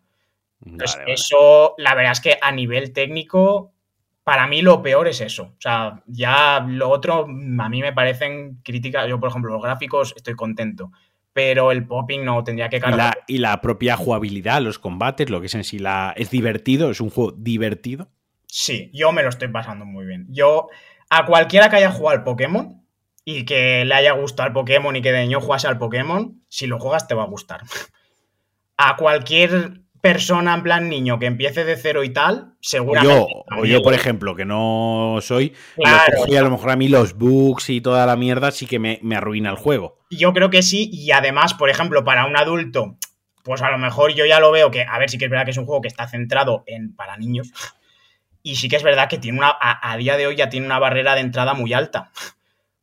Entonces, 0.65 1.01
eso, 1.07 1.75
la 1.79 1.95
verdad 1.95 2.13
es 2.13 2.21
que 2.21 2.39
a 2.41 2.51
nivel 2.51 2.93
técnico, 2.93 3.73
para 4.25 4.47
mí 4.47 4.63
lo 4.63 4.83
peor 4.83 5.07
es 5.09 5.21
eso. 5.21 5.55
O 5.57 5.61
sea, 5.61 6.03
ya 6.07 6.65
lo 6.67 6.89
otro, 6.89 7.25
a 7.25 7.69
mí 7.69 7.81
me 7.81 7.93
parecen 7.93 8.61
críticas. 8.63 9.07
Yo, 9.07 9.21
por 9.21 9.31
ejemplo, 9.31 9.53
los 9.53 9.63
gráficos 9.63 10.15
estoy 10.17 10.35
contento 10.35 10.91
pero 11.41 11.73
el 11.73 11.87
popping 11.87 12.23
no 12.23 12.45
tendría 12.45 12.69
que 12.69 12.81
cargar. 12.81 13.25
Y 13.27 13.39
la, 13.39 13.63
propia 13.63 13.97
jugabilidad, 13.97 14.61
los 14.61 14.79
combates, 14.79 15.31
lo 15.31 15.41
que 15.41 15.47
es 15.47 15.55
en 15.55 15.65
sí 15.65 15.79
la. 15.79 16.13
¿Es 16.15 16.31
divertido? 16.31 16.91
¿Es 16.91 17.01
un 17.01 17.09
juego 17.09 17.33
divertido? 17.33 18.09
Sí, 18.47 18.91
yo 18.93 19.11
me 19.11 19.23
lo 19.23 19.31
estoy 19.31 19.49
pasando 19.49 19.87
muy 19.87 20.05
bien. 20.05 20.27
Yo, 20.29 20.69
a 21.09 21.25
cualquiera 21.25 21.71
que 21.71 21.77
haya 21.77 21.93
jugado 21.93 22.19
al 22.19 22.25
Pokémon 22.25 22.85
y 23.25 23.47
que 23.47 23.87
le 23.87 23.95
haya 23.95 24.13
gustado 24.13 24.49
el 24.49 24.53
Pokémon 24.53 24.95
y 24.95 25.01
que 25.01 25.13
de 25.13 25.23
niño 25.23 25.41
jugase 25.41 25.67
al 25.67 25.79
Pokémon, 25.79 26.43
si 26.51 26.67
lo 26.67 26.79
juegas 26.79 27.09
te 27.09 27.15
va 27.15 27.23
a 27.23 27.27
gustar. 27.27 27.63
A 28.77 28.97
cualquier 28.97 29.80
persona 30.01 30.55
en 30.55 30.63
plan 30.63 30.89
niño 30.89 31.19
que 31.19 31.27
empiece 31.27 31.65
de 31.65 31.77
cero 31.77 32.05
y 32.05 32.11
tal, 32.11 32.55
seguramente. 32.61 33.27
O 33.57 33.65
yo, 33.65 33.83
por 33.83 33.95
ejemplo, 33.95 34.35
que 34.35 34.45
no 34.45 35.19
soy, 35.21 35.55
claro, 35.77 36.27
y 36.27 36.37
a 36.37 36.43
lo 36.43 36.51
mejor 36.51 36.71
a 36.71 36.77
mí 36.77 36.89
los 36.89 37.15
bugs 37.15 37.71
y 37.71 37.81
toda 37.81 38.07
la 38.07 38.17
mierda 38.17 38.51
sí 38.51 38.67
que 38.67 38.79
me, 38.79 38.99
me, 39.03 39.17
arruina 39.17 39.51
el 39.51 39.57
juego. 39.57 39.99
Yo 40.11 40.33
creo 40.33 40.51
que 40.51 40.63
sí, 40.63 40.91
y 40.93 41.11
además, 41.11 41.55
por 41.55 41.71
ejemplo, 41.71 42.05
para 42.05 42.27
un 42.27 42.37
adulto, 42.37 42.97
pues 43.43 43.63
a 43.63 43.71
lo 43.71 43.79
mejor 43.79 44.15
yo 44.15 44.27
ya 44.27 44.41
lo 44.41 44.51
veo 44.51 44.71
que, 44.71 44.83
a 44.83 44.99
ver, 44.99 45.11
sí 45.11 45.19
que 45.19 45.27
es 45.27 45.31
verdad 45.31 45.45
que 45.45 45.53
es 45.53 45.59
un 45.59 45.67
juego 45.67 45.83
que 45.83 45.89
está 45.89 46.09
centrado 46.09 46.65
en 46.67 46.95
para 46.95 47.17
niños. 47.17 47.53
Y 48.43 48.57
sí 48.57 48.69
que 48.69 48.77
es 48.77 48.83
verdad 48.83 49.09
que 49.09 49.19
tiene 49.19 49.39
una, 49.39 49.55
a 49.61 49.97
día 49.99 50.17
de 50.17 50.27
hoy 50.27 50.37
ya 50.37 50.49
tiene 50.49 50.65
una 50.65 50.79
barrera 50.79 51.15
de 51.15 51.21
entrada 51.21 51.53
muy 51.53 51.75
alta. 51.75 52.11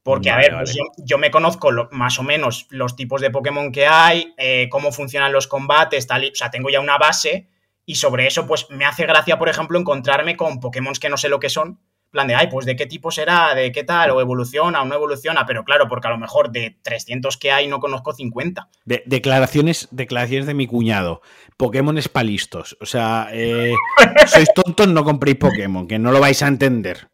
Porque, 0.07 0.29
a 0.29 0.37
ver, 0.37 0.53
pues 0.53 0.73
yo, 1.03 1.17
me 1.17 1.29
conozco 1.29 1.69
más 1.91 2.17
o 2.17 2.23
menos 2.23 2.67
los 2.69 2.95
tipos 2.95 3.19
de 3.19 3.29
Pokémon 3.29 3.73
que 3.73 3.87
hay, 3.87 4.33
eh, 4.37 4.69
cómo 4.69 4.93
funcionan 4.93 5.33
los 5.33 5.47
combates, 5.47 6.07
tal, 6.07 6.23
o 6.23 6.33
sea, 6.33 6.49
tengo 6.49 6.69
ya 6.69 6.79
una 6.79 6.97
base 6.97 7.49
y 7.85 7.95
sobre 7.95 8.25
eso, 8.25 8.47
pues 8.47 8.69
me 8.69 8.85
hace 8.85 9.05
gracia, 9.05 9.37
por 9.37 9.49
ejemplo, 9.49 9.77
encontrarme 9.77 10.37
con 10.37 10.61
Pokémon 10.61 10.93
que 10.93 11.09
no 11.09 11.17
sé 11.17 11.27
lo 11.27 11.41
que 11.41 11.49
son, 11.49 11.81
plan 12.17 12.27
de, 12.27 12.33
ay, 12.33 12.47
pues 12.47 12.65
de 12.65 12.75
qué 12.75 12.87
tipo 12.87 13.11
será, 13.11 13.53
de 13.53 13.71
qué 13.71 13.83
tal, 13.83 14.09
o 14.09 14.19
evoluciona 14.19 14.81
o 14.81 14.85
no 14.85 14.95
evoluciona, 14.95 15.45
pero 15.45 15.63
claro, 15.63 15.87
porque 15.87 16.07
a 16.07 16.09
lo 16.09 16.17
mejor 16.17 16.51
de 16.51 16.75
300 16.81 17.37
que 17.37 17.51
hay 17.51 17.67
no 17.67 17.79
conozco 17.79 18.11
50. 18.11 18.69
declaraciones, 19.05 19.87
declaraciones 19.91 20.47
de 20.47 20.55
mi 20.55 20.65
cuñado. 20.65 21.21
Pokémon 21.57 21.95
es 21.99 22.09
palistos. 22.09 22.75
O 22.81 22.87
sea, 22.87 23.29
eh, 23.31 23.75
sois 24.25 24.51
tontos, 24.55 24.87
no 24.87 25.03
compréis 25.03 25.37
Pokémon, 25.37 25.87
que 25.87 25.99
no 25.99 26.11
lo 26.11 26.19
vais 26.19 26.41
a 26.41 26.47
entender. 26.47 27.09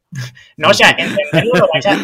No, 0.55 0.69
o 0.69 0.73
sea, 0.73 0.91
entenderlo 0.91 1.51
lo 1.53 1.67
vais 1.73 1.85
a, 1.85 1.97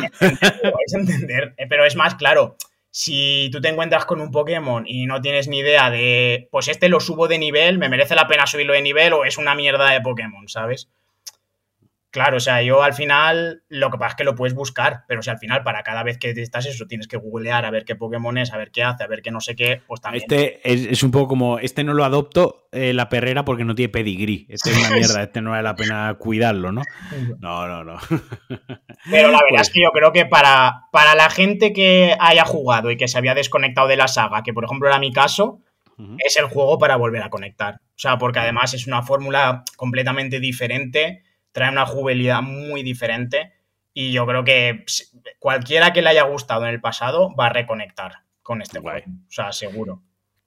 entender, 0.98 1.54
eh, 1.58 1.68
pero 1.70 1.86
es 1.86 1.96
más 1.96 2.16
claro. 2.16 2.58
Si 2.92 3.50
tú 3.52 3.62
te 3.62 3.70
encuentras 3.70 4.04
con 4.04 4.20
un 4.20 4.32
Pokémon 4.32 4.84
y 4.86 5.06
no 5.06 5.22
tienes 5.22 5.48
ni 5.48 5.60
idea 5.60 5.90
de, 5.90 6.50
pues 6.52 6.68
este 6.68 6.90
lo 6.90 7.00
subo 7.00 7.30
de 7.30 7.38
nivel, 7.38 7.78
me 7.78 7.88
merece 7.88 8.16
la 8.16 8.28
pena 8.28 8.46
subirlo 8.46 8.74
de 8.74 8.82
nivel 8.82 9.14
o 9.14 9.24
es 9.24 9.38
una 9.38 9.56
mierda 9.56 9.92
de 9.92 10.02
Pokémon, 10.02 10.50
¿sabes? 10.50 10.90
Claro, 12.12 12.38
o 12.38 12.40
sea, 12.40 12.64
yo 12.64 12.82
al 12.82 12.94
final 12.94 13.62
lo 13.70 13.92
que 13.92 14.00
pasa 14.00 14.10
es 14.10 14.16
que 14.16 14.24
lo 14.24 14.34
puedes 14.34 14.56
buscar, 14.56 15.04
pero 15.08 15.22
si 15.22 15.30
al 15.30 15.38
final 15.38 15.62
para 15.62 15.84
cada 15.84 16.02
vez 16.02 16.18
que 16.18 16.32
estás 16.32 16.66
eso 16.66 16.88
tienes 16.88 17.08
que 17.08 17.18
googlear 17.18 17.66
a 17.66 17.72
ver 17.72 17.86
qué 17.86 17.96
Pokémon 17.96 18.36
es, 18.40 18.52
a 18.52 18.58
ver 18.58 18.72
qué 18.72 18.82
hace, 18.82 19.04
a 19.04 19.08
ver 19.08 19.22
qué 19.22 19.30
no 19.30 19.40
sé 19.40 19.56
qué, 19.56 19.84
pues 19.86 20.02
también. 20.02 20.24
Este 20.28 20.60
es, 20.64 21.04
un 21.04 21.12
poco 21.12 21.28
como, 21.28 21.60
este 21.60 21.84
no 21.84 21.94
lo 21.94 22.04
adopto 22.04 22.68
eh, 22.72 22.94
la 22.94 23.10
perrera 23.10 23.46
porque 23.46 23.64
no 23.64 23.76
tiene 23.76 23.90
pedigrí, 23.90 24.48
este 24.50 24.72
es 24.72 24.78
una 24.80 24.90
mierda, 24.96 25.22
este 25.22 25.42
no 25.42 25.52
vale 25.52 25.62
la 25.62 25.76
pena 25.76 26.16
cuidarlo, 26.18 26.72
¿no? 26.72 26.82
No, 27.40 27.68
no, 27.68 27.84
no. 27.84 28.00
Pero 29.12 29.28
la 29.28 29.42
verdad 29.44 29.62
es 29.62 29.70
pues 29.70 29.70
que 29.70 29.84
yo 29.84 29.92
creo 29.92 30.12
que 30.12 30.26
para, 30.26 30.88
para 30.92 31.14
la 31.14 31.30
gente 31.30 31.74
que 31.74 32.16
haya 32.20 32.44
jugado 32.44 32.90
y 32.90 32.98
que 32.98 33.08
se 33.08 33.20
había 33.20 33.36
desconectado 33.36 33.88
de 33.88 33.98
la 33.98 34.08
saga, 34.08 34.42
que 34.42 34.54
por 34.54 34.66
ejemplo 34.66 34.88
era 34.88 34.98
mi 34.98 35.14
caso, 35.14 35.62
es 36.18 36.38
el 36.38 36.46
juego 36.46 36.80
para 36.80 36.96
volver 36.96 37.22
a 37.22 37.30
conectar. 37.30 37.76
O 37.76 37.98
sea, 37.98 38.18
porque 38.18 38.40
además 38.40 38.74
es 38.74 38.88
una 38.88 39.04
fórmula 39.04 39.64
completamente 39.76 40.40
diferente 40.40 41.24
trae 41.52 41.72
una 41.72 41.86
juvenilidad 41.86 42.42
muy 42.42 42.84
diferente 42.84 43.54
y 43.94 44.12
yo 44.12 44.26
creo 44.26 44.44
que 44.44 44.86
cualquiera 45.40 45.94
que 45.94 46.02
le 46.02 46.10
haya 46.10 46.24
gustado 46.24 46.64
en 46.64 46.70
el 46.70 46.82
pasado 46.82 47.36
va 47.36 47.48
a 47.48 47.54
reconectar 47.54 48.24
con 48.42 48.62
este 48.62 48.80
juego. 48.80 49.06
O 49.08 49.32
sea, 49.32 49.52
seguro. 49.52 50.02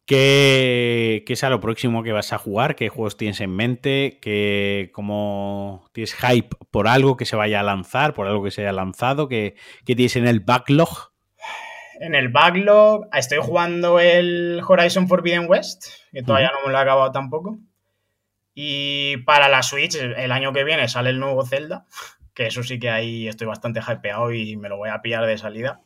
¿Qué, 0.07 1.22
¿Qué, 1.26 1.32
es 1.34 1.44
a 1.44 1.50
lo 1.50 1.61
próximo 1.61 2.03
que 2.03 2.12
vas 2.12 2.32
a 2.32 2.38
jugar? 2.38 2.74
¿Qué 2.74 2.88
juegos 2.88 3.16
tienes 3.16 3.40
en 3.40 3.55
mente? 3.55 4.18
¿Qué, 4.20 4.90
¿Cómo 4.92 5.88
tienes 5.92 6.14
hype 6.14 6.57
por 6.70 6.88
algo 6.88 7.16
que 7.16 7.24
se 7.24 7.36
vaya 7.36 7.61
a 7.61 7.62
lanzar, 7.62 8.12
por 8.12 8.26
algo 8.26 8.42
que 8.42 8.50
se 8.50 8.62
haya 8.62 8.72
lanzado? 8.72 9.28
¿Qué, 9.28 9.55
qué 9.84 9.94
tienes 9.94 10.16
en 10.16 10.26
el 10.26 10.40
backlog? 10.40 11.12
En 12.00 12.16
el 12.16 12.30
backlog 12.30 13.07
estoy 13.12 13.38
jugando 13.40 14.00
el 14.00 14.61
Horizon 14.66 15.07
Forbidden 15.07 15.48
West, 15.48 15.86
que 16.11 16.22
todavía 16.22 16.50
no 16.50 16.66
me 16.66 16.72
lo 16.72 16.78
he 16.78 16.82
acabado 16.82 17.12
tampoco. 17.12 17.59
Y 18.55 19.18
para 19.18 19.48
la 19.48 19.62
Switch, 19.62 19.94
el 19.94 20.32
año 20.32 20.53
que 20.53 20.64
viene 20.64 20.88
sale 20.88 21.11
el 21.11 21.20
nuevo 21.20 21.44
Zelda, 21.46 21.86
que 22.34 22.46
eso 22.46 22.62
sí 22.62 22.78
que 22.78 22.90
ahí 22.90 23.28
estoy 23.28 23.46
bastante 23.46 23.80
hypeado 23.80 24.32
y 24.32 24.57
me 24.57 24.68
lo 24.68 24.76
voy 24.76 24.90
a 24.90 25.03
pillar 25.03 25.26
de 25.26 25.38
salida. 25.38 25.80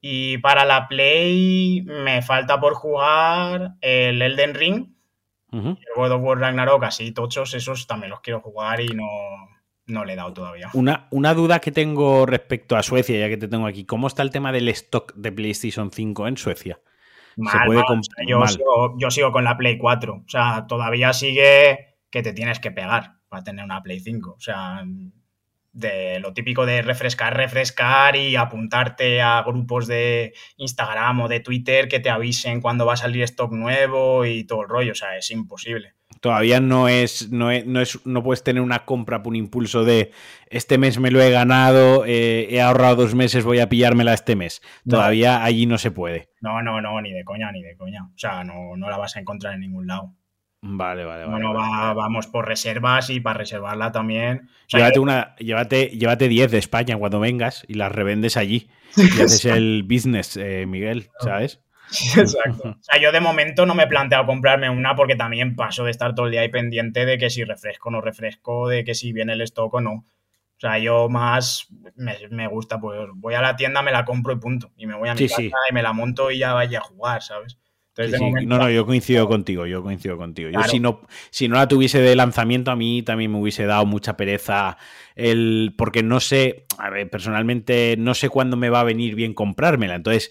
Y 0.00 0.38
para 0.38 0.64
la 0.64 0.88
Play 0.88 1.82
me 1.82 2.22
falta 2.22 2.58
por 2.58 2.74
jugar 2.74 3.74
el 3.82 4.22
Elden 4.22 4.54
Ring, 4.54 4.88
el 5.52 5.76
God 5.96 6.12
of 6.12 6.22
War 6.22 6.38
Ragnarok, 6.38 6.84
así 6.84 7.12
tochos, 7.12 7.54
esos 7.54 7.86
también 7.86 8.10
los 8.10 8.20
quiero 8.20 8.40
jugar 8.40 8.80
y 8.80 8.88
no, 8.88 9.08
no 9.86 10.04
le 10.04 10.14
he 10.14 10.16
dado 10.16 10.32
todavía. 10.32 10.70
Una, 10.72 11.08
una, 11.10 11.34
duda 11.34 11.60
que 11.60 11.72
tengo 11.72 12.24
respecto 12.24 12.76
a 12.76 12.82
Suecia, 12.82 13.18
ya 13.18 13.28
que 13.28 13.36
te 13.36 13.48
tengo 13.48 13.66
aquí, 13.66 13.84
¿cómo 13.84 14.06
está 14.06 14.22
el 14.22 14.30
tema 14.30 14.52
del 14.52 14.68
stock 14.68 15.12
de 15.14 15.32
PlayStation 15.32 15.90
5 15.90 16.28
en 16.28 16.36
Suecia? 16.38 16.80
¿Se 17.50 17.58
puede 17.66 17.82
yo, 18.26 18.46
sigo, 18.46 18.98
yo 18.98 19.10
sigo 19.10 19.32
con 19.32 19.44
la 19.44 19.56
Play 19.56 19.78
4, 19.78 20.14
o 20.14 20.28
sea, 20.28 20.66
todavía 20.66 21.12
sigue 21.12 21.96
que 22.10 22.22
te 22.22 22.32
tienes 22.32 22.60
que 22.60 22.70
pegar 22.70 23.14
para 23.28 23.44
tener 23.44 23.64
una 23.64 23.82
Play 23.82 24.00
5, 24.00 24.34
o 24.36 24.40
sea, 24.40 24.84
de 25.72 26.18
lo 26.20 26.32
típico 26.32 26.66
de 26.66 26.82
refrescar, 26.82 27.36
refrescar 27.36 28.16
y 28.16 28.36
apuntarte 28.36 29.22
a 29.22 29.42
grupos 29.42 29.86
de 29.86 30.34
Instagram 30.56 31.20
o 31.20 31.28
de 31.28 31.40
Twitter 31.40 31.88
que 31.88 32.00
te 32.00 32.10
avisen 32.10 32.60
cuando 32.60 32.86
va 32.86 32.94
a 32.94 32.96
salir 32.96 33.22
stock 33.22 33.52
nuevo 33.52 34.24
y 34.24 34.44
todo 34.44 34.62
el 34.62 34.68
rollo. 34.68 34.92
O 34.92 34.96
sea, 34.96 35.16
es 35.16 35.30
imposible. 35.30 35.94
Todavía 36.20 36.60
no 36.60 36.88
es, 36.88 37.30
no 37.30 37.50
es, 37.50 37.66
no, 37.66 37.80
es, 37.80 38.04
no 38.06 38.22
puedes 38.22 38.44
tener 38.44 38.62
una 38.62 38.84
compra 38.84 39.22
por 39.22 39.34
impulso 39.34 39.84
de 39.84 40.12
este 40.50 40.78
mes 40.78 40.98
me 40.98 41.10
lo 41.10 41.22
he 41.22 41.30
ganado, 41.30 42.04
eh, 42.04 42.48
he 42.50 42.60
ahorrado 42.60 42.96
dos 42.96 43.14
meses, 43.14 43.44
voy 43.44 43.60
a 43.60 43.68
pillármela 43.68 44.12
este 44.12 44.36
mes. 44.36 44.60
Todavía 44.88 45.44
allí 45.44 45.64
no 45.66 45.78
se 45.78 45.90
puede. 45.90 46.28
No, 46.40 46.60
no, 46.60 46.80
no, 46.80 47.00
ni 47.00 47.12
de 47.12 47.24
coña, 47.24 47.50
ni 47.52 47.62
de 47.62 47.76
coña. 47.76 48.04
O 48.04 48.18
sea, 48.18 48.44
no, 48.44 48.76
no 48.76 48.90
la 48.90 48.98
vas 48.98 49.16
a 49.16 49.20
encontrar 49.20 49.54
en 49.54 49.60
ningún 49.60 49.86
lado. 49.86 50.14
Vale, 50.62 51.04
vale, 51.04 51.24
vale. 51.24 51.30
Bueno, 51.30 51.54
vamos 51.54 52.26
por 52.26 52.46
reservas 52.46 53.08
y 53.08 53.20
para 53.20 53.38
reservarla 53.38 53.92
también. 53.92 54.50
llévate, 54.68 54.98
una, 54.98 55.34
llévate, 55.36 55.86
llévate 55.86 56.28
10 56.28 56.50
de 56.50 56.58
España 56.58 56.98
cuando 56.98 57.18
vengas 57.18 57.64
y 57.66 57.74
las 57.74 57.92
revendes 57.92 58.36
allí. 58.36 58.68
Y 58.96 59.22
haces 59.22 59.44
el 59.44 59.84
business, 59.84 60.36
eh, 60.36 60.66
Miguel, 60.66 61.10
¿sabes? 61.20 61.60
Exacto. 62.16 62.70
O 62.70 62.82
sea, 62.82 63.00
yo 63.00 63.12
de 63.12 63.20
momento 63.20 63.66
no 63.66 63.74
me 63.74 63.84
he 63.84 63.88
planteado 63.88 64.26
comprarme 64.26 64.70
una 64.70 64.94
porque 64.94 65.16
también 65.16 65.56
paso 65.56 65.84
de 65.84 65.90
estar 65.90 66.14
todo 66.14 66.26
el 66.26 66.32
día 66.32 66.42
ahí 66.42 66.48
pendiente 66.48 67.04
de 67.04 67.18
que 67.18 67.30
si 67.30 67.44
refresco 67.44 67.88
o 67.88 67.92
no 67.92 68.00
refresco, 68.00 68.68
de 68.68 68.84
que 68.84 68.94
si 68.94 69.12
viene 69.12 69.32
el 69.32 69.40
stock 69.42 69.74
o 69.74 69.80
no. 69.80 69.92
O 69.92 70.60
sea, 70.60 70.78
yo 70.78 71.08
más 71.08 71.68
me, 71.96 72.46
gusta, 72.46 72.78
pues 72.78 73.00
voy 73.14 73.32
a 73.32 73.40
la 73.40 73.56
tienda, 73.56 73.82
me 73.82 73.92
la 73.92 74.04
compro 74.04 74.34
y 74.34 74.36
punto. 74.36 74.72
Y 74.76 74.86
me 74.86 74.94
voy 74.94 75.08
a 75.08 75.14
mi 75.14 75.26
casa 75.26 75.42
y 75.42 75.72
me 75.72 75.82
la 75.82 75.94
monto 75.94 76.30
y 76.30 76.38
ya 76.38 76.52
vaya 76.52 76.80
a 76.80 76.82
jugar, 76.82 77.22
¿sabes? 77.22 77.58
no, 78.46 78.58
no, 78.58 78.70
yo 78.70 78.86
coincido 78.86 79.26
contigo, 79.28 79.66
yo 79.66 79.82
coincido 79.82 80.16
contigo. 80.16 80.50
Yo 80.50 80.62
si 80.64 80.80
no, 80.80 81.00
si 81.30 81.48
no 81.48 81.56
la 81.56 81.68
tuviese 81.68 82.00
de 82.00 82.14
lanzamiento, 82.16 82.70
a 82.70 82.76
mí 82.76 83.02
también 83.02 83.32
me 83.32 83.38
hubiese 83.38 83.66
dado 83.66 83.84
mucha 83.86 84.16
pereza 84.16 84.76
el. 85.16 85.74
porque 85.76 86.02
no 86.02 86.20
sé, 86.20 86.66
a 86.78 86.90
ver, 86.90 87.10
personalmente 87.10 87.96
no 87.98 88.14
sé 88.14 88.28
cuándo 88.28 88.56
me 88.56 88.70
va 88.70 88.80
a 88.80 88.84
venir 88.84 89.14
bien 89.14 89.34
comprármela. 89.34 89.96
Entonces, 89.96 90.30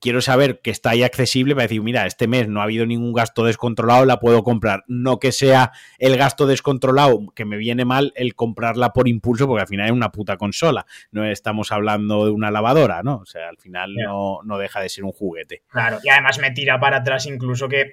quiero 0.00 0.20
saber 0.20 0.60
que 0.60 0.70
está 0.70 0.90
ahí 0.90 1.02
accesible 1.02 1.54
para 1.54 1.64
decir, 1.64 1.82
mira, 1.82 2.06
este 2.06 2.28
mes 2.28 2.48
no 2.48 2.60
ha 2.60 2.64
habido 2.64 2.86
ningún 2.86 3.12
gasto 3.12 3.44
descontrolado, 3.44 4.04
la 4.04 4.20
puedo 4.20 4.42
comprar. 4.42 4.84
No 4.86 5.18
que 5.18 5.32
sea 5.32 5.72
el 5.98 6.16
gasto 6.16 6.46
descontrolado 6.46 7.20
que 7.34 7.44
me 7.44 7.56
viene 7.56 7.84
mal 7.84 8.12
el 8.16 8.34
comprarla 8.34 8.92
por 8.92 9.08
impulso, 9.08 9.46
porque 9.46 9.62
al 9.62 9.68
final 9.68 9.86
es 9.86 9.92
una 9.92 10.12
puta 10.12 10.36
consola. 10.36 10.86
No 11.10 11.24
estamos 11.24 11.72
hablando 11.72 12.26
de 12.26 12.30
una 12.30 12.50
lavadora, 12.50 13.02
¿no? 13.02 13.16
O 13.18 13.26
sea, 13.26 13.48
al 13.48 13.58
final 13.58 13.94
no, 13.94 14.40
no 14.44 14.58
deja 14.58 14.80
de 14.80 14.88
ser 14.88 15.04
un 15.04 15.12
juguete. 15.12 15.62
Claro, 15.68 15.98
y 16.02 16.08
además 16.08 16.38
me 16.38 16.50
tira 16.50 16.78
para 16.78 16.98
atrás 16.98 17.26
incluso 17.26 17.68
que 17.68 17.92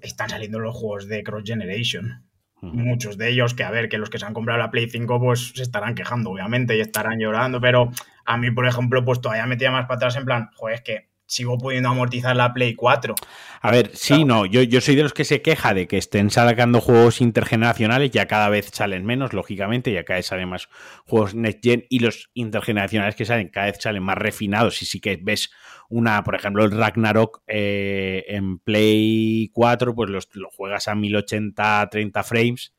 están 0.00 0.28
saliendo 0.28 0.58
los 0.58 0.74
juegos 0.74 1.08
de 1.08 1.22
Cross 1.22 1.44
Generation. 1.46 2.24
Muchos 2.60 3.18
de 3.18 3.28
ellos, 3.28 3.52
que 3.52 3.62
a 3.62 3.70
ver, 3.70 3.90
que 3.90 3.98
los 3.98 4.08
que 4.08 4.18
se 4.18 4.24
han 4.24 4.32
comprado 4.32 4.58
la 4.58 4.70
Play 4.70 4.88
5, 4.88 5.20
pues 5.20 5.52
se 5.54 5.62
estarán 5.62 5.94
quejando, 5.94 6.30
obviamente, 6.30 6.74
y 6.74 6.80
estarán 6.80 7.18
llorando, 7.18 7.60
pero 7.60 7.90
a 8.24 8.38
mí, 8.38 8.50
por 8.50 8.66
ejemplo, 8.66 9.04
pues 9.04 9.20
todavía 9.20 9.44
me 9.44 9.58
tira 9.58 9.70
más 9.70 9.84
para 9.84 9.96
atrás 9.96 10.16
en 10.16 10.24
plan, 10.24 10.48
joder, 10.54 10.76
es 10.76 10.80
que 10.80 11.13
sigo 11.26 11.58
pudiendo 11.58 11.88
amortizar 11.88 12.36
la 12.36 12.52
Play 12.52 12.74
4. 12.74 13.14
A 13.60 13.70
ver, 13.70 13.90
sí, 13.94 14.24
no, 14.24 14.46
yo, 14.46 14.62
yo 14.62 14.80
soy 14.80 14.94
de 14.94 15.02
los 15.02 15.14
que 15.14 15.24
se 15.24 15.42
queja 15.42 15.74
de 15.74 15.86
que 15.86 15.96
estén 15.96 16.30
sacando 16.30 16.80
juegos 16.80 17.20
intergeneracionales, 17.20 18.10
ya 18.10 18.26
cada 18.26 18.48
vez 18.48 18.70
salen 18.72 19.04
menos, 19.04 19.32
lógicamente, 19.32 19.92
ya 19.92 20.04
cada 20.04 20.18
vez 20.18 20.26
salen 20.26 20.48
más 20.48 20.68
juegos 21.06 21.34
Next 21.34 21.62
Gen 21.62 21.84
y 21.88 22.00
los 22.00 22.30
intergeneracionales 22.34 23.16
que 23.16 23.24
salen 23.24 23.48
cada 23.48 23.66
vez 23.66 23.78
salen 23.80 24.02
más 24.02 24.18
refinados 24.18 24.82
y 24.82 24.86
sí 24.86 25.00
que 25.00 25.18
ves 25.20 25.50
una, 25.88 26.24
por 26.24 26.34
ejemplo, 26.34 26.64
el 26.64 26.72
Ragnarok 26.72 27.42
eh, 27.46 28.24
en 28.28 28.58
Play 28.58 29.50
4, 29.52 29.94
pues 29.94 30.10
los, 30.10 30.28
lo 30.34 30.50
juegas 30.50 30.88
a 30.88 30.94
1080, 30.94 31.88
30 31.90 32.22
frames 32.22 32.74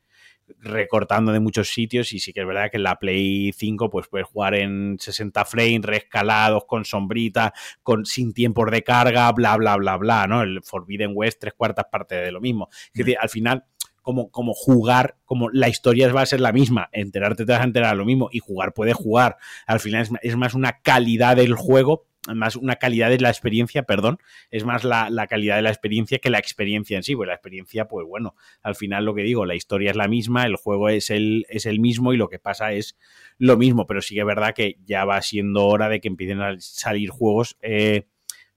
recortando 0.66 1.32
de 1.32 1.40
muchos 1.40 1.70
sitios 1.70 2.12
y 2.14 2.20
sí 2.20 2.34
que 2.34 2.42
es 2.42 2.48
verdad 2.48 2.70
que 2.70 2.78
en 2.78 2.84
la 2.84 2.98
Play 2.98 3.54
5 3.54 3.90
pues 3.90 4.08
puedes 4.08 4.28
jugar 4.28 4.56
en 4.56 4.98
60 5.00 5.46
frames, 5.46 5.82
reescalados, 5.84 6.66
con 6.66 6.86
sombrita, 6.86 7.54
con, 7.84 8.06
sin 8.06 8.34
tiempos 8.34 8.70
de 8.72 8.84
carga, 8.84 9.32
bla, 9.32 9.56
bla, 9.58 9.78
bla, 9.78 9.98
bla, 9.98 10.28
¿no? 10.28 10.42
El 10.42 10.62
Forbidden 10.64 11.12
West, 11.14 11.40
tres 11.40 11.54
cuartas 11.54 11.86
partes 11.92 12.24
de 12.24 12.32
lo 12.32 12.42
mismo. 12.42 12.68
Es 12.72 13.06
decir, 13.06 13.18
al 13.20 13.30
final, 13.30 13.66
como, 14.02 14.30
como 14.30 14.54
jugar, 14.54 15.18
como 15.26 15.50
la 15.50 15.70
historia 15.70 16.12
va 16.12 16.22
a 16.22 16.26
ser 16.26 16.42
la 16.42 16.52
misma, 16.52 16.90
enterarte 16.92 17.46
te 17.46 17.52
vas 17.52 17.62
a 17.62 17.66
enterar 17.66 17.96
lo 17.96 18.06
mismo 18.06 18.30
y 18.32 18.40
jugar 18.40 18.74
puede 18.74 18.94
jugar. 18.94 19.38
Al 19.66 19.80
final 19.80 20.02
es, 20.02 20.12
es 20.22 20.36
más 20.36 20.54
una 20.54 20.82
calidad 20.82 21.36
del 21.36 21.54
juego 21.54 22.06
más 22.34 22.56
una 22.56 22.78
calidad 22.78 23.10
de 23.10 23.20
la 23.20 23.30
experiencia, 23.30 23.84
perdón, 23.84 24.20
es 24.52 24.64
más 24.64 24.84
la, 24.84 25.28
calidad 25.28 25.58
de 25.58 25.62
la 25.62 25.70
experiencia 25.70 26.20
que 26.20 26.30
la 26.30 26.40
experiencia 26.40 26.98
en 26.98 27.04
sí, 27.04 27.16
pues 27.16 27.28
la 27.28 27.34
experiencia, 27.34 27.88
pues 27.88 28.08
bueno, 28.08 28.36
al 28.62 28.76
final 28.76 29.06
lo 29.06 29.14
que 29.14 29.24
digo, 29.24 29.46
la 29.46 29.56
historia 29.56 29.92
es 29.92 29.98
la 29.98 30.08
misma, 30.08 30.46
el 30.46 30.56
juego 30.56 30.90
es 30.90 31.10
el, 31.10 31.46
es 31.50 31.66
el 31.66 31.80
mismo 31.80 32.14
y 32.14 32.18
lo 32.18 32.30
que 32.30 32.40
pasa 32.40 32.74
es 32.74 32.98
lo 33.38 33.58
mismo, 33.58 33.86
pero 33.86 34.02
sí 34.02 34.16
que 34.16 34.22
es 34.22 34.26
verdad 34.28 34.54
que 34.56 34.78
ya 34.86 35.06
va 35.06 35.22
siendo 35.22 35.66
hora 35.66 35.90
de 35.90 36.00
que 36.00 36.08
empiecen 36.08 36.42
a 36.42 36.56
salir 36.60 37.10
juegos 37.10 37.58
eh, 37.62 38.08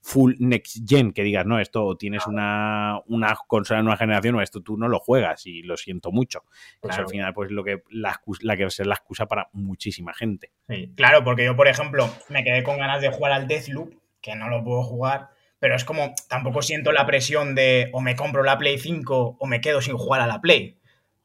full 0.09 0.33
next 0.39 0.77
gen, 0.87 1.13
que 1.13 1.21
digas, 1.21 1.45
no, 1.45 1.59
esto 1.59 1.95
tienes 1.95 2.25
una, 2.25 2.99
una 3.05 3.37
consola 3.45 3.77
de 3.77 3.83
nueva 3.83 3.97
generación 3.97 4.33
o 4.35 4.41
esto 4.41 4.61
tú 4.61 4.75
no 4.75 4.87
lo 4.87 4.97
juegas 4.97 5.45
y 5.45 5.61
lo 5.61 5.77
siento 5.77 6.11
mucho. 6.11 6.45
Eso 6.81 7.01
al 7.01 7.07
final, 7.07 7.31
pues 7.31 7.51
lo 7.51 7.63
que 7.63 7.83
la, 7.91 8.19
la 8.41 8.57
que 8.57 8.63
va 8.63 8.67
a 8.67 8.71
ser 8.71 8.87
la 8.87 8.95
excusa 8.95 9.27
para 9.27 9.49
muchísima 9.53 10.11
gente. 10.15 10.51
Sí, 10.67 10.91
claro, 10.95 11.23
porque 11.23 11.45
yo, 11.45 11.55
por 11.55 11.67
ejemplo, 11.67 12.09
me 12.27 12.43
quedé 12.43 12.63
con 12.63 12.79
ganas 12.79 13.01
de 13.01 13.11
jugar 13.11 13.33
al 13.33 13.47
Deathloop, 13.47 13.93
que 14.19 14.35
no 14.35 14.49
lo 14.49 14.63
puedo 14.63 14.81
jugar, 14.81 15.29
pero 15.59 15.75
es 15.75 15.85
como, 15.85 16.15
tampoco 16.27 16.63
siento 16.63 16.91
la 16.91 17.05
presión 17.05 17.53
de 17.53 17.89
o 17.93 18.01
me 18.01 18.15
compro 18.15 18.41
la 18.41 18.57
Play 18.57 18.79
5 18.79 19.37
o 19.39 19.45
me 19.45 19.61
quedo 19.61 19.79
sin 19.79 19.95
jugar 19.95 20.21
a 20.21 20.27
la 20.27 20.41
Play. 20.41 20.79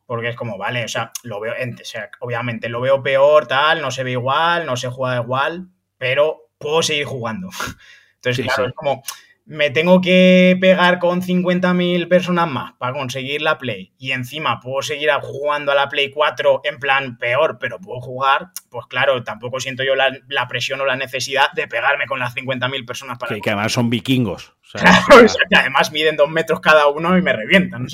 Porque 0.04 0.28
es 0.28 0.36
como, 0.36 0.58
vale, 0.58 0.84
o 0.84 0.88
sea, 0.88 1.10
lo 1.22 1.40
veo, 1.40 1.54
o 1.54 1.84
sea, 1.84 2.10
obviamente 2.20 2.68
lo 2.68 2.82
veo 2.82 3.02
peor, 3.02 3.46
tal, 3.46 3.80
no 3.80 3.90
se 3.90 4.04
ve 4.04 4.10
igual, 4.10 4.66
no 4.66 4.76
se 4.76 4.90
juega 4.90 5.22
igual, 5.22 5.68
pero 5.96 6.50
puedo 6.58 6.82
seguir 6.82 7.06
jugando. 7.06 7.48
Entonces, 8.24 8.46
claro, 8.46 8.68
es 8.68 8.74
como, 8.74 9.02
me 9.46 9.70
tengo 9.70 10.00
que 10.00 10.56
pegar 10.60 10.98
con 10.98 11.20
50.000 11.20 12.08
personas 12.08 12.48
más 12.48 12.72
para 12.78 12.94
conseguir 12.94 13.42
la 13.42 13.58
Play 13.58 13.92
y 13.98 14.12
encima 14.12 14.58
puedo 14.60 14.80
seguir 14.80 15.10
jugando 15.20 15.72
a 15.72 15.74
la 15.74 15.88
Play 15.88 16.10
4 16.10 16.62
en 16.64 16.78
plan 16.78 17.18
peor, 17.18 17.58
pero 17.60 17.78
puedo 17.78 18.00
jugar, 18.00 18.48
pues 18.70 18.86
claro, 18.86 19.22
tampoco 19.22 19.60
siento 19.60 19.84
yo 19.84 19.94
la, 19.94 20.48
presión 20.48 20.80
o 20.80 20.86
la 20.86 20.96
necesidad 20.96 21.52
de 21.52 21.68
pegarme 21.68 22.06
con 22.06 22.18
las 22.18 22.34
50.000 22.34 22.86
personas 22.86 23.18
para... 23.18 23.34
Que, 23.34 23.40
que, 23.40 23.50
además 23.50 23.72
son 23.72 23.90
vikingos. 23.90 24.54
claro, 24.72 25.26
que 25.50 25.56
además 25.56 25.92
miden 25.92 26.16
dos 26.16 26.30
metros 26.30 26.60
cada 26.60 26.88
uno 26.88 27.16
y 27.18 27.22
me 27.22 27.34
revientan. 27.34 27.86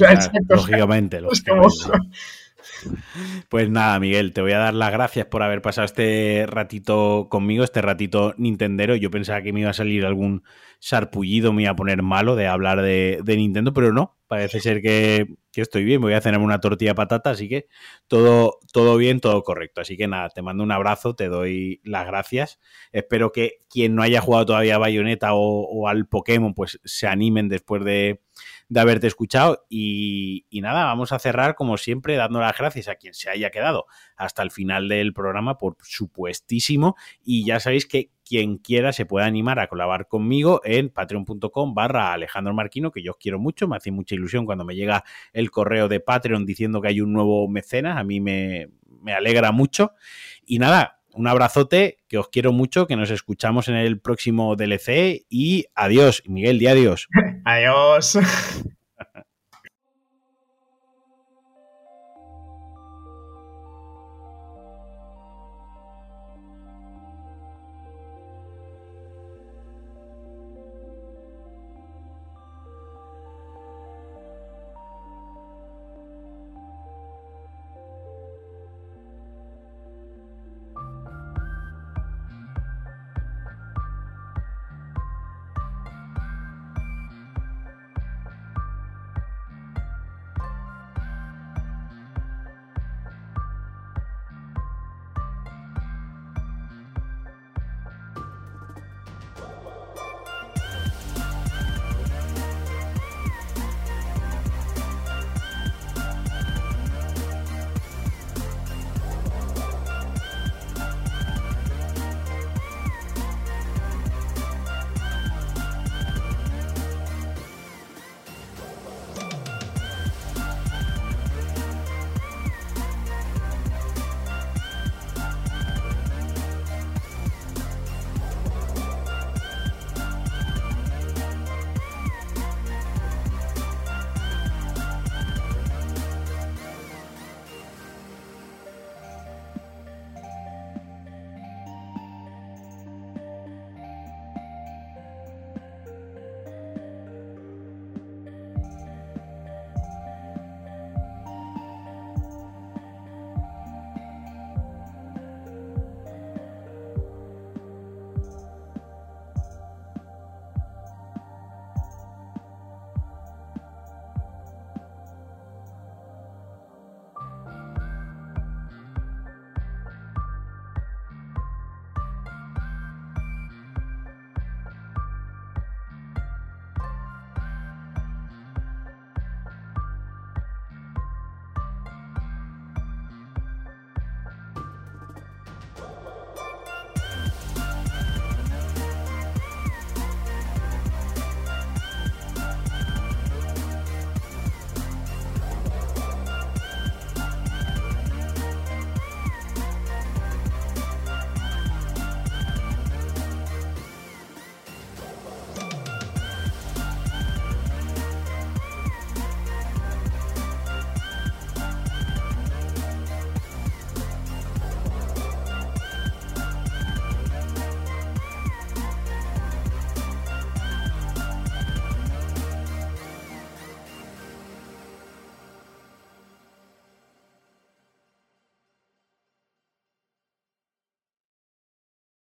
lógicamente, 0.49 1.21
lógicamente. 1.21 1.75
Pues 3.49 3.71
nada, 3.71 3.99
Miguel, 4.01 4.33
te 4.33 4.41
voy 4.41 4.53
a 4.53 4.59
dar 4.59 4.75
las 4.75 4.93
gracias 4.93 5.27
por 5.27 5.43
haber 5.43 5.63
pasado 5.63 5.85
este 5.85 6.47
ratito 6.47 7.29
conmigo, 7.29 7.65
este 7.65 7.83
ratito 7.83 8.35
Nintendero. 8.39 8.97
Yo 8.97 9.11
pensaba 9.11 9.43
que 9.43 9.53
me 9.53 9.61
iba 9.61 9.71
a 9.71 9.75
salir 9.75 10.07
algún 10.07 10.43
sarpullido, 10.79 11.53
me 11.53 11.63
iba 11.63 11.73
a 11.73 11.77
poner 11.77 12.03
malo 12.03 12.37
de 12.37 12.47
hablar 12.47 12.83
de, 12.83 13.23
Nintendo, 13.27 13.73
pero 13.73 13.93
no, 13.93 14.19
parece 14.29 14.61
ser 14.61 14.81
que, 14.81 15.27
estoy 15.55 15.85
bien. 15.85 16.01
Voy 16.01 16.15
a 16.15 16.21
cenarme 16.21 16.47
una 16.47 16.61
tortilla 16.61 16.93
de 16.93 16.95
patata, 16.97 17.31
así 17.31 17.49
que 17.49 17.67
todo, 18.09 18.59
todo 18.73 18.97
bien, 18.97 19.21
todo 19.21 19.43
correcto. 19.43 19.81
Así 19.81 19.97
que 19.97 20.07
nada, 20.09 20.31
te 20.31 20.43
mando 20.43 20.65
un 20.65 20.73
abrazo, 20.73 21.15
te 21.15 21.29
doy 21.29 21.81
las 21.85 22.07
gracias. 22.07 22.61
Espero 22.93 23.33
que 23.33 23.59
quien 23.69 23.95
no 23.95 24.03
haya 24.03 24.21
jugado 24.21 24.47
todavía 24.47 24.77
a 24.77 24.79
Bayonetta 24.79 25.35
o 25.35 25.89
al 25.89 26.07
Pokémon, 26.07 26.55
pues 26.55 26.81
se 26.85 27.07
animen 27.07 27.49
después 27.49 27.85
de 27.85 28.23
de 28.71 28.81
haberte 28.81 29.09
escuchado. 29.09 29.67
Y, 29.69 30.47
nada, 30.53 30.85
vamos 30.85 31.13
a 31.13 31.19
cerrar 31.19 31.57
como 31.57 31.77
siempre 31.77 32.17
dando 32.17 32.41
las 32.41 32.57
gracias 32.57 32.89
a 32.89 32.95
quien 32.95 33.13
se 33.13 33.29
haya 33.29 33.51
quedado 33.51 33.87
hasta 34.17 34.43
el 34.43 34.51
final 34.51 34.89
del 34.89 35.13
programa, 35.13 35.59
por 35.59 35.77
supuestísimo. 35.83 36.97
Y 37.23 37.45
ya 37.45 37.61
sabéis 37.61 37.85
que 37.85 38.11
quien 38.25 38.59
quiera 38.59 38.93
se 38.93 39.07
pueda 39.07 39.27
animar 39.27 39.59
a 39.59 39.67
colaborar 39.67 40.07
conmigo 40.07 40.61
en 40.65 40.89
patreon.com 40.89 41.75
barra 41.75 42.13
Alejandro 42.13 42.55
Marquino, 42.55 42.93
que 42.93 43.03
yo 43.03 43.11
os 43.11 43.19
quiero 43.19 43.41
mucho, 43.41 43.67
me 43.67 43.77
hace 43.77 43.91
mucha 43.91 44.15
ilusión 44.15 44.47
cuando 44.47 44.65
me 44.65 44.77
llega 44.77 45.05
el 45.33 45.51
correo 45.51 45.89
de 45.89 45.99
Patreon 45.99 46.47
diciendo 46.47 46.81
que 46.81 46.89
hay 46.89 47.01
un 47.01 47.13
nuevo 47.13 47.49
mecenas, 47.49 47.99
a 47.99 48.05
mí 48.05 48.21
me, 48.21 48.69
me 49.03 49.13
alegra 49.13 49.51
mucho. 49.51 49.95
Y 50.47 50.61
nada, 50.61 51.00
un 51.15 51.27
abrazote, 51.27 51.99
que 52.09 52.19
os 52.19 52.29
quiero 52.29 52.53
mucho, 52.53 52.87
que 52.87 52.97
nos 52.97 53.11
escuchamos 53.11 53.69
en 53.69 53.77
el 53.77 54.01
próximo 54.01 54.57
DLC 54.57 55.27
y 55.29 55.67
adiós, 55.75 56.23
Miguel, 56.27 56.59
di 56.59 56.67
adiós. 56.67 57.09
adiós. 57.45 58.19